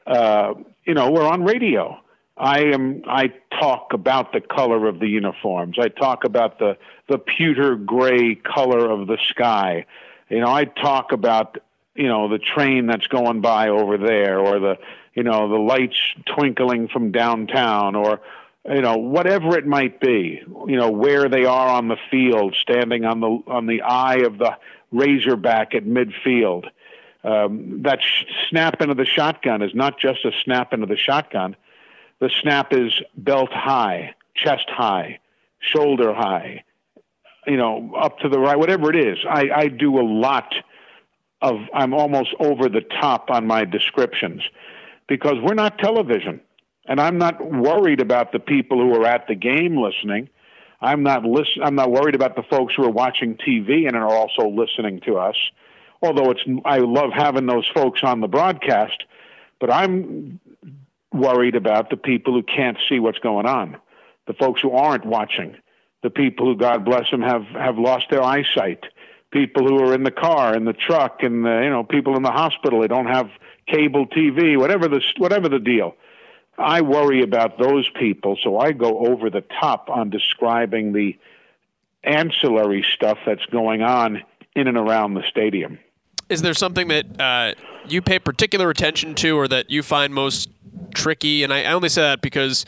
Uh, 0.07 0.53
you 0.85 0.93
know, 0.93 1.11
we're 1.11 1.27
on 1.27 1.43
radio. 1.43 1.99
I 2.37 2.65
am. 2.65 3.03
I 3.07 3.33
talk 3.59 3.93
about 3.93 4.33
the 4.33 4.41
color 4.41 4.87
of 4.87 4.99
the 4.99 5.07
uniforms. 5.07 5.77
I 5.79 5.87
talk 5.87 6.25
about 6.25 6.59
the 6.59 6.77
the 7.07 7.17
pewter 7.17 7.75
gray 7.75 8.35
color 8.35 8.89
of 8.89 9.07
the 9.07 9.17
sky. 9.29 9.85
You 10.29 10.39
know, 10.39 10.49
I 10.49 10.65
talk 10.65 11.11
about 11.11 11.57
you 11.95 12.07
know 12.07 12.27
the 12.27 12.39
train 12.39 12.87
that's 12.87 13.07
going 13.07 13.41
by 13.41 13.69
over 13.69 13.97
there 13.97 14.39
or 14.39 14.59
the 14.59 14.77
you 15.13 15.23
know 15.23 15.49
the 15.49 15.57
lights 15.57 15.97
twinkling 16.25 16.87
from 16.87 17.11
downtown 17.11 17.95
or 17.95 18.21
you 18.69 18.81
know 18.81 18.97
whatever 18.97 19.57
it 19.57 19.65
might 19.65 19.99
be 19.99 20.41
you 20.67 20.75
know 20.75 20.91
where 20.91 21.29
they 21.29 21.45
are 21.45 21.69
on 21.69 21.87
the 21.87 21.97
field 22.11 22.55
standing 22.61 23.05
on 23.05 23.19
the 23.19 23.39
on 23.47 23.65
the 23.65 23.81
eye 23.81 24.19
of 24.25 24.37
the 24.37 24.57
razorback 24.91 25.73
at 25.75 25.83
midfield. 25.83 26.65
Um, 27.23 27.81
that 27.81 28.03
sh- 28.03 28.25
snap 28.49 28.81
into 28.81 28.93
the 28.93 29.05
shotgun 29.05 29.63
is 29.63 29.73
not 29.73 29.99
just 29.99 30.23
a 30.25 30.31
snap 30.43 30.73
into 30.73 30.85
the 30.85 30.95
shotgun. 30.95 31.55
The 32.19 32.29
snap 32.41 32.71
is 32.71 32.93
belt 33.17 33.51
high 33.51 34.13
chest 34.35 34.69
high 34.69 35.19
shoulder 35.59 36.13
high 36.13 36.63
you 37.47 37.57
know 37.57 37.95
up 37.95 38.19
to 38.19 38.29
the 38.29 38.39
right 38.39 38.59
whatever 38.59 38.93
it 38.93 39.07
is. 39.07 39.17
I 39.27 39.49
i 39.55 39.67
do 39.67 39.99
a 39.99 40.03
lot 40.03 40.53
of 41.45 41.61
I'm 41.73 41.93
almost 41.93 42.29
over 42.39 42.69
the 42.69 42.81
top 42.81 43.29
on 43.29 43.45
my 43.47 43.65
descriptions 43.65 44.41
because 45.07 45.35
we're 45.41 45.53
not 45.53 45.77
television. 45.77 46.41
And 46.87 46.99
I'm 46.99 47.17
not 47.17 47.43
worried 47.43 47.99
about 47.99 48.31
the 48.31 48.39
people 48.39 48.79
who 48.79 48.93
are 49.01 49.05
at 49.05 49.27
the 49.27 49.35
game 49.35 49.77
listening. 49.77 50.29
I'm 50.81 51.03
not 51.03 51.23
listen, 51.23 51.63
I'm 51.63 51.75
not 51.75 51.91
worried 51.91 52.15
about 52.15 52.35
the 52.35 52.43
folks 52.43 52.73
who 52.75 52.83
are 52.83 52.91
watching 52.91 53.37
TV 53.37 53.87
and 53.87 53.95
are 53.95 54.07
also 54.07 54.49
listening 54.49 55.01
to 55.05 55.17
us. 55.17 55.35
Although 56.01 56.31
it's 56.31 56.41
I 56.65 56.79
love 56.79 57.11
having 57.13 57.47
those 57.47 57.67
folks 57.73 58.01
on 58.03 58.21
the 58.21 58.27
broadcast, 58.27 59.03
but 59.59 59.71
I'm 59.71 60.39
worried 61.13 61.55
about 61.55 61.89
the 61.89 61.97
people 61.97 62.33
who 62.33 62.43
can't 62.43 62.77
see 62.89 62.99
what's 62.99 63.19
going 63.19 63.45
on, 63.45 63.77
the 64.27 64.33
folks 64.33 64.61
who 64.61 64.71
aren't 64.71 65.05
watching, 65.05 65.55
the 66.03 66.09
people 66.09 66.45
who, 66.45 66.57
God 66.57 66.85
bless 66.85 67.09
them, 67.09 67.21
have, 67.21 67.45
have 67.45 67.77
lost 67.77 68.05
their 68.11 68.21
eyesight, 68.21 68.83
people 69.35 69.67
who 69.67 69.83
are 69.83 69.93
in 69.93 70.03
the 70.03 70.11
car, 70.11 70.55
in 70.55 70.63
the 70.63 70.73
truck, 70.73 71.21
and 71.21 71.43
the, 71.43 71.61
you 71.63 71.69
know, 71.69 71.83
people 71.83 72.15
in 72.15 72.23
the 72.23 72.31
hospital. 72.31 72.79
They 72.79 72.87
don't 72.87 73.07
have 73.07 73.27
cable 73.67 74.07
TV, 74.07 74.57
whatever 74.57 74.87
the 74.87 75.01
whatever 75.17 75.49
the 75.49 75.59
deal. 75.59 75.95
I 76.57 76.81
worry 76.81 77.21
about 77.21 77.59
those 77.59 77.87
people, 77.99 78.37
so 78.41 78.57
I 78.57 78.71
go 78.71 79.05
over 79.05 79.29
the 79.29 79.43
top 79.59 79.89
on 79.89 80.09
describing 80.09 80.93
the 80.93 81.17
ancillary 82.05 82.85
stuff 82.95 83.17
that's 83.25 83.45
going 83.47 83.81
on 83.81 84.23
in 84.55 84.67
and 84.67 84.77
around 84.77 85.15
the 85.15 85.23
stadium. 85.29 85.79
Is 86.29 86.41
there 86.41 86.53
something 86.53 86.87
that 86.87 87.19
uh, 87.19 87.53
you 87.89 88.01
pay 88.01 88.19
particular 88.19 88.69
attention 88.69 89.15
to, 89.15 89.37
or 89.37 89.49
that 89.49 89.69
you 89.69 89.83
find 89.83 90.13
most 90.13 90.49
tricky? 90.93 91.43
And 91.43 91.53
I, 91.53 91.63
I 91.63 91.73
only 91.73 91.89
say 91.89 92.03
that 92.03 92.21
because 92.21 92.65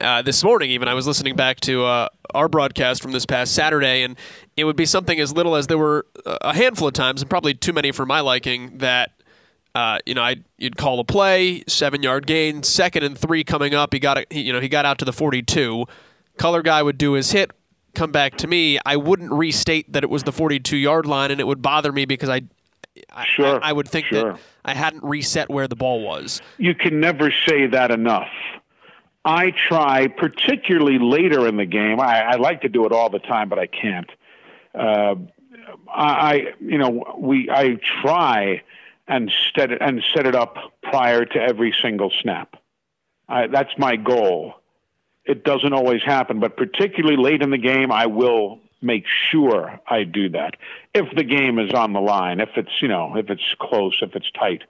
uh, 0.00 0.22
this 0.22 0.42
morning, 0.42 0.70
even 0.70 0.88
I 0.88 0.94
was 0.94 1.06
listening 1.06 1.36
back 1.36 1.60
to 1.60 1.84
uh, 1.84 2.08
our 2.34 2.48
broadcast 2.48 3.02
from 3.02 3.12
this 3.12 3.26
past 3.26 3.54
Saturday, 3.54 4.02
and 4.02 4.16
it 4.56 4.64
would 4.64 4.76
be 4.76 4.86
something 4.86 5.18
as 5.20 5.32
little 5.32 5.56
as 5.56 5.66
there 5.66 5.78
were 5.78 6.06
a 6.24 6.54
handful 6.54 6.88
of 6.88 6.94
times, 6.94 7.20
and 7.20 7.30
probably 7.30 7.54
too 7.54 7.72
many 7.72 7.92
for 7.92 8.06
my 8.06 8.20
liking, 8.20 8.78
that 8.78 9.12
uh, 9.74 9.98
you 10.06 10.14
know, 10.14 10.22
I 10.22 10.36
you'd 10.56 10.76
call 10.76 10.98
a 10.98 11.04
play, 11.04 11.62
seven 11.68 12.02
yard 12.02 12.26
gain, 12.26 12.62
second 12.62 13.04
and 13.04 13.16
three 13.16 13.44
coming 13.44 13.74
up. 13.74 13.92
He 13.92 14.00
got 14.00 14.24
he, 14.30 14.42
you 14.42 14.52
know 14.52 14.60
he 14.60 14.68
got 14.68 14.84
out 14.84 14.98
to 14.98 15.04
the 15.04 15.12
42. 15.12 15.84
Color 16.36 16.62
guy 16.62 16.82
would 16.82 16.98
do 16.98 17.12
his 17.12 17.30
hit, 17.30 17.50
come 17.94 18.10
back 18.12 18.36
to 18.38 18.46
me. 18.46 18.78
I 18.86 18.96
wouldn't 18.96 19.32
restate 19.32 19.92
that 19.92 20.04
it 20.04 20.10
was 20.10 20.22
the 20.22 20.32
42 20.32 20.76
yard 20.76 21.06
line, 21.06 21.30
and 21.30 21.40
it 21.40 21.46
would 21.46 21.62
bother 21.62 21.92
me 21.92 22.04
because 22.04 22.28
I. 22.28 22.42
Sure, 23.36 23.62
I, 23.62 23.70
I 23.70 23.72
would 23.72 23.88
think 23.88 24.06
sure. 24.06 24.32
that 24.32 24.40
I 24.64 24.74
hadn't 24.74 25.04
reset 25.04 25.48
where 25.48 25.68
the 25.68 25.76
ball 25.76 26.02
was. 26.02 26.42
You 26.56 26.74
can 26.74 26.98
never 26.98 27.32
say 27.46 27.66
that 27.68 27.92
enough. 27.92 28.28
I 29.24 29.50
try, 29.50 30.06
particularly 30.08 30.98
later 30.98 31.46
in 31.46 31.56
the 31.56 31.66
game. 31.66 32.00
I, 32.00 32.22
I 32.22 32.36
like 32.36 32.62
to 32.62 32.68
do 32.68 32.86
it 32.86 32.92
all 32.92 33.10
the 33.10 33.18
time, 33.18 33.48
but 33.48 33.58
I 33.58 33.66
can't. 33.66 34.10
Uh, 34.74 35.16
I, 35.88 36.54
you 36.60 36.78
know, 36.78 37.16
we 37.18 37.50
I 37.50 37.78
try 38.02 38.62
and 39.06 39.32
set 39.56 39.72
it, 39.72 39.78
and 39.80 40.02
set 40.14 40.26
it 40.26 40.34
up 40.34 40.56
prior 40.82 41.24
to 41.24 41.38
every 41.38 41.74
single 41.82 42.12
snap. 42.22 42.56
I, 43.28 43.46
that's 43.46 43.76
my 43.78 43.96
goal. 43.96 44.54
It 45.24 45.44
doesn't 45.44 45.72
always 45.72 46.02
happen, 46.02 46.40
but 46.40 46.56
particularly 46.56 47.16
late 47.16 47.42
in 47.42 47.50
the 47.50 47.58
game, 47.58 47.92
I 47.92 48.06
will 48.06 48.60
make 48.80 49.04
sure 49.30 49.80
I 49.86 50.04
do 50.04 50.30
that. 50.30 50.56
If 50.94 51.14
the 51.14 51.24
game 51.24 51.58
is 51.58 51.72
on 51.72 51.92
the 51.92 52.00
line, 52.00 52.40
if 52.40 52.50
it's 52.56 52.70
you 52.80 52.88
know, 52.88 53.16
if 53.16 53.28
it's 53.28 53.42
close, 53.60 53.98
if 54.00 54.14
it's 54.14 54.30
tight. 54.30 54.62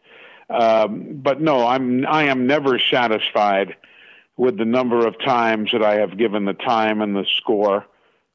Um, 0.50 1.20
but 1.22 1.40
no, 1.40 1.66
I'm 1.66 2.06
I 2.06 2.24
am 2.24 2.46
never 2.46 2.78
satisfied 2.78 3.76
with 4.38 4.56
the 4.56 4.64
number 4.64 5.06
of 5.06 5.18
times 5.18 5.72
that 5.72 5.82
I 5.82 5.96
have 5.96 6.16
given 6.16 6.46
the 6.46 6.54
time 6.54 7.02
and 7.02 7.14
the 7.14 7.26
score 7.36 7.84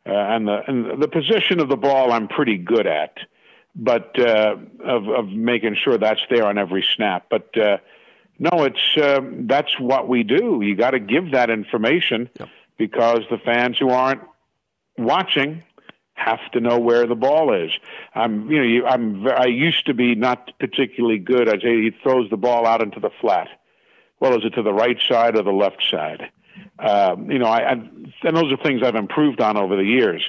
uh, 0.05 0.11
and 0.11 0.47
the 0.47 0.61
and 0.67 1.01
the 1.01 1.07
position 1.07 1.59
of 1.59 1.69
the 1.69 1.77
ball. 1.77 2.11
I'm 2.11 2.27
pretty 2.27 2.57
good 2.57 2.85
at 2.85 3.17
but 3.75 4.17
uh, 4.19 4.55
of 4.83 5.09
of 5.09 5.29
making 5.29 5.75
sure 5.75 5.97
that's 5.97 6.21
there 6.29 6.45
on 6.45 6.57
every 6.57 6.85
snap. 6.95 7.27
But 7.29 7.57
uh, 7.57 7.77
no, 8.39 8.63
it's 8.63 8.97
uh, 8.97 9.21
that's 9.41 9.79
what 9.79 10.07
we 10.07 10.23
do. 10.23 10.59
You 10.61 10.75
got 10.75 10.91
to 10.91 10.99
give 10.99 11.31
that 11.31 11.49
information 11.49 12.29
yep. 12.39 12.49
because 12.77 13.21
the 13.29 13.37
fans 13.37 13.77
who 13.77 13.89
aren't 13.89 14.21
watching 14.97 15.63
have 16.13 16.51
to 16.51 16.59
know 16.59 16.77
where 16.77 17.07
the 17.07 17.15
ball 17.15 17.53
is. 17.53 17.71
I'm 18.13 18.49
you 18.49 18.57
know 18.57 18.63
you, 18.63 18.85
I'm 18.85 19.27
I 19.27 19.47
used 19.47 19.87
to 19.87 19.93
be 19.93 20.15
not 20.15 20.51
particularly 20.59 21.19
good. 21.19 21.49
I'd 21.49 21.61
say 21.61 21.81
he 21.81 21.91
throws 22.03 22.29
the 22.29 22.37
ball 22.37 22.67
out 22.67 22.81
into 22.81 22.99
the 22.99 23.11
flat. 23.21 23.47
Well, 24.23 24.37
is 24.37 24.45
it 24.45 24.51
to 24.51 24.63
the 24.63 24.71
right 24.71 24.97
side 25.09 25.35
or 25.35 25.43
the 25.43 25.51
left 25.51 25.83
side? 25.91 26.31
Um, 26.79 27.29
you 27.29 27.39
know, 27.39 27.45
I, 27.45 27.71
I, 27.71 27.73
and 27.73 28.37
those 28.37 28.53
are 28.53 28.63
things 28.63 28.81
I've 28.81 28.95
improved 28.95 29.41
on 29.41 29.57
over 29.57 29.75
the 29.75 29.83
years. 29.83 30.23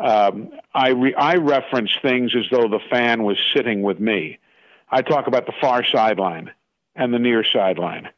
Um, 0.00 0.50
I, 0.74 0.88
re- 0.88 1.14
I 1.14 1.36
reference 1.36 1.92
things 2.02 2.32
as 2.36 2.42
though 2.50 2.66
the 2.66 2.80
fan 2.90 3.22
was 3.22 3.36
sitting 3.54 3.82
with 3.82 4.00
me. 4.00 4.40
I 4.90 5.02
talk 5.02 5.28
about 5.28 5.46
the 5.46 5.52
far 5.60 5.84
sideline 5.84 6.50
and 6.96 7.14
the 7.14 7.20
near 7.20 7.44
sideline. 7.44 8.08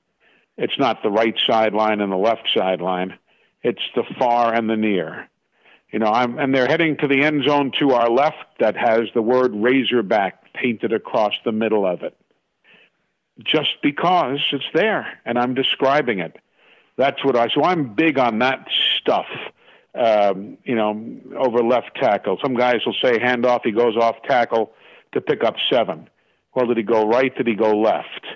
It's 0.56 0.78
not 0.78 1.02
the 1.02 1.10
right 1.10 1.38
sideline 1.46 2.00
and 2.00 2.10
the 2.10 2.16
left 2.16 2.48
sideline. 2.56 3.18
It's 3.62 3.84
the 3.94 4.04
far 4.18 4.54
and 4.54 4.70
the 4.70 4.78
near. 4.78 5.28
You 5.92 5.98
know, 5.98 6.10
I'm, 6.10 6.38
and 6.38 6.54
they're 6.54 6.68
heading 6.68 6.96
to 7.02 7.06
the 7.06 7.22
end 7.22 7.44
zone 7.46 7.72
to 7.80 7.90
our 7.90 8.08
left 8.08 8.60
that 8.60 8.78
has 8.78 9.10
the 9.12 9.20
word 9.20 9.52
Razorback 9.54 10.54
painted 10.54 10.94
across 10.94 11.34
the 11.44 11.52
middle 11.52 11.84
of 11.84 12.02
it. 12.02 12.16
Just 13.42 13.70
because 13.82 14.40
it's 14.52 14.64
there 14.74 15.20
and 15.24 15.38
I'm 15.38 15.54
describing 15.54 16.18
it. 16.18 16.36
That's 16.96 17.24
what 17.24 17.36
I, 17.36 17.48
so 17.48 17.62
I'm 17.62 17.94
big 17.94 18.18
on 18.18 18.40
that 18.40 18.66
stuff 18.98 19.26
um, 19.98 20.58
you 20.64 20.74
know, 20.74 21.04
over 21.36 21.62
left 21.62 21.96
tackle. 21.96 22.38
Some 22.42 22.54
guys 22.54 22.80
will 22.86 22.96
say 23.02 23.18
handoff, 23.18 23.60
he 23.64 23.72
goes 23.72 23.96
off 23.96 24.16
tackle 24.26 24.72
to 25.12 25.20
pick 25.20 25.42
up 25.42 25.56
seven. 25.70 26.08
Well, 26.54 26.66
did 26.66 26.76
he 26.76 26.82
go 26.82 27.06
right? 27.06 27.34
Did 27.34 27.46
he 27.46 27.54
go 27.54 27.78
left? 27.78 28.26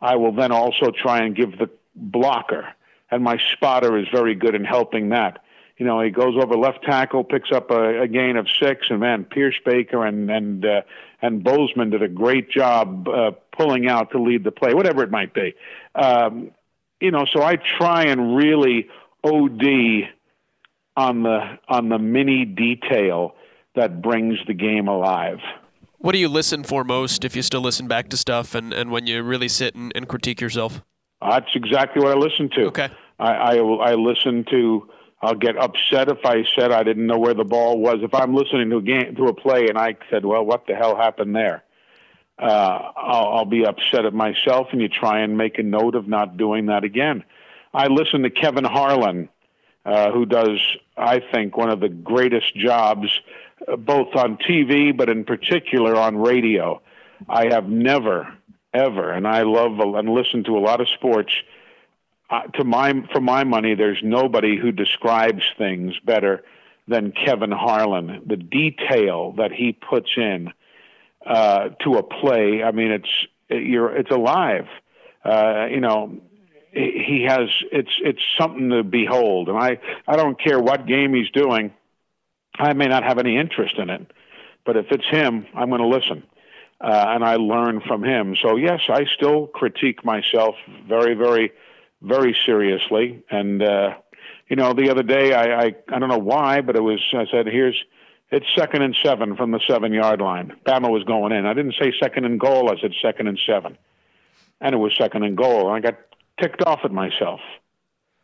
I 0.00 0.16
will 0.16 0.32
then 0.32 0.52
also 0.52 0.90
try 0.90 1.22
and 1.22 1.34
give 1.34 1.58
the 1.58 1.70
blocker, 1.94 2.68
and 3.10 3.22
my 3.22 3.38
spotter 3.52 3.96
is 3.98 4.06
very 4.12 4.34
good 4.34 4.54
in 4.54 4.64
helping 4.64 5.10
that. 5.10 5.42
You 5.78 5.86
know, 5.86 6.00
he 6.00 6.10
goes 6.10 6.34
over 6.36 6.56
left 6.56 6.84
tackle, 6.84 7.24
picks 7.24 7.50
up 7.52 7.70
a, 7.70 8.02
a 8.02 8.08
gain 8.08 8.36
of 8.36 8.46
six, 8.60 8.86
and 8.90 9.00
man, 9.00 9.24
Pierschbacher 9.24 10.06
and 10.06 10.30
and 10.30 10.64
uh, 10.64 10.82
and 11.22 11.44
Bozeman 11.44 11.90
did 11.90 12.02
a 12.02 12.08
great 12.08 12.50
job 12.50 13.08
uh, 13.08 13.30
pulling 13.56 13.88
out 13.88 14.10
to 14.10 14.20
lead 14.20 14.44
the 14.44 14.50
play, 14.50 14.74
whatever 14.74 15.02
it 15.04 15.10
might 15.10 15.32
be. 15.32 15.54
Um, 15.94 16.50
you 17.00 17.12
know, 17.12 17.24
so 17.32 17.42
I 17.42 17.56
try 17.56 18.04
and 18.06 18.36
really 18.36 18.88
OD 19.24 19.62
on 20.96 21.22
the 21.22 21.58
on 21.68 21.88
the 21.88 21.98
mini 21.98 22.44
detail 22.44 23.34
that 23.74 24.02
brings 24.02 24.38
the 24.46 24.54
game 24.54 24.88
alive. 24.88 25.38
What 25.98 26.12
do 26.12 26.18
you 26.18 26.28
listen 26.28 26.64
for 26.64 26.82
most 26.82 27.24
if 27.24 27.36
you 27.36 27.42
still 27.42 27.60
listen 27.60 27.86
back 27.86 28.08
to 28.08 28.16
stuff 28.16 28.56
and, 28.56 28.72
and 28.72 28.90
when 28.90 29.06
you 29.06 29.22
really 29.22 29.48
sit 29.48 29.76
and, 29.76 29.92
and 29.94 30.08
critique 30.08 30.40
yourself? 30.40 30.82
That's 31.20 31.46
exactly 31.54 32.02
what 32.02 32.16
I 32.16 32.18
listen 32.18 32.50
to. 32.56 32.66
Okay. 32.66 32.88
I, 33.20 33.32
I, 33.32 33.56
I 33.56 33.94
listen 33.94 34.44
to. 34.50 34.88
I'll 35.22 35.34
get 35.34 35.56
upset 35.56 36.08
if 36.08 36.24
I 36.24 36.44
said 36.58 36.72
I 36.72 36.82
didn't 36.82 37.06
know 37.06 37.18
where 37.18 37.34
the 37.34 37.44
ball 37.44 37.78
was. 37.78 37.98
If 38.02 38.12
I'm 38.14 38.34
listening 38.34 38.70
to 38.70 38.78
a 38.78 38.82
game 38.82 39.14
to 39.16 39.28
a 39.28 39.34
play 39.34 39.68
and 39.68 39.78
I 39.78 39.96
said, 40.10 40.24
"Well, 40.24 40.44
what 40.44 40.66
the 40.66 40.74
hell 40.74 40.96
happened 40.96 41.34
there?" 41.36 41.62
Uh, 42.38 42.92
I'll, 42.96 43.28
I'll 43.28 43.44
be 43.44 43.64
upset 43.64 44.04
at 44.04 44.14
myself, 44.14 44.68
and 44.72 44.80
you 44.80 44.88
try 44.88 45.20
and 45.20 45.38
make 45.38 45.58
a 45.58 45.62
note 45.62 45.94
of 45.94 46.08
not 46.08 46.36
doing 46.36 46.66
that 46.66 46.82
again. 46.82 47.22
I 47.72 47.86
listen 47.86 48.22
to 48.22 48.30
Kevin 48.30 48.64
Harlan 48.64 49.28
uh, 49.84 50.12
who 50.12 50.26
does, 50.26 50.60
I 50.96 51.20
think, 51.32 51.56
one 51.56 51.70
of 51.70 51.80
the 51.80 51.88
greatest 51.88 52.54
jobs, 52.54 53.08
uh, 53.66 53.76
both 53.76 54.14
on 54.14 54.36
TV, 54.36 54.96
but 54.96 55.08
in 55.08 55.24
particular 55.24 55.96
on 55.96 56.16
radio. 56.16 56.80
I 57.28 57.52
have 57.52 57.68
never, 57.68 58.32
ever, 58.72 59.10
and 59.10 59.26
I 59.26 59.42
love 59.42 59.78
and 59.80 60.08
listen 60.08 60.44
to 60.44 60.56
a 60.56 60.60
lot 60.60 60.80
of 60.80 60.88
sports. 60.88 61.32
To 62.54 62.64
my, 62.64 62.94
for 63.12 63.20
my 63.20 63.44
money, 63.44 63.74
there's 63.74 64.00
nobody 64.02 64.56
who 64.56 64.72
describes 64.72 65.42
things 65.58 65.94
better 66.02 66.42
than 66.88 67.12
Kevin 67.12 67.52
Harlan. 67.52 68.22
The 68.26 68.36
detail 68.36 69.32
that 69.32 69.52
he 69.52 69.72
puts 69.72 70.10
in 70.16 70.50
uh, 71.26 71.70
to 71.84 71.94
a 71.94 72.02
play, 72.02 72.62
I 72.62 72.72
mean, 72.72 72.90
it's 72.90 73.10
you're 73.50 73.94
it's 73.94 74.10
alive. 74.10 74.66
Uh, 75.24 75.66
you 75.70 75.80
know, 75.80 76.20
he 76.72 77.26
has 77.28 77.48
it's 77.70 77.92
it's 78.00 78.22
something 78.38 78.70
to 78.70 78.82
behold 78.82 79.48
and 79.48 79.58
i 79.58 79.78
i 80.06 80.16
don't 80.16 80.40
care 80.40 80.58
what 80.58 80.86
game 80.86 81.14
he's 81.14 81.30
doing 81.30 81.72
i 82.58 82.72
may 82.72 82.86
not 82.86 83.04
have 83.04 83.18
any 83.18 83.36
interest 83.36 83.76
in 83.76 83.90
it 83.90 84.10
but 84.64 84.76
if 84.76 84.86
it's 84.90 85.06
him 85.10 85.46
i'm 85.54 85.68
going 85.68 85.82
to 85.82 85.86
listen 85.86 86.22
uh, 86.80 87.06
and 87.08 87.24
i 87.24 87.36
learn 87.36 87.82
from 87.86 88.02
him 88.02 88.34
so 88.42 88.56
yes 88.56 88.80
i 88.88 89.04
still 89.04 89.46
critique 89.48 90.04
myself 90.04 90.54
very 90.88 91.14
very 91.14 91.52
very 92.02 92.36
seriously 92.44 93.22
and 93.30 93.62
uh 93.62 93.94
you 94.48 94.56
know 94.56 94.72
the 94.72 94.90
other 94.90 95.02
day 95.02 95.32
i 95.32 95.64
i, 95.64 95.74
I 95.88 95.98
don't 95.98 96.08
know 96.08 96.18
why 96.18 96.60
but 96.60 96.76
it 96.76 96.82
was 96.82 97.00
i 97.14 97.26
said 97.30 97.46
here's 97.46 97.76
it's 98.30 98.46
second 98.56 98.82
and 98.82 98.96
seven 99.02 99.36
from 99.36 99.50
the 99.50 99.60
seven 99.68 99.92
yard 99.92 100.20
line 100.20 100.52
bama 100.66 100.90
was 100.90 101.04
going 101.04 101.32
in 101.32 101.46
i 101.46 101.54
didn't 101.54 101.74
say 101.80 101.92
second 102.00 102.24
and 102.24 102.40
goal 102.40 102.70
i 102.70 102.80
said 102.80 102.92
second 103.00 103.28
and 103.28 103.38
seven 103.46 103.78
and 104.60 104.74
it 104.74 104.78
was 104.78 104.92
second 104.98 105.22
and 105.22 105.36
goal 105.36 105.68
and 105.68 105.76
i 105.76 105.80
got 105.80 105.98
ticked 106.42 106.62
off 106.62 106.80
at 106.84 106.92
myself. 106.92 107.40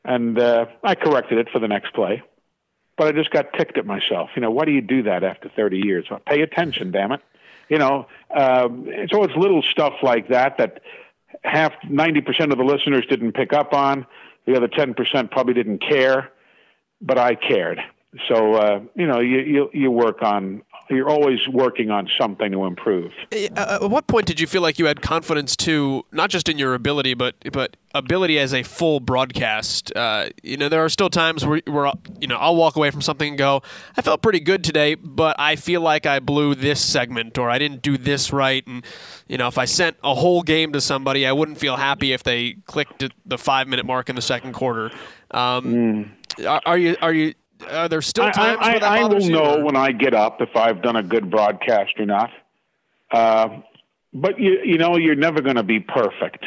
And 0.05 0.39
uh, 0.39 0.67
I 0.83 0.95
corrected 0.95 1.39
it 1.39 1.49
for 1.51 1.59
the 1.59 1.69
next 1.69 1.93
play. 1.95 2.23
But 2.97 3.09
I 3.09 3.13
just 3.13 3.31
got 3.31 3.53
ticked 3.53 3.79
at 3.79 3.87
myself. 3.87 4.31
You 4.35 4.43
know, 4.43 4.51
why 4.51 4.65
do 4.65 4.73
you 4.73 4.81
do 4.81 5.05
that 5.05 5.23
after 5.23 5.49
30 5.49 5.83
years? 5.85 6.07
Well, 6.11 6.21
pay 6.27 6.41
attention, 6.41 6.91
damn 6.91 7.13
it. 7.13 7.21
You 7.69 7.79
know, 7.79 8.07
um, 8.35 8.89
so 9.11 9.23
it's 9.25 9.37
little 9.37 9.63
stuff 9.63 9.95
like 10.03 10.29
that 10.29 10.57
that 10.59 10.81
half, 11.45 11.73
90% 11.85 12.53
of 12.53 12.59
the 12.59 12.65
listeners 12.65 13.05
didn't 13.09 13.33
pick 13.33 13.53
up 13.53 13.73
on. 13.73 14.07
The 14.47 14.57
other 14.57 14.69
10% 14.69 15.31
probably 15.31 15.55
didn't 15.55 15.81
care, 15.81 16.31
but 17.01 17.19
I 17.19 17.35
cared. 17.35 17.81
So 18.29 18.55
uh, 18.55 18.81
you 18.95 19.07
know, 19.07 19.21
you, 19.21 19.39
you 19.41 19.71
you 19.73 19.91
work 19.91 20.23
on 20.23 20.63
you're 20.91 21.09
always 21.09 21.41
working 21.53 21.91
on 21.91 22.09
something 22.19 22.51
to 22.53 22.65
improve. 22.65 23.13
Uh, 23.33 23.79
at 23.83 23.91
what 23.91 24.07
point 24.07 24.27
did 24.27 24.41
you 24.41 24.47
feel 24.47 24.63
like 24.63 24.79
you 24.79 24.87
had 24.87 25.03
confidence 25.03 25.55
to 25.57 26.05
not 26.13 26.31
just 26.31 26.49
in 26.49 26.59
your 26.59 26.75
ability, 26.75 27.15
but 27.15 27.35
but 27.53 27.77
ability 27.95 28.39
as 28.39 28.55
a 28.55 28.63
full 28.63 29.01
broadcast? 29.01 29.95
Uh, 29.95 30.29
you 30.43 30.57
know, 30.57 30.71
there 30.71 30.83
are 30.83 30.89
still 30.89 31.11
times 31.11 31.45
where, 31.45 31.61
where 31.67 31.93
you 32.21 32.27
know 32.27 32.37
I'll 32.37 32.57
walk 32.57 32.77
away 32.77 32.91
from 32.91 33.03
something 33.03 33.29
and 33.29 33.39
go, 33.39 33.63
I 33.97 34.03
felt 34.03 34.23
pretty 34.23 34.41
good 34.41 34.65
today, 34.65 34.95
but 34.95 35.37
I 35.39 35.57
feel 35.57 35.83
like 35.83 36.07
I 36.07 36.19
blew 36.21 36.55
this 36.55 36.81
segment 36.81 37.37
or 37.37 37.51
I 37.51 37.59
didn't 37.59 37.83
do 37.83 37.99
this 37.99 38.33
right. 38.33 38.67
And 38.67 38.85
you 39.29 39.37
know, 39.37 39.49
if 39.49 39.59
I 39.59 39.67
sent 39.67 39.99
a 40.03 40.15
whole 40.15 40.43
game 40.43 40.73
to 40.73 40.81
somebody, 40.81 41.27
I 41.27 41.33
wouldn't 41.33 41.59
feel 41.59 41.77
happy 41.77 42.13
if 42.13 42.23
they 42.23 42.55
clicked 42.65 43.05
the 43.27 43.39
five 43.39 43.69
minute 43.69 43.85
mark 43.85 44.09
in 44.09 44.17
the 44.17 44.23
second 44.23 44.55
quarter. 44.55 44.91
Um, 45.31 46.15
mm. 46.39 46.47
are, 46.47 46.63
are 46.65 46.79
you 46.79 46.97
are 47.03 47.13
you 47.13 47.35
are 47.71 47.89
there 47.89 48.03
still 48.03 48.31
times 48.31 48.59
I, 48.61 48.75
I, 48.75 48.79
I, 48.79 48.99
I 49.01 49.05
will 49.09 49.23
you, 49.23 49.33
know 49.33 49.65
when 49.65 49.77
I 49.77 49.93
get 49.93 50.15
up 50.15 50.41
if 50.41 50.57
I've 50.57 50.83
done 50.83 50.97
a 50.97 51.03
good 51.03 51.31
broadcast 51.31 51.99
or 51.99 52.07
not. 52.07 52.31
Uh, 53.11 53.61
but 54.13 54.39
you 54.39 54.61
you 54.65 54.79
know 54.79 54.97
you're 54.97 55.15
never 55.15 55.41
going 55.41 55.57
to 55.57 55.63
be 55.63 55.81
perfect. 55.81 56.45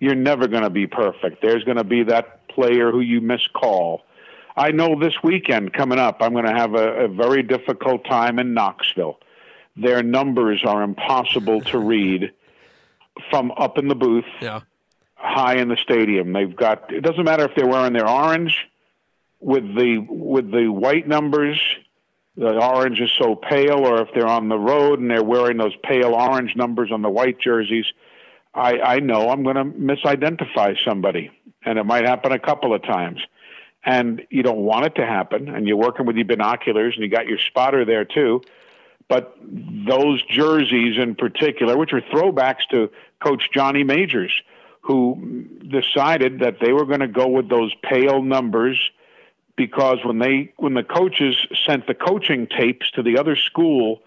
You're 0.00 0.14
never 0.14 0.48
going 0.48 0.62
to 0.62 0.70
be 0.70 0.86
perfect. 0.86 1.42
There's 1.42 1.64
going 1.64 1.76
to 1.76 1.84
be 1.84 2.02
that 2.04 2.48
player 2.48 2.90
who 2.90 3.00
you 3.00 3.20
miscall. 3.20 4.02
I 4.56 4.70
know 4.72 4.98
this 4.98 5.14
weekend 5.22 5.72
coming 5.72 5.98
up, 5.98 6.18
I'm 6.20 6.32
going 6.32 6.44
to 6.44 6.52
have 6.52 6.74
a, 6.74 7.04
a 7.04 7.08
very 7.08 7.42
difficult 7.42 8.04
time 8.04 8.38
in 8.38 8.52
Knoxville. 8.52 9.18
Their 9.76 10.02
numbers 10.02 10.62
are 10.66 10.82
impossible 10.82 11.62
to 11.62 11.78
read 11.94 12.32
from 13.30 13.52
up 13.52 13.78
in 13.78 13.88
the 13.88 13.94
booth, 13.94 14.26
yeah. 14.40 14.60
high 15.14 15.56
in 15.56 15.68
the 15.68 15.76
stadium. 15.76 16.32
They've 16.32 16.54
got. 16.54 16.92
It 16.92 17.02
doesn't 17.02 17.24
matter 17.24 17.44
if 17.44 17.54
they're 17.54 17.66
wearing 17.66 17.92
their 17.92 18.08
orange 18.08 18.66
with 19.42 19.64
the 19.74 19.98
with 20.08 20.50
the 20.50 20.68
white 20.68 21.06
numbers, 21.06 21.60
the 22.36 22.64
orange 22.64 23.00
is 23.00 23.10
so 23.18 23.34
pale, 23.34 23.84
or 23.86 24.02
if 24.02 24.08
they're 24.14 24.26
on 24.26 24.48
the 24.48 24.58
road 24.58 25.00
and 25.00 25.10
they're 25.10 25.22
wearing 25.22 25.58
those 25.58 25.74
pale 25.82 26.14
orange 26.14 26.54
numbers 26.56 26.90
on 26.92 27.02
the 27.02 27.10
white 27.10 27.38
jerseys, 27.40 27.86
I, 28.54 28.78
I 28.78 29.00
know 29.00 29.28
I'm 29.28 29.42
going 29.42 29.56
to 29.56 29.64
misidentify 29.64 30.76
somebody, 30.86 31.30
and 31.64 31.78
it 31.78 31.84
might 31.84 32.06
happen 32.06 32.32
a 32.32 32.38
couple 32.38 32.74
of 32.74 32.82
times. 32.82 33.20
And 33.84 34.22
you 34.30 34.44
don't 34.44 34.60
want 34.60 34.86
it 34.86 34.94
to 34.94 35.04
happen, 35.04 35.48
and 35.48 35.66
you're 35.66 35.76
working 35.76 36.06
with 36.06 36.14
your 36.14 36.24
binoculars, 36.24 36.94
and 36.94 37.02
you 37.02 37.10
got 37.10 37.26
your 37.26 37.38
spotter 37.38 37.84
there 37.84 38.04
too. 38.04 38.42
But 39.08 39.36
those 39.42 40.22
jerseys 40.22 40.96
in 40.98 41.16
particular, 41.16 41.76
which 41.76 41.92
are 41.92 42.00
throwbacks 42.00 42.64
to 42.70 42.90
Coach 43.20 43.50
Johnny 43.52 43.82
Majors, 43.82 44.32
who 44.82 45.46
decided 45.68 46.40
that 46.40 46.58
they 46.60 46.72
were 46.72 46.86
going 46.86 47.00
to 47.00 47.08
go 47.08 47.26
with 47.26 47.48
those 47.48 47.74
pale 47.82 48.22
numbers 48.22 48.78
because 49.66 49.98
when 50.04 50.18
they 50.18 50.52
when 50.56 50.74
the 50.74 50.82
coaches 50.82 51.36
sent 51.66 51.86
the 51.86 51.94
coaching 51.94 52.46
tapes 52.46 52.90
to 52.92 53.02
the 53.02 53.16
other 53.18 53.36
school 53.36 54.00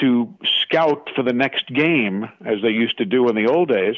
to 0.00 0.34
scout 0.62 1.08
for 1.14 1.22
the 1.22 1.32
next 1.32 1.68
game, 1.68 2.28
as 2.44 2.62
they 2.62 2.70
used 2.70 2.98
to 2.98 3.04
do 3.04 3.28
in 3.28 3.36
the 3.36 3.46
old 3.46 3.68
days, 3.68 3.96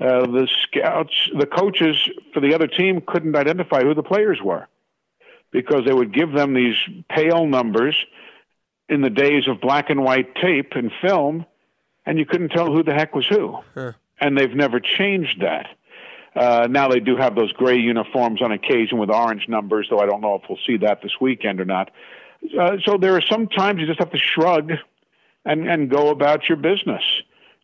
uh, 0.00 0.26
the 0.26 0.48
scouts, 0.62 1.14
the 1.36 1.46
coaches 1.46 1.96
for 2.32 2.40
the 2.40 2.54
other 2.54 2.66
team 2.66 3.02
couldn't 3.06 3.36
identify 3.36 3.82
who 3.82 3.94
the 3.94 4.02
players 4.02 4.40
were 4.42 4.68
because 5.50 5.84
they 5.84 5.92
would 5.92 6.14
give 6.14 6.32
them 6.32 6.54
these 6.54 6.76
pale 7.08 7.46
numbers 7.46 7.96
in 8.88 9.02
the 9.02 9.10
days 9.10 9.48
of 9.48 9.60
black 9.60 9.90
and 9.90 10.02
white 10.02 10.34
tape 10.36 10.72
and 10.74 10.90
film, 11.00 11.44
and 12.06 12.18
you 12.18 12.26
couldn't 12.26 12.50
tell 12.50 12.66
who 12.66 12.82
the 12.82 12.94
heck 12.94 13.14
was 13.14 13.26
who. 13.26 13.58
Huh. 13.74 13.92
And 14.20 14.36
they've 14.36 14.54
never 14.54 14.80
changed 14.80 15.42
that. 15.42 15.66
Uh, 16.34 16.68
now 16.70 16.88
they 16.88 17.00
do 17.00 17.16
have 17.16 17.34
those 17.34 17.52
gray 17.52 17.76
uniforms 17.76 18.40
on 18.40 18.52
occasion 18.52 18.98
with 18.98 19.10
orange 19.10 19.48
numbers, 19.48 19.88
though 19.90 19.98
I 19.98 20.06
don't 20.06 20.20
know 20.20 20.36
if 20.36 20.42
we'll 20.48 20.58
see 20.66 20.76
that 20.78 21.02
this 21.02 21.12
weekend 21.20 21.60
or 21.60 21.64
not. 21.64 21.90
Uh, 22.58 22.76
so 22.84 22.96
there 22.96 23.16
are 23.16 23.22
some 23.22 23.48
times 23.48 23.80
you 23.80 23.86
just 23.86 23.98
have 23.98 24.12
to 24.12 24.18
shrug 24.18 24.72
and, 25.44 25.68
and 25.68 25.90
go 25.90 26.08
about 26.08 26.48
your 26.48 26.56
business. 26.56 27.02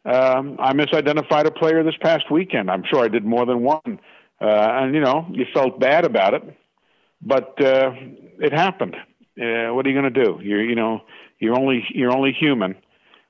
Um, 0.04 0.56
I 0.58 0.72
misidentified 0.72 1.46
a 1.46 1.50
player 1.50 1.82
this 1.82 1.96
past 2.00 2.30
weekend. 2.30 2.70
I'm 2.70 2.84
sure 2.84 3.04
I 3.04 3.08
did 3.08 3.24
more 3.24 3.46
than 3.46 3.62
one. 3.62 4.00
Uh, 4.40 4.44
and, 4.44 4.94
you 4.94 5.00
know, 5.00 5.26
you 5.30 5.46
felt 5.54 5.80
bad 5.80 6.04
about 6.04 6.34
it, 6.34 6.42
but 7.22 7.60
uh, 7.64 7.92
it 8.38 8.52
happened. 8.52 8.94
Uh, 8.94 9.72
what 9.74 9.86
are 9.86 9.90
you 9.90 10.00
going 10.00 10.12
to 10.12 10.24
do? 10.24 10.38
You're, 10.42 10.62
you 10.62 10.74
know, 10.74 11.02
you're 11.38 11.58
only 11.58 11.84
you're 11.90 12.12
only 12.12 12.32
human. 12.32 12.74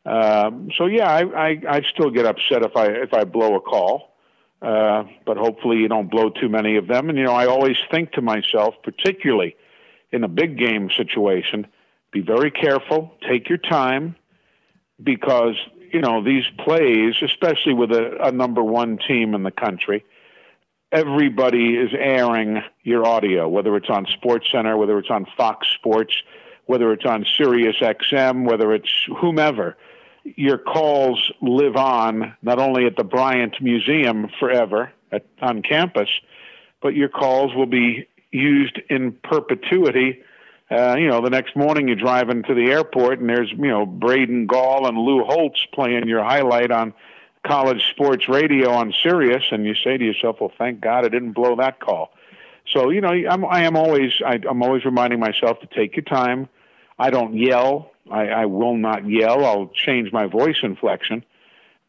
Um, 0.04 0.70
so 0.76 0.86
yeah, 0.86 1.10
I, 1.10 1.48
I 1.48 1.60
I 1.68 1.82
still 1.92 2.10
get 2.10 2.26
upset 2.26 2.62
if 2.62 2.76
I 2.76 2.86
if 2.86 3.12
I 3.12 3.24
blow 3.24 3.56
a 3.56 3.60
call. 3.60 4.15
Uh, 4.62 5.04
but 5.26 5.36
hopefully 5.36 5.76
you 5.78 5.88
don't 5.88 6.10
blow 6.10 6.30
too 6.30 6.48
many 6.48 6.76
of 6.76 6.86
them. 6.86 7.08
And 7.08 7.18
you 7.18 7.24
know, 7.24 7.34
I 7.34 7.46
always 7.46 7.76
think 7.90 8.12
to 8.12 8.22
myself, 8.22 8.74
particularly 8.82 9.54
in 10.10 10.24
a 10.24 10.28
big 10.28 10.58
game 10.58 10.88
situation, 10.96 11.66
be 12.10 12.20
very 12.20 12.50
careful, 12.50 13.12
take 13.28 13.48
your 13.48 13.58
time, 13.58 14.16
because 15.02 15.54
you 15.92 16.00
know 16.00 16.24
these 16.24 16.44
plays, 16.64 17.14
especially 17.20 17.74
with 17.74 17.92
a, 17.92 18.28
a 18.28 18.32
number 18.32 18.62
one 18.62 18.98
team 19.06 19.34
in 19.34 19.42
the 19.42 19.50
country, 19.50 20.04
everybody 20.90 21.76
is 21.76 21.90
airing 21.98 22.62
your 22.82 23.06
audio, 23.06 23.48
whether 23.48 23.76
it's 23.76 23.90
on 23.90 24.06
Sports 24.06 24.46
Center, 24.50 24.76
whether 24.76 24.98
it's 24.98 25.10
on 25.10 25.26
Fox 25.36 25.66
Sports, 25.74 26.14
whether 26.64 26.92
it's 26.92 27.04
on 27.04 27.26
Sirius 27.36 27.76
XM, 27.80 28.48
whether 28.48 28.72
it's 28.72 28.90
whomever 29.20 29.76
your 30.36 30.58
calls 30.58 31.30
live 31.40 31.76
on 31.76 32.34
not 32.42 32.58
only 32.58 32.86
at 32.86 32.96
the 32.96 33.04
Bryant 33.04 33.60
Museum 33.60 34.28
forever 34.40 34.92
at, 35.12 35.24
on 35.40 35.62
campus, 35.62 36.08
but 36.82 36.94
your 36.94 37.08
calls 37.08 37.54
will 37.54 37.66
be 37.66 38.08
used 38.30 38.80
in 38.90 39.12
perpetuity. 39.12 40.22
Uh, 40.70 40.96
you 40.98 41.08
know, 41.08 41.20
the 41.20 41.30
next 41.30 41.54
morning 41.56 41.86
you're 41.86 41.96
driving 41.96 42.42
to 42.42 42.54
the 42.54 42.70
airport 42.70 43.20
and 43.20 43.28
there's, 43.28 43.50
you 43.50 43.68
know, 43.68 43.86
Braden 43.86 44.46
Gall 44.46 44.86
and 44.86 44.98
Lou 44.98 45.24
Holtz 45.24 45.64
playing 45.72 46.08
your 46.08 46.24
highlight 46.24 46.70
on 46.70 46.92
college 47.46 47.82
sports 47.90 48.28
radio 48.28 48.70
on 48.70 48.92
Sirius, 49.02 49.44
and 49.52 49.64
you 49.64 49.74
say 49.84 49.96
to 49.96 50.04
yourself, 50.04 50.38
well, 50.40 50.52
thank 50.58 50.80
God 50.80 51.04
I 51.04 51.08
didn't 51.08 51.32
blow 51.32 51.56
that 51.56 51.78
call. 51.78 52.10
So, 52.74 52.90
you 52.90 53.00
know, 53.00 53.10
I'm, 53.10 53.44
I 53.44 53.62
am 53.62 53.76
always, 53.76 54.10
I, 54.24 54.40
I'm 54.48 54.62
always 54.62 54.84
reminding 54.84 55.20
myself 55.20 55.60
to 55.60 55.68
take 55.68 55.94
your 55.94 56.04
time. 56.04 56.48
I 56.98 57.10
don't 57.10 57.36
yell. 57.36 57.92
I, 58.10 58.28
I 58.28 58.46
will 58.46 58.76
not 58.76 59.08
yell. 59.08 59.44
I'll 59.44 59.70
change 59.86 60.12
my 60.12 60.26
voice 60.26 60.56
inflection, 60.62 61.24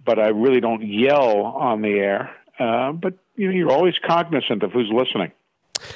but 0.06 0.20
I 0.20 0.30
really 0.30 0.60
don't 0.60 0.86
yell 0.86 1.42
on 1.42 1.82
the 1.82 2.00
air. 2.00 2.36
Uh, 2.60 2.92
but 2.92 3.16
you 3.36 3.48
know, 3.48 3.54
you're 3.54 3.72
always 3.72 3.94
cognizant 4.06 4.64
of 4.64 4.72
who's 4.72 4.90
listening. 4.92 5.32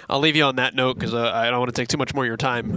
I'll 0.09 0.19
leave 0.19 0.35
you 0.35 0.43
on 0.43 0.57
that 0.57 0.75
note 0.75 0.95
because 0.95 1.13
uh, 1.13 1.31
I 1.33 1.49
don't 1.49 1.59
want 1.59 1.73
to 1.73 1.79
take 1.79 1.87
too 1.87 1.97
much 1.97 2.13
more 2.13 2.23
of 2.23 2.27
your 2.27 2.37
time 2.37 2.71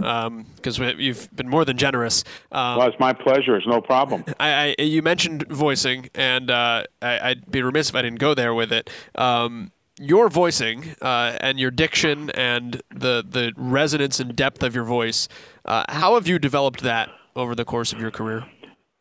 because 0.55 0.79
um, 0.79 0.99
you've 0.99 1.33
been 1.35 1.49
more 1.49 1.63
than 1.65 1.77
generous. 1.77 2.23
Um, 2.51 2.77
well, 2.77 2.87
it's 2.87 2.99
my 2.99 3.13
pleasure. 3.13 3.55
It's 3.55 3.67
no 3.67 3.81
problem. 3.81 4.25
I, 4.39 4.75
I 4.79 4.81
you 4.81 5.01
mentioned 5.01 5.47
voicing, 5.47 6.09
and 6.15 6.49
uh, 6.49 6.83
I, 7.01 7.29
would 7.29 7.51
be 7.51 7.61
remiss 7.61 7.89
if 7.89 7.95
I 7.95 8.01
didn't 8.01 8.19
go 8.19 8.33
there 8.33 8.53
with 8.53 8.71
it. 8.73 8.89
Um, 9.15 9.71
your 9.99 10.29
voicing 10.29 10.95
uh, 11.01 11.37
and 11.39 11.59
your 11.59 11.71
diction 11.71 12.29
and 12.31 12.81
the 12.89 13.23
the 13.27 13.53
resonance 13.55 14.19
and 14.19 14.35
depth 14.35 14.63
of 14.63 14.75
your 14.75 14.83
voice. 14.83 15.27
Uh, 15.63 15.85
how 15.89 16.15
have 16.15 16.27
you 16.27 16.39
developed 16.39 16.81
that 16.81 17.09
over 17.35 17.55
the 17.55 17.65
course 17.65 17.93
of 17.93 17.99
your 17.99 18.11
career? 18.11 18.45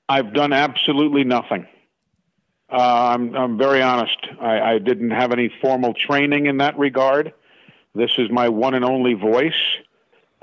I've 0.08 0.32
done 0.34 0.52
absolutely 0.52 1.24
nothing. 1.24 1.66
Uh, 2.70 2.76
I'm, 3.14 3.34
I'm 3.34 3.58
very 3.58 3.82
honest. 3.82 4.16
I, 4.40 4.60
I 4.60 4.78
didn't 4.78 5.10
have 5.10 5.32
any 5.32 5.52
formal 5.60 5.94
training 5.94 6.46
in 6.46 6.58
that 6.58 6.78
regard. 6.78 7.32
This 7.94 8.10
is 8.18 8.30
my 8.30 8.48
one 8.48 8.74
and 8.74 8.84
only 8.84 9.14
voice. 9.14 9.52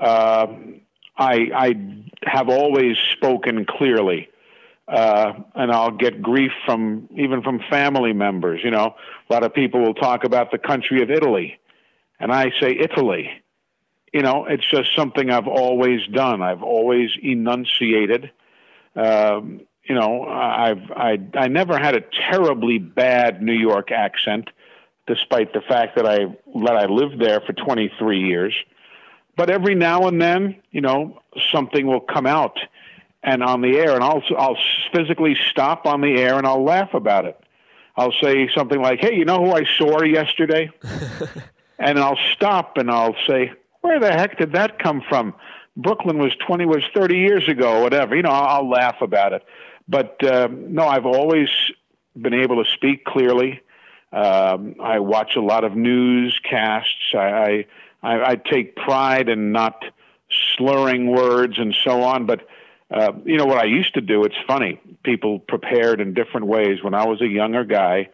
Uh, 0.00 0.46
I, 1.16 1.50
I 1.54 1.74
have 2.24 2.48
always 2.48 2.96
spoken 3.12 3.66
clearly, 3.66 4.28
uh, 4.88 5.34
and 5.54 5.70
I'll 5.70 5.90
get 5.90 6.22
grief 6.22 6.52
from 6.64 7.08
even 7.14 7.42
from 7.42 7.60
family 7.68 8.14
members. 8.14 8.62
You 8.64 8.70
know, 8.70 8.94
a 9.28 9.32
lot 9.32 9.44
of 9.44 9.52
people 9.52 9.80
will 9.80 9.94
talk 9.94 10.24
about 10.24 10.50
the 10.50 10.58
country 10.58 11.02
of 11.02 11.10
Italy, 11.10 11.58
and 12.18 12.32
I 12.32 12.50
say 12.60 12.76
Italy 12.78 13.41
you 14.12 14.20
know, 14.20 14.44
it's 14.44 14.68
just 14.70 14.94
something 14.94 15.30
I've 15.30 15.48
always 15.48 16.06
done. 16.08 16.42
I've 16.42 16.62
always 16.62 17.10
enunciated. 17.22 18.30
Um, 18.94 19.62
you 19.84 19.94
know, 19.94 20.24
I've 20.24 20.90
I 20.90 21.18
I 21.34 21.48
never 21.48 21.78
had 21.78 21.94
a 21.94 22.02
terribly 22.30 22.78
bad 22.78 23.42
New 23.42 23.54
York 23.54 23.90
accent, 23.90 24.50
despite 25.06 25.52
the 25.52 25.62
fact 25.62 25.96
that 25.96 26.06
I 26.06 26.26
that 26.64 26.76
I 26.76 26.86
lived 26.86 27.20
there 27.20 27.40
for 27.40 27.52
23 27.52 28.20
years. 28.20 28.54
But 29.34 29.48
every 29.48 29.74
now 29.74 30.08
and 30.08 30.20
then, 30.20 30.56
you 30.70 30.82
know, 30.82 31.20
something 31.50 31.86
will 31.86 32.00
come 32.00 32.26
out, 32.26 32.58
and 33.22 33.42
on 33.42 33.62
the 33.62 33.78
air, 33.78 33.94
and 33.94 34.04
I'll 34.04 34.22
I'll 34.36 34.58
physically 34.94 35.36
stop 35.50 35.86
on 35.86 36.02
the 36.02 36.20
air 36.20 36.36
and 36.36 36.46
I'll 36.46 36.62
laugh 36.62 36.92
about 36.92 37.24
it. 37.24 37.38
I'll 37.96 38.14
say 38.22 38.50
something 38.54 38.80
like, 38.80 39.00
"Hey, 39.00 39.14
you 39.14 39.24
know 39.24 39.42
who 39.42 39.52
I 39.52 39.64
saw 39.78 40.02
yesterday?" 40.02 40.70
and 41.78 41.98
I'll 41.98 42.18
stop 42.32 42.76
and 42.76 42.90
I'll 42.90 43.16
say, 43.26 43.52
where 43.82 44.00
the 44.00 44.10
heck 44.10 44.38
did 44.38 44.52
that 44.52 44.78
come 44.78 45.02
from? 45.08 45.34
Brooklyn 45.76 46.18
was 46.18 46.32
20 46.46 46.66
was 46.66 46.82
30 46.94 47.16
years 47.16 47.48
ago, 47.48 47.82
whatever. 47.82 48.16
You 48.16 48.22
know, 48.22 48.30
I'll, 48.30 48.68
laugh 48.68 48.96
about 49.00 49.32
it. 49.32 49.42
But 49.88 50.22
uh, 50.24 50.48
no, 50.50 50.86
I've 50.86 51.06
always 51.06 51.48
been 52.16 52.34
able 52.34 52.62
to 52.62 52.70
speak 52.70 53.04
clearly. 53.04 53.60
Um, 54.12 54.76
I 54.80 54.98
watch 54.98 55.36
a 55.36 55.40
lot 55.40 55.64
of 55.64 55.74
newscasts. 55.74 57.14
I, 57.14 57.66
I 58.02 58.32
I 58.32 58.36
take 58.36 58.76
pride 58.76 59.28
in 59.28 59.52
not 59.52 59.82
slurring 60.56 61.10
words 61.10 61.58
and 61.58 61.74
so 61.84 62.02
on. 62.02 62.26
But 62.26 62.46
uh, 62.90 63.12
you 63.24 63.36
know 63.36 63.46
what 63.46 63.58
I 63.58 63.64
used 63.64 63.94
to 63.94 64.00
do? 64.00 64.24
It's 64.24 64.36
funny. 64.46 64.80
People 65.02 65.38
prepared 65.38 66.00
in 66.00 66.14
different 66.14 66.46
ways. 66.46 66.82
When 66.82 66.94
I 66.94 67.06
was 67.06 67.22
a 67.22 67.26
younger 67.26 67.64
guy, 67.64 68.10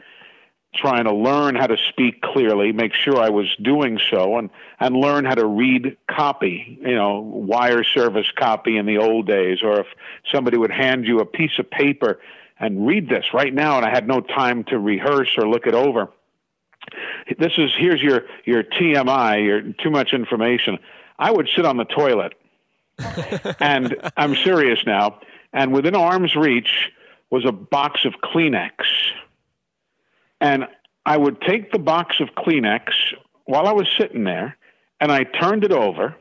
trying 0.74 1.04
to 1.04 1.14
learn 1.14 1.54
how 1.54 1.66
to 1.66 1.76
speak 1.88 2.20
clearly, 2.20 2.72
make 2.72 2.92
sure 2.92 3.18
I 3.18 3.30
was 3.30 3.46
doing 3.62 3.98
so, 4.10 4.36
and 4.38 4.50
and 4.78 4.94
learn 4.96 5.24
how 5.24 5.34
to 5.34 5.46
read 5.46 5.96
copy. 6.08 6.78
You 6.80 6.94
know, 6.94 7.20
wire 7.20 7.84
service 7.84 8.30
copy 8.36 8.76
in 8.76 8.86
the 8.86 8.98
old 8.98 9.26
days, 9.26 9.58
or 9.62 9.80
if 9.80 9.86
somebody 10.32 10.58
would 10.58 10.70
hand 10.70 11.06
you 11.06 11.20
a 11.20 11.26
piece 11.26 11.58
of 11.58 11.70
paper 11.70 12.20
and 12.60 12.86
read 12.86 13.08
this 13.08 13.26
right 13.32 13.52
now, 13.52 13.76
and 13.76 13.86
I 13.86 13.90
had 13.90 14.06
no 14.06 14.20
time 14.20 14.64
to 14.64 14.78
rehearse 14.78 15.30
or 15.38 15.48
look 15.48 15.66
it 15.66 15.74
over. 15.74 16.08
This 17.38 17.52
is 17.58 17.70
here's 17.76 18.02
your 18.02 18.24
your 18.44 18.62
TMI, 18.62 19.44
your 19.44 19.62
too 19.62 19.90
much 19.90 20.12
information. 20.12 20.78
I 21.18 21.30
would 21.30 21.48
sit 21.54 21.64
on 21.64 21.76
the 21.76 21.84
toilet, 21.84 22.34
and 23.60 23.96
I'm 24.16 24.36
serious 24.36 24.80
now. 24.86 25.20
And 25.52 25.72
within 25.72 25.94
arm's 25.94 26.36
reach 26.36 26.90
was 27.30 27.44
a 27.46 27.52
box 27.52 28.04
of 28.04 28.14
Kleenex 28.22 28.70
and 30.40 30.64
I 31.04 31.16
would 31.16 31.40
take 31.40 31.72
the 31.72 31.78
box 31.78 32.16
of 32.20 32.28
Kleenex 32.36 32.90
while 33.44 33.66
I 33.66 33.72
was 33.72 33.88
sitting 33.98 34.24
there 34.24 34.56
and 35.00 35.10
I 35.10 35.24
turned 35.24 35.64
it 35.64 35.72
over. 35.72 36.14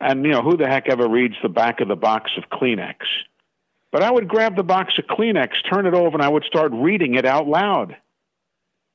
And, 0.00 0.24
you 0.24 0.32
know, 0.32 0.42
who 0.42 0.56
the 0.56 0.66
heck 0.66 0.88
ever 0.88 1.08
reads 1.08 1.34
the 1.42 1.48
back 1.48 1.80
of 1.80 1.88
the 1.88 1.96
box 1.96 2.32
of 2.36 2.44
Kleenex? 2.50 2.96
But 3.92 4.02
I 4.02 4.10
would 4.10 4.26
grab 4.26 4.56
the 4.56 4.64
box 4.64 4.94
of 4.98 5.04
Kleenex, 5.06 5.50
turn 5.72 5.86
it 5.86 5.94
over, 5.94 6.16
and 6.16 6.22
I 6.22 6.28
would 6.28 6.44
start 6.44 6.72
reading 6.74 7.14
it 7.14 7.24
out 7.24 7.46
loud. 7.46 7.96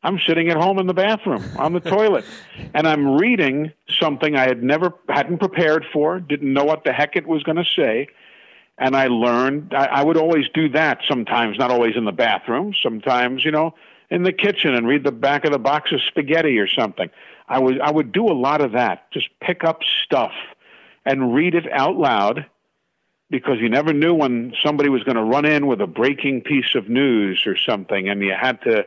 I'm 0.04 0.20
sitting 0.28 0.50
at 0.50 0.58
home 0.58 0.80
in 0.80 0.88
the 0.88 0.94
bathroom 0.94 1.44
on 1.58 1.74
the 1.74 1.80
toilet, 1.80 2.26
and 2.74 2.88
I'm 2.88 3.18
reading 3.18 3.72
something 4.00 4.36
I 4.36 4.48
had 4.48 4.64
never 4.64 4.94
hadn't 5.08 5.40
prepared 5.40 5.86
for, 5.92 6.20
didn't 6.20 6.52
know 6.52 6.64
what 6.64 6.84
the 6.84 6.94
heck 6.94 7.16
it 7.16 7.28
was 7.28 7.44
going 7.44 7.58
to 7.58 7.66
say, 7.76 8.08
and 8.78 8.96
I 8.96 9.08
learned. 9.08 9.74
I, 9.74 9.86
I 9.86 10.04
would 10.04 10.18
always 10.18 10.46
do 10.54 10.70
that 10.70 11.00
sometimes, 11.08 11.58
not 11.58 11.72
always 11.72 11.96
in 11.96 12.06
the 12.06 12.12
bathroom. 12.12 12.74
Sometimes, 12.82 13.44
you 13.44 13.52
know, 13.52 13.76
in 14.10 14.24
the 14.24 14.34
kitchen 14.34 14.74
and 14.74 14.88
read 14.88 15.04
the 15.04 15.12
back 15.12 15.46
of 15.46 15.52
the 15.52 15.60
box 15.60 15.92
of 15.92 16.02
spaghetti 16.08 16.58
or 16.58 16.68
something. 16.68 17.10
I 17.48 17.60
was 17.60 17.76
I 17.82 17.92
would 17.92 18.12
do 18.12 18.28
a 18.28 18.34
lot 18.34 18.62
of 18.62 18.74
that. 18.74 19.12
Just 19.12 19.28
pick 19.42 19.64
up 19.64 19.82
stuff 20.04 20.34
and 21.06 21.34
read 21.34 21.56
it 21.56 21.72
out 21.72 21.96
loud 21.96 22.46
because 23.30 23.60
you 23.60 23.70
never 23.70 23.94
knew 23.94 24.14
when 24.14 24.54
somebody 24.64 24.90
was 24.90 25.04
going 25.04 25.16
to 25.16 25.24
run 25.24 25.46
in 25.46 25.68
with 25.68 25.82
a 25.82 25.88
breaking 25.88 26.42
piece 26.42 26.76
of 26.76 26.90
news 26.90 27.44
or 27.46 27.56
something 27.56 28.10
and 28.10 28.22
you 28.24 28.34
had 28.40 28.62
to 28.64 28.86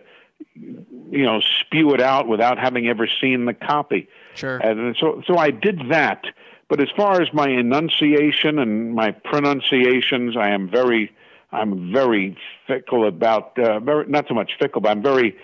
you 0.56 1.24
know 1.24 1.40
spew 1.60 1.94
it 1.94 2.00
out 2.00 2.26
without 2.26 2.58
having 2.58 2.88
ever 2.88 3.08
seen 3.20 3.44
the 3.44 3.54
copy. 3.54 4.08
Sure. 4.34 4.58
And 4.58 4.96
so 4.98 5.22
so 5.26 5.36
I 5.36 5.50
did 5.50 5.90
that. 5.90 6.24
But 6.68 6.80
as 6.80 6.88
far 6.96 7.20
as 7.20 7.28
my 7.34 7.48
enunciation 7.48 8.58
and 8.58 8.94
my 8.94 9.10
pronunciations, 9.10 10.38
I 10.38 10.50
am 10.50 10.70
very 10.70 11.12
I'm 11.52 11.92
very 11.92 12.36
fickle 12.66 13.06
about 13.06 13.58
uh, 13.58 13.80
very, 13.80 14.06
not 14.06 14.26
so 14.28 14.34
much 14.34 14.52
fickle, 14.58 14.80
but 14.80 14.90
I'm 14.90 15.02
very 15.02 15.36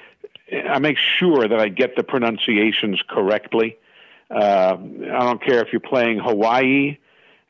I 0.53 0.79
make 0.79 0.97
sure 0.97 1.47
that 1.47 1.59
I 1.59 1.69
get 1.69 1.97
the 1.97 2.03
pronunciations 2.03 3.03
correctly. 3.09 3.79
Uh, 4.31 4.77
I 4.79 5.21
don't 5.21 5.43
care 5.43 5.63
if 5.63 5.73
you're 5.73 5.81
playing 5.81 6.19
Hawaii 6.19 6.99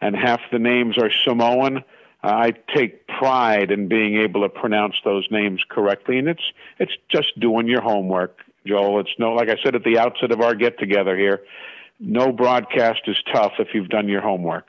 and 0.01 0.17
half 0.17 0.41
the 0.53 0.59
names 0.59 0.97
are 0.99 1.11
Samoan. 1.25 1.79
Uh, 1.79 1.81
I 2.23 2.53
take 2.75 3.07
pride 3.07 3.71
in 3.71 3.89
being 3.89 4.17
able 4.19 4.43
to 4.43 4.49
pronounce 4.49 4.97
those 5.05 5.27
names 5.31 5.63
correctly, 5.69 6.19
and 6.19 6.29
it's 6.29 6.53
it's 6.79 6.93
just 7.09 7.39
doing 7.39 7.69
your 7.69 7.81
homework, 7.81 8.39
Joel. 8.67 9.01
It's 9.01 9.11
no 9.19 9.33
like 9.35 9.49
I 9.49 9.57
said 9.63 9.75
at 9.77 9.85
the 9.85 9.99
outset 9.99 10.33
of 10.33 10.41
our 10.41 10.55
get 10.55 10.79
together 10.79 11.17
here. 11.17 11.43
No 12.01 12.33
broadcast 12.33 13.03
is 13.07 13.17
tough 13.33 13.53
if 13.59 13.69
you've 13.75 13.89
done 13.89 14.09
your 14.09 14.21
homework. 14.21 14.69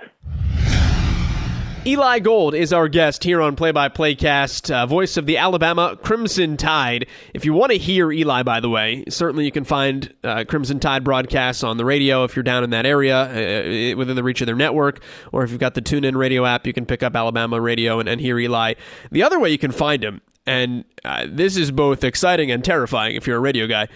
Eli 1.86 2.20
Gold 2.20 2.56
is 2.56 2.74
our 2.74 2.90
guest 2.90 3.24
here 3.24 3.42
on 3.42 3.56
Play 3.56 3.72
by 3.72 3.88
Play 3.88 4.14
Cast, 4.14 4.70
uh, 4.70 4.86
voice 4.86 5.16
of 5.16 5.26
the 5.26 5.38
Alabama 5.38 5.98
Crimson 6.04 6.58
Tide. 6.58 7.08
If 7.34 7.46
you 7.46 7.54
want 7.54 7.72
to 7.72 7.78
hear 7.78 8.12
Eli, 8.12 8.44
by 8.44 8.60
the 8.60 8.68
way, 8.68 9.06
certainly 9.08 9.46
you 9.46 9.52
can 9.52 9.64
find 9.64 10.14
uh, 10.26 10.44
Crimson 10.46 10.82
Tide 10.82 11.06
broadcasts 11.06 11.64
on 11.64 11.78
the 11.78 11.86
radio 11.86 12.26
if 12.26 12.36
you're 12.36 12.44
down 12.44 12.66
in 12.66 12.72
that 12.72 12.86
area 12.86 13.16
uh, 13.18 13.96
within 13.96 14.18
the 14.18 14.24
reach 14.24 14.42
of 14.42 14.48
their 14.48 14.58
network, 14.58 15.02
or 15.32 15.46
if 15.46 15.52
you've 15.52 15.60
got 15.62 15.74
the 15.74 15.82
TuneIn 15.82 16.18
radio 16.18 16.46
app, 16.46 16.68
you 16.68 16.74
can 16.74 16.86
pick 16.86 17.02
up 17.02 17.16
Alabama 17.16 17.62
radio 17.62 18.02
and, 18.02 18.10
and 18.10 18.20
hear 18.20 18.38
Eli. 18.38 18.74
The 19.10 19.24
other 19.24 19.40
way 19.40 19.50
you 19.50 19.58
can 19.58 19.72
find 19.72 20.04
him, 20.04 20.20
and 20.46 20.84
uh, 21.06 21.28
this 21.30 21.56
is 21.56 21.72
both 21.72 22.04
exciting 22.04 22.52
and 22.52 22.62
terrifying 22.62 23.16
if 23.16 23.26
you're 23.26 23.38
a 23.38 23.42
radio 23.42 23.68
guy. 23.68 23.88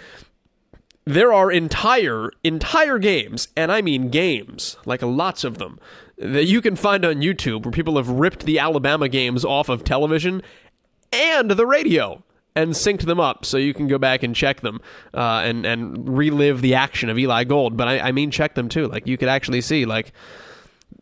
There 1.06 1.34
are 1.34 1.52
entire 1.52 2.32
entire 2.46 2.98
games, 2.98 3.50
and 3.58 3.74
I 3.74 3.82
mean 3.82 4.08
games, 4.08 4.78
like 4.86 5.02
lots 5.02 5.44
of 5.44 5.58
them 5.58 5.82
that 6.18 6.45
you 6.45 6.61
can 6.61 6.76
find 6.76 7.05
on 7.05 7.16
YouTube 7.16 7.66
where 7.66 7.72
people 7.72 7.97
have 7.97 8.09
ripped 8.09 8.45
the 8.45 8.59
Alabama 8.59 9.09
games 9.09 9.43
off 9.43 9.70
of 9.70 9.84
television 9.84 10.41
and 11.11 11.51
the 11.51 11.66
radio 11.66 12.24
and 12.55 12.72
synced 12.72 13.05
them 13.05 13.20
up 13.20 13.45
so 13.45 13.57
you 13.57 13.74
can 13.74 13.88
go 13.88 13.97
back 13.97 14.24
and 14.24 14.36
check 14.36 14.61
them 14.61 14.80
uh, 15.14 15.41
and 15.43 15.66
and 15.66 16.18
relive 16.18 16.61
the 16.61 16.76
action 16.76 17.09
of 17.09 17.18
Eli 17.18 17.43
Gold. 17.43 17.76
But 17.78 17.88
I, 17.88 17.99
I 17.99 18.11
mean, 18.11 18.32
check 18.32 18.55
them 18.55 18.70
too. 18.70 18.88
Like 18.88 19.07
you 19.07 19.18
could 19.18 19.30
actually 19.30 19.61
see 19.61 19.86
like 19.86 20.14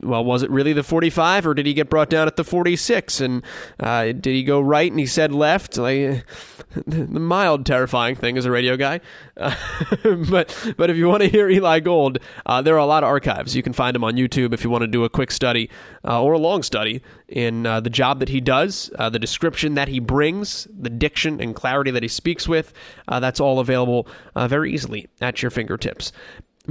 well, 0.03 0.23
was 0.23 0.43
it 0.43 0.49
really 0.49 0.73
the 0.73 0.83
45 0.83 1.47
or 1.47 1.53
did 1.53 1.65
he 1.65 1.73
get 1.73 1.89
brought 1.89 2.09
down 2.09 2.27
at 2.27 2.35
the 2.35 2.43
46? 2.43 3.21
And 3.21 3.43
uh, 3.79 4.05
did 4.05 4.27
he 4.27 4.43
go 4.43 4.59
right 4.59 4.91
and 4.91 4.99
he 4.99 5.05
said 5.05 5.31
left? 5.31 5.77
Like, 5.77 6.25
the 6.87 7.19
mild 7.19 7.65
terrifying 7.65 8.15
thing 8.15 8.37
as 8.37 8.45
a 8.45 8.51
radio 8.51 8.77
guy. 8.77 9.01
Uh, 9.35 9.55
but 10.29 10.73
but 10.77 10.89
if 10.89 10.97
you 10.97 11.07
want 11.07 11.21
to 11.21 11.29
hear 11.29 11.49
Eli 11.49 11.79
Gold, 11.79 12.19
uh, 12.45 12.61
there 12.61 12.75
are 12.75 12.79
a 12.79 12.85
lot 12.85 13.03
of 13.03 13.07
archives. 13.07 13.55
You 13.55 13.63
can 13.63 13.73
find 13.73 13.95
him 13.95 14.03
on 14.03 14.15
YouTube 14.15 14.53
if 14.53 14.63
you 14.63 14.69
want 14.69 14.83
to 14.83 14.87
do 14.87 15.03
a 15.03 15.09
quick 15.09 15.31
study 15.31 15.69
uh, 16.05 16.21
or 16.21 16.33
a 16.33 16.37
long 16.37 16.63
study 16.63 17.01
in 17.27 17.65
uh, 17.65 17.79
the 17.81 17.89
job 17.89 18.19
that 18.19 18.29
he 18.29 18.39
does, 18.39 18.89
uh, 18.97 19.09
the 19.09 19.19
description 19.19 19.75
that 19.75 19.87
he 19.87 19.99
brings, 19.99 20.67
the 20.77 20.89
diction 20.89 21.41
and 21.41 21.55
clarity 21.55 21.91
that 21.91 22.03
he 22.03 22.09
speaks 22.09 22.47
with. 22.47 22.73
that's 23.07 23.39
all 23.39 23.59
available 23.59 24.07
very 24.35 24.73
easily 24.73 25.07
at 25.19 25.41
your 25.41 25.51
fingertips. 25.51 26.11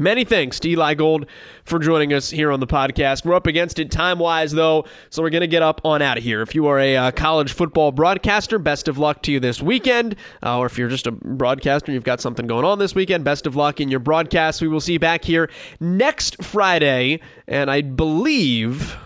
Many 0.01 0.25
thanks 0.25 0.59
to 0.61 0.71
Eli 0.71 0.95
Gold 0.95 1.27
for 1.63 1.79
joining 1.79 2.15
us 2.15 2.31
here 2.31 2.51
on 2.51 2.59
the 2.59 2.67
podcast. 2.67 3.27
We're 3.27 3.35
up 3.35 3.47
against 3.47 3.79
it 3.79 3.91
time 3.91 4.19
wise, 4.19 4.51
though, 4.51 4.87
so 5.11 5.23
we're 5.23 5.29
going 5.29 5.43
to 5.43 5.47
get 5.47 5.63
up 5.63 5.83
on 5.85 6.01
out 6.01 6.17
of 6.17 6.25
here. 6.25 6.41
If 6.41 6.55
you 6.55 6.69
are 6.69 6.79
a 6.79 6.97
uh, 6.97 7.11
college 7.11 7.53
football 7.53 7.93
broadcaster, 7.93 8.59
best 8.59 8.89
of 8.89 8.97
luck 8.97 9.21
to 9.25 9.33
you 9.33 9.41
this 9.41 9.61
weekend. 9.61 10.17
Uh, 10.43 10.57
or 10.57 10.65
if 10.65 10.79
you're 10.79 10.89
just 10.89 11.07
a 11.07 11.13
broadcaster 11.13 11.91
and 11.91 11.95
you've 11.95 12.05
got 12.05 12.23
something 12.23 12.47
going 12.47 12.65
on 12.65 12.79
this 12.79 12.95
weekend, 12.95 13.25
best 13.25 13.47
of 13.47 13.57
luck 13.57 13.79
in 13.79 13.91
your 13.91 14.01
broadcast. 14.01 14.63
We 14.63 14.69
will 14.69 14.81
see 14.81 14.95
you 14.95 14.99
back 14.99 15.23
here 15.23 15.51
next 15.81 16.43
Friday, 16.43 17.21
and 17.47 17.71
I 17.71 17.83
believe, 17.83 18.97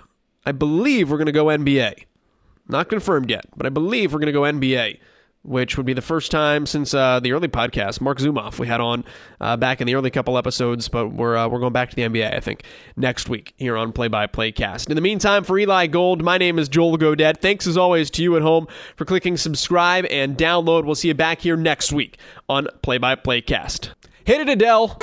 I 0.47 0.53
believe 0.53 1.11
we're 1.11 1.19
going 1.19 1.27
to 1.27 1.33
go 1.33 1.47
NBA. 1.47 2.05
Not 2.69 2.89
confirmed 2.89 3.31
yet, 3.31 3.47
but 3.57 3.67
I 3.67 3.69
believe 3.71 4.13
we're 4.13 4.21
going 4.21 4.27
to 4.27 4.33
go 4.33 4.43
NBA 4.43 5.01
which 5.45 5.77
would 5.77 5.87
be 5.87 5.93
the 5.93 6.03
first 6.03 6.31
time 6.31 6.67
since 6.67 6.95
uh, 6.95 7.21
the 7.21 7.33
early 7.33 7.49
podcast, 7.49 8.01
Marc 8.01 8.19
Zumoff, 8.19 8.59
we 8.59 8.67
had 8.67 8.81
on 8.81 9.05
uh, 9.41 9.57
back 9.57 9.81
in 9.81 9.87
the 9.87 9.95
early 9.95 10.11
couple 10.11 10.39
episodes, 10.39 10.89
but 10.89 11.09
we're, 11.09 11.37
uh, 11.37 11.47
we're 11.49 11.61
going 11.61 11.73
back 11.73 11.91
to 11.91 11.97
the 11.97 12.03
NBA, 12.03 12.35
I 12.35 12.41
think, 12.41 12.65
next 12.97 13.29
week 13.29 13.53
here 13.57 13.77
on 13.77 13.93
Play 13.93 14.09
by 14.09 14.27
Play 14.27 14.53
Cast. 14.53 14.89
In 14.89 14.97
the 14.97 15.03
meantime, 15.03 15.45
for 15.45 15.59
Eli 15.59 15.87
Gold, 15.87 16.23
my 16.23 16.39
name 16.39 16.59
is 16.59 16.69
Joel 16.69 16.97
Godett. 16.97 17.41
Thanks 17.41 17.67
as 17.67 17.77
always 17.77 18.11
to 18.13 18.23
you 18.23 18.37
at 18.37 18.43
home 18.43 18.67
for 18.97 19.05
clicking 19.05 19.37
subscribe 19.37 20.07
and 20.11 20.37
download. 20.37 20.85
We'll 20.85 20.95
see 20.95 21.09
you 21.09 21.15
back 21.15 21.41
here 21.41 21.57
next 21.57 21.93
week 21.93 22.19
on 22.49 22.69
Play 22.83 22.99
by 22.99 23.15
Play 23.15 23.43
Cast. 23.43 23.93
Hit 24.25 24.41
it, 24.41 24.49
Adele. 24.49 24.99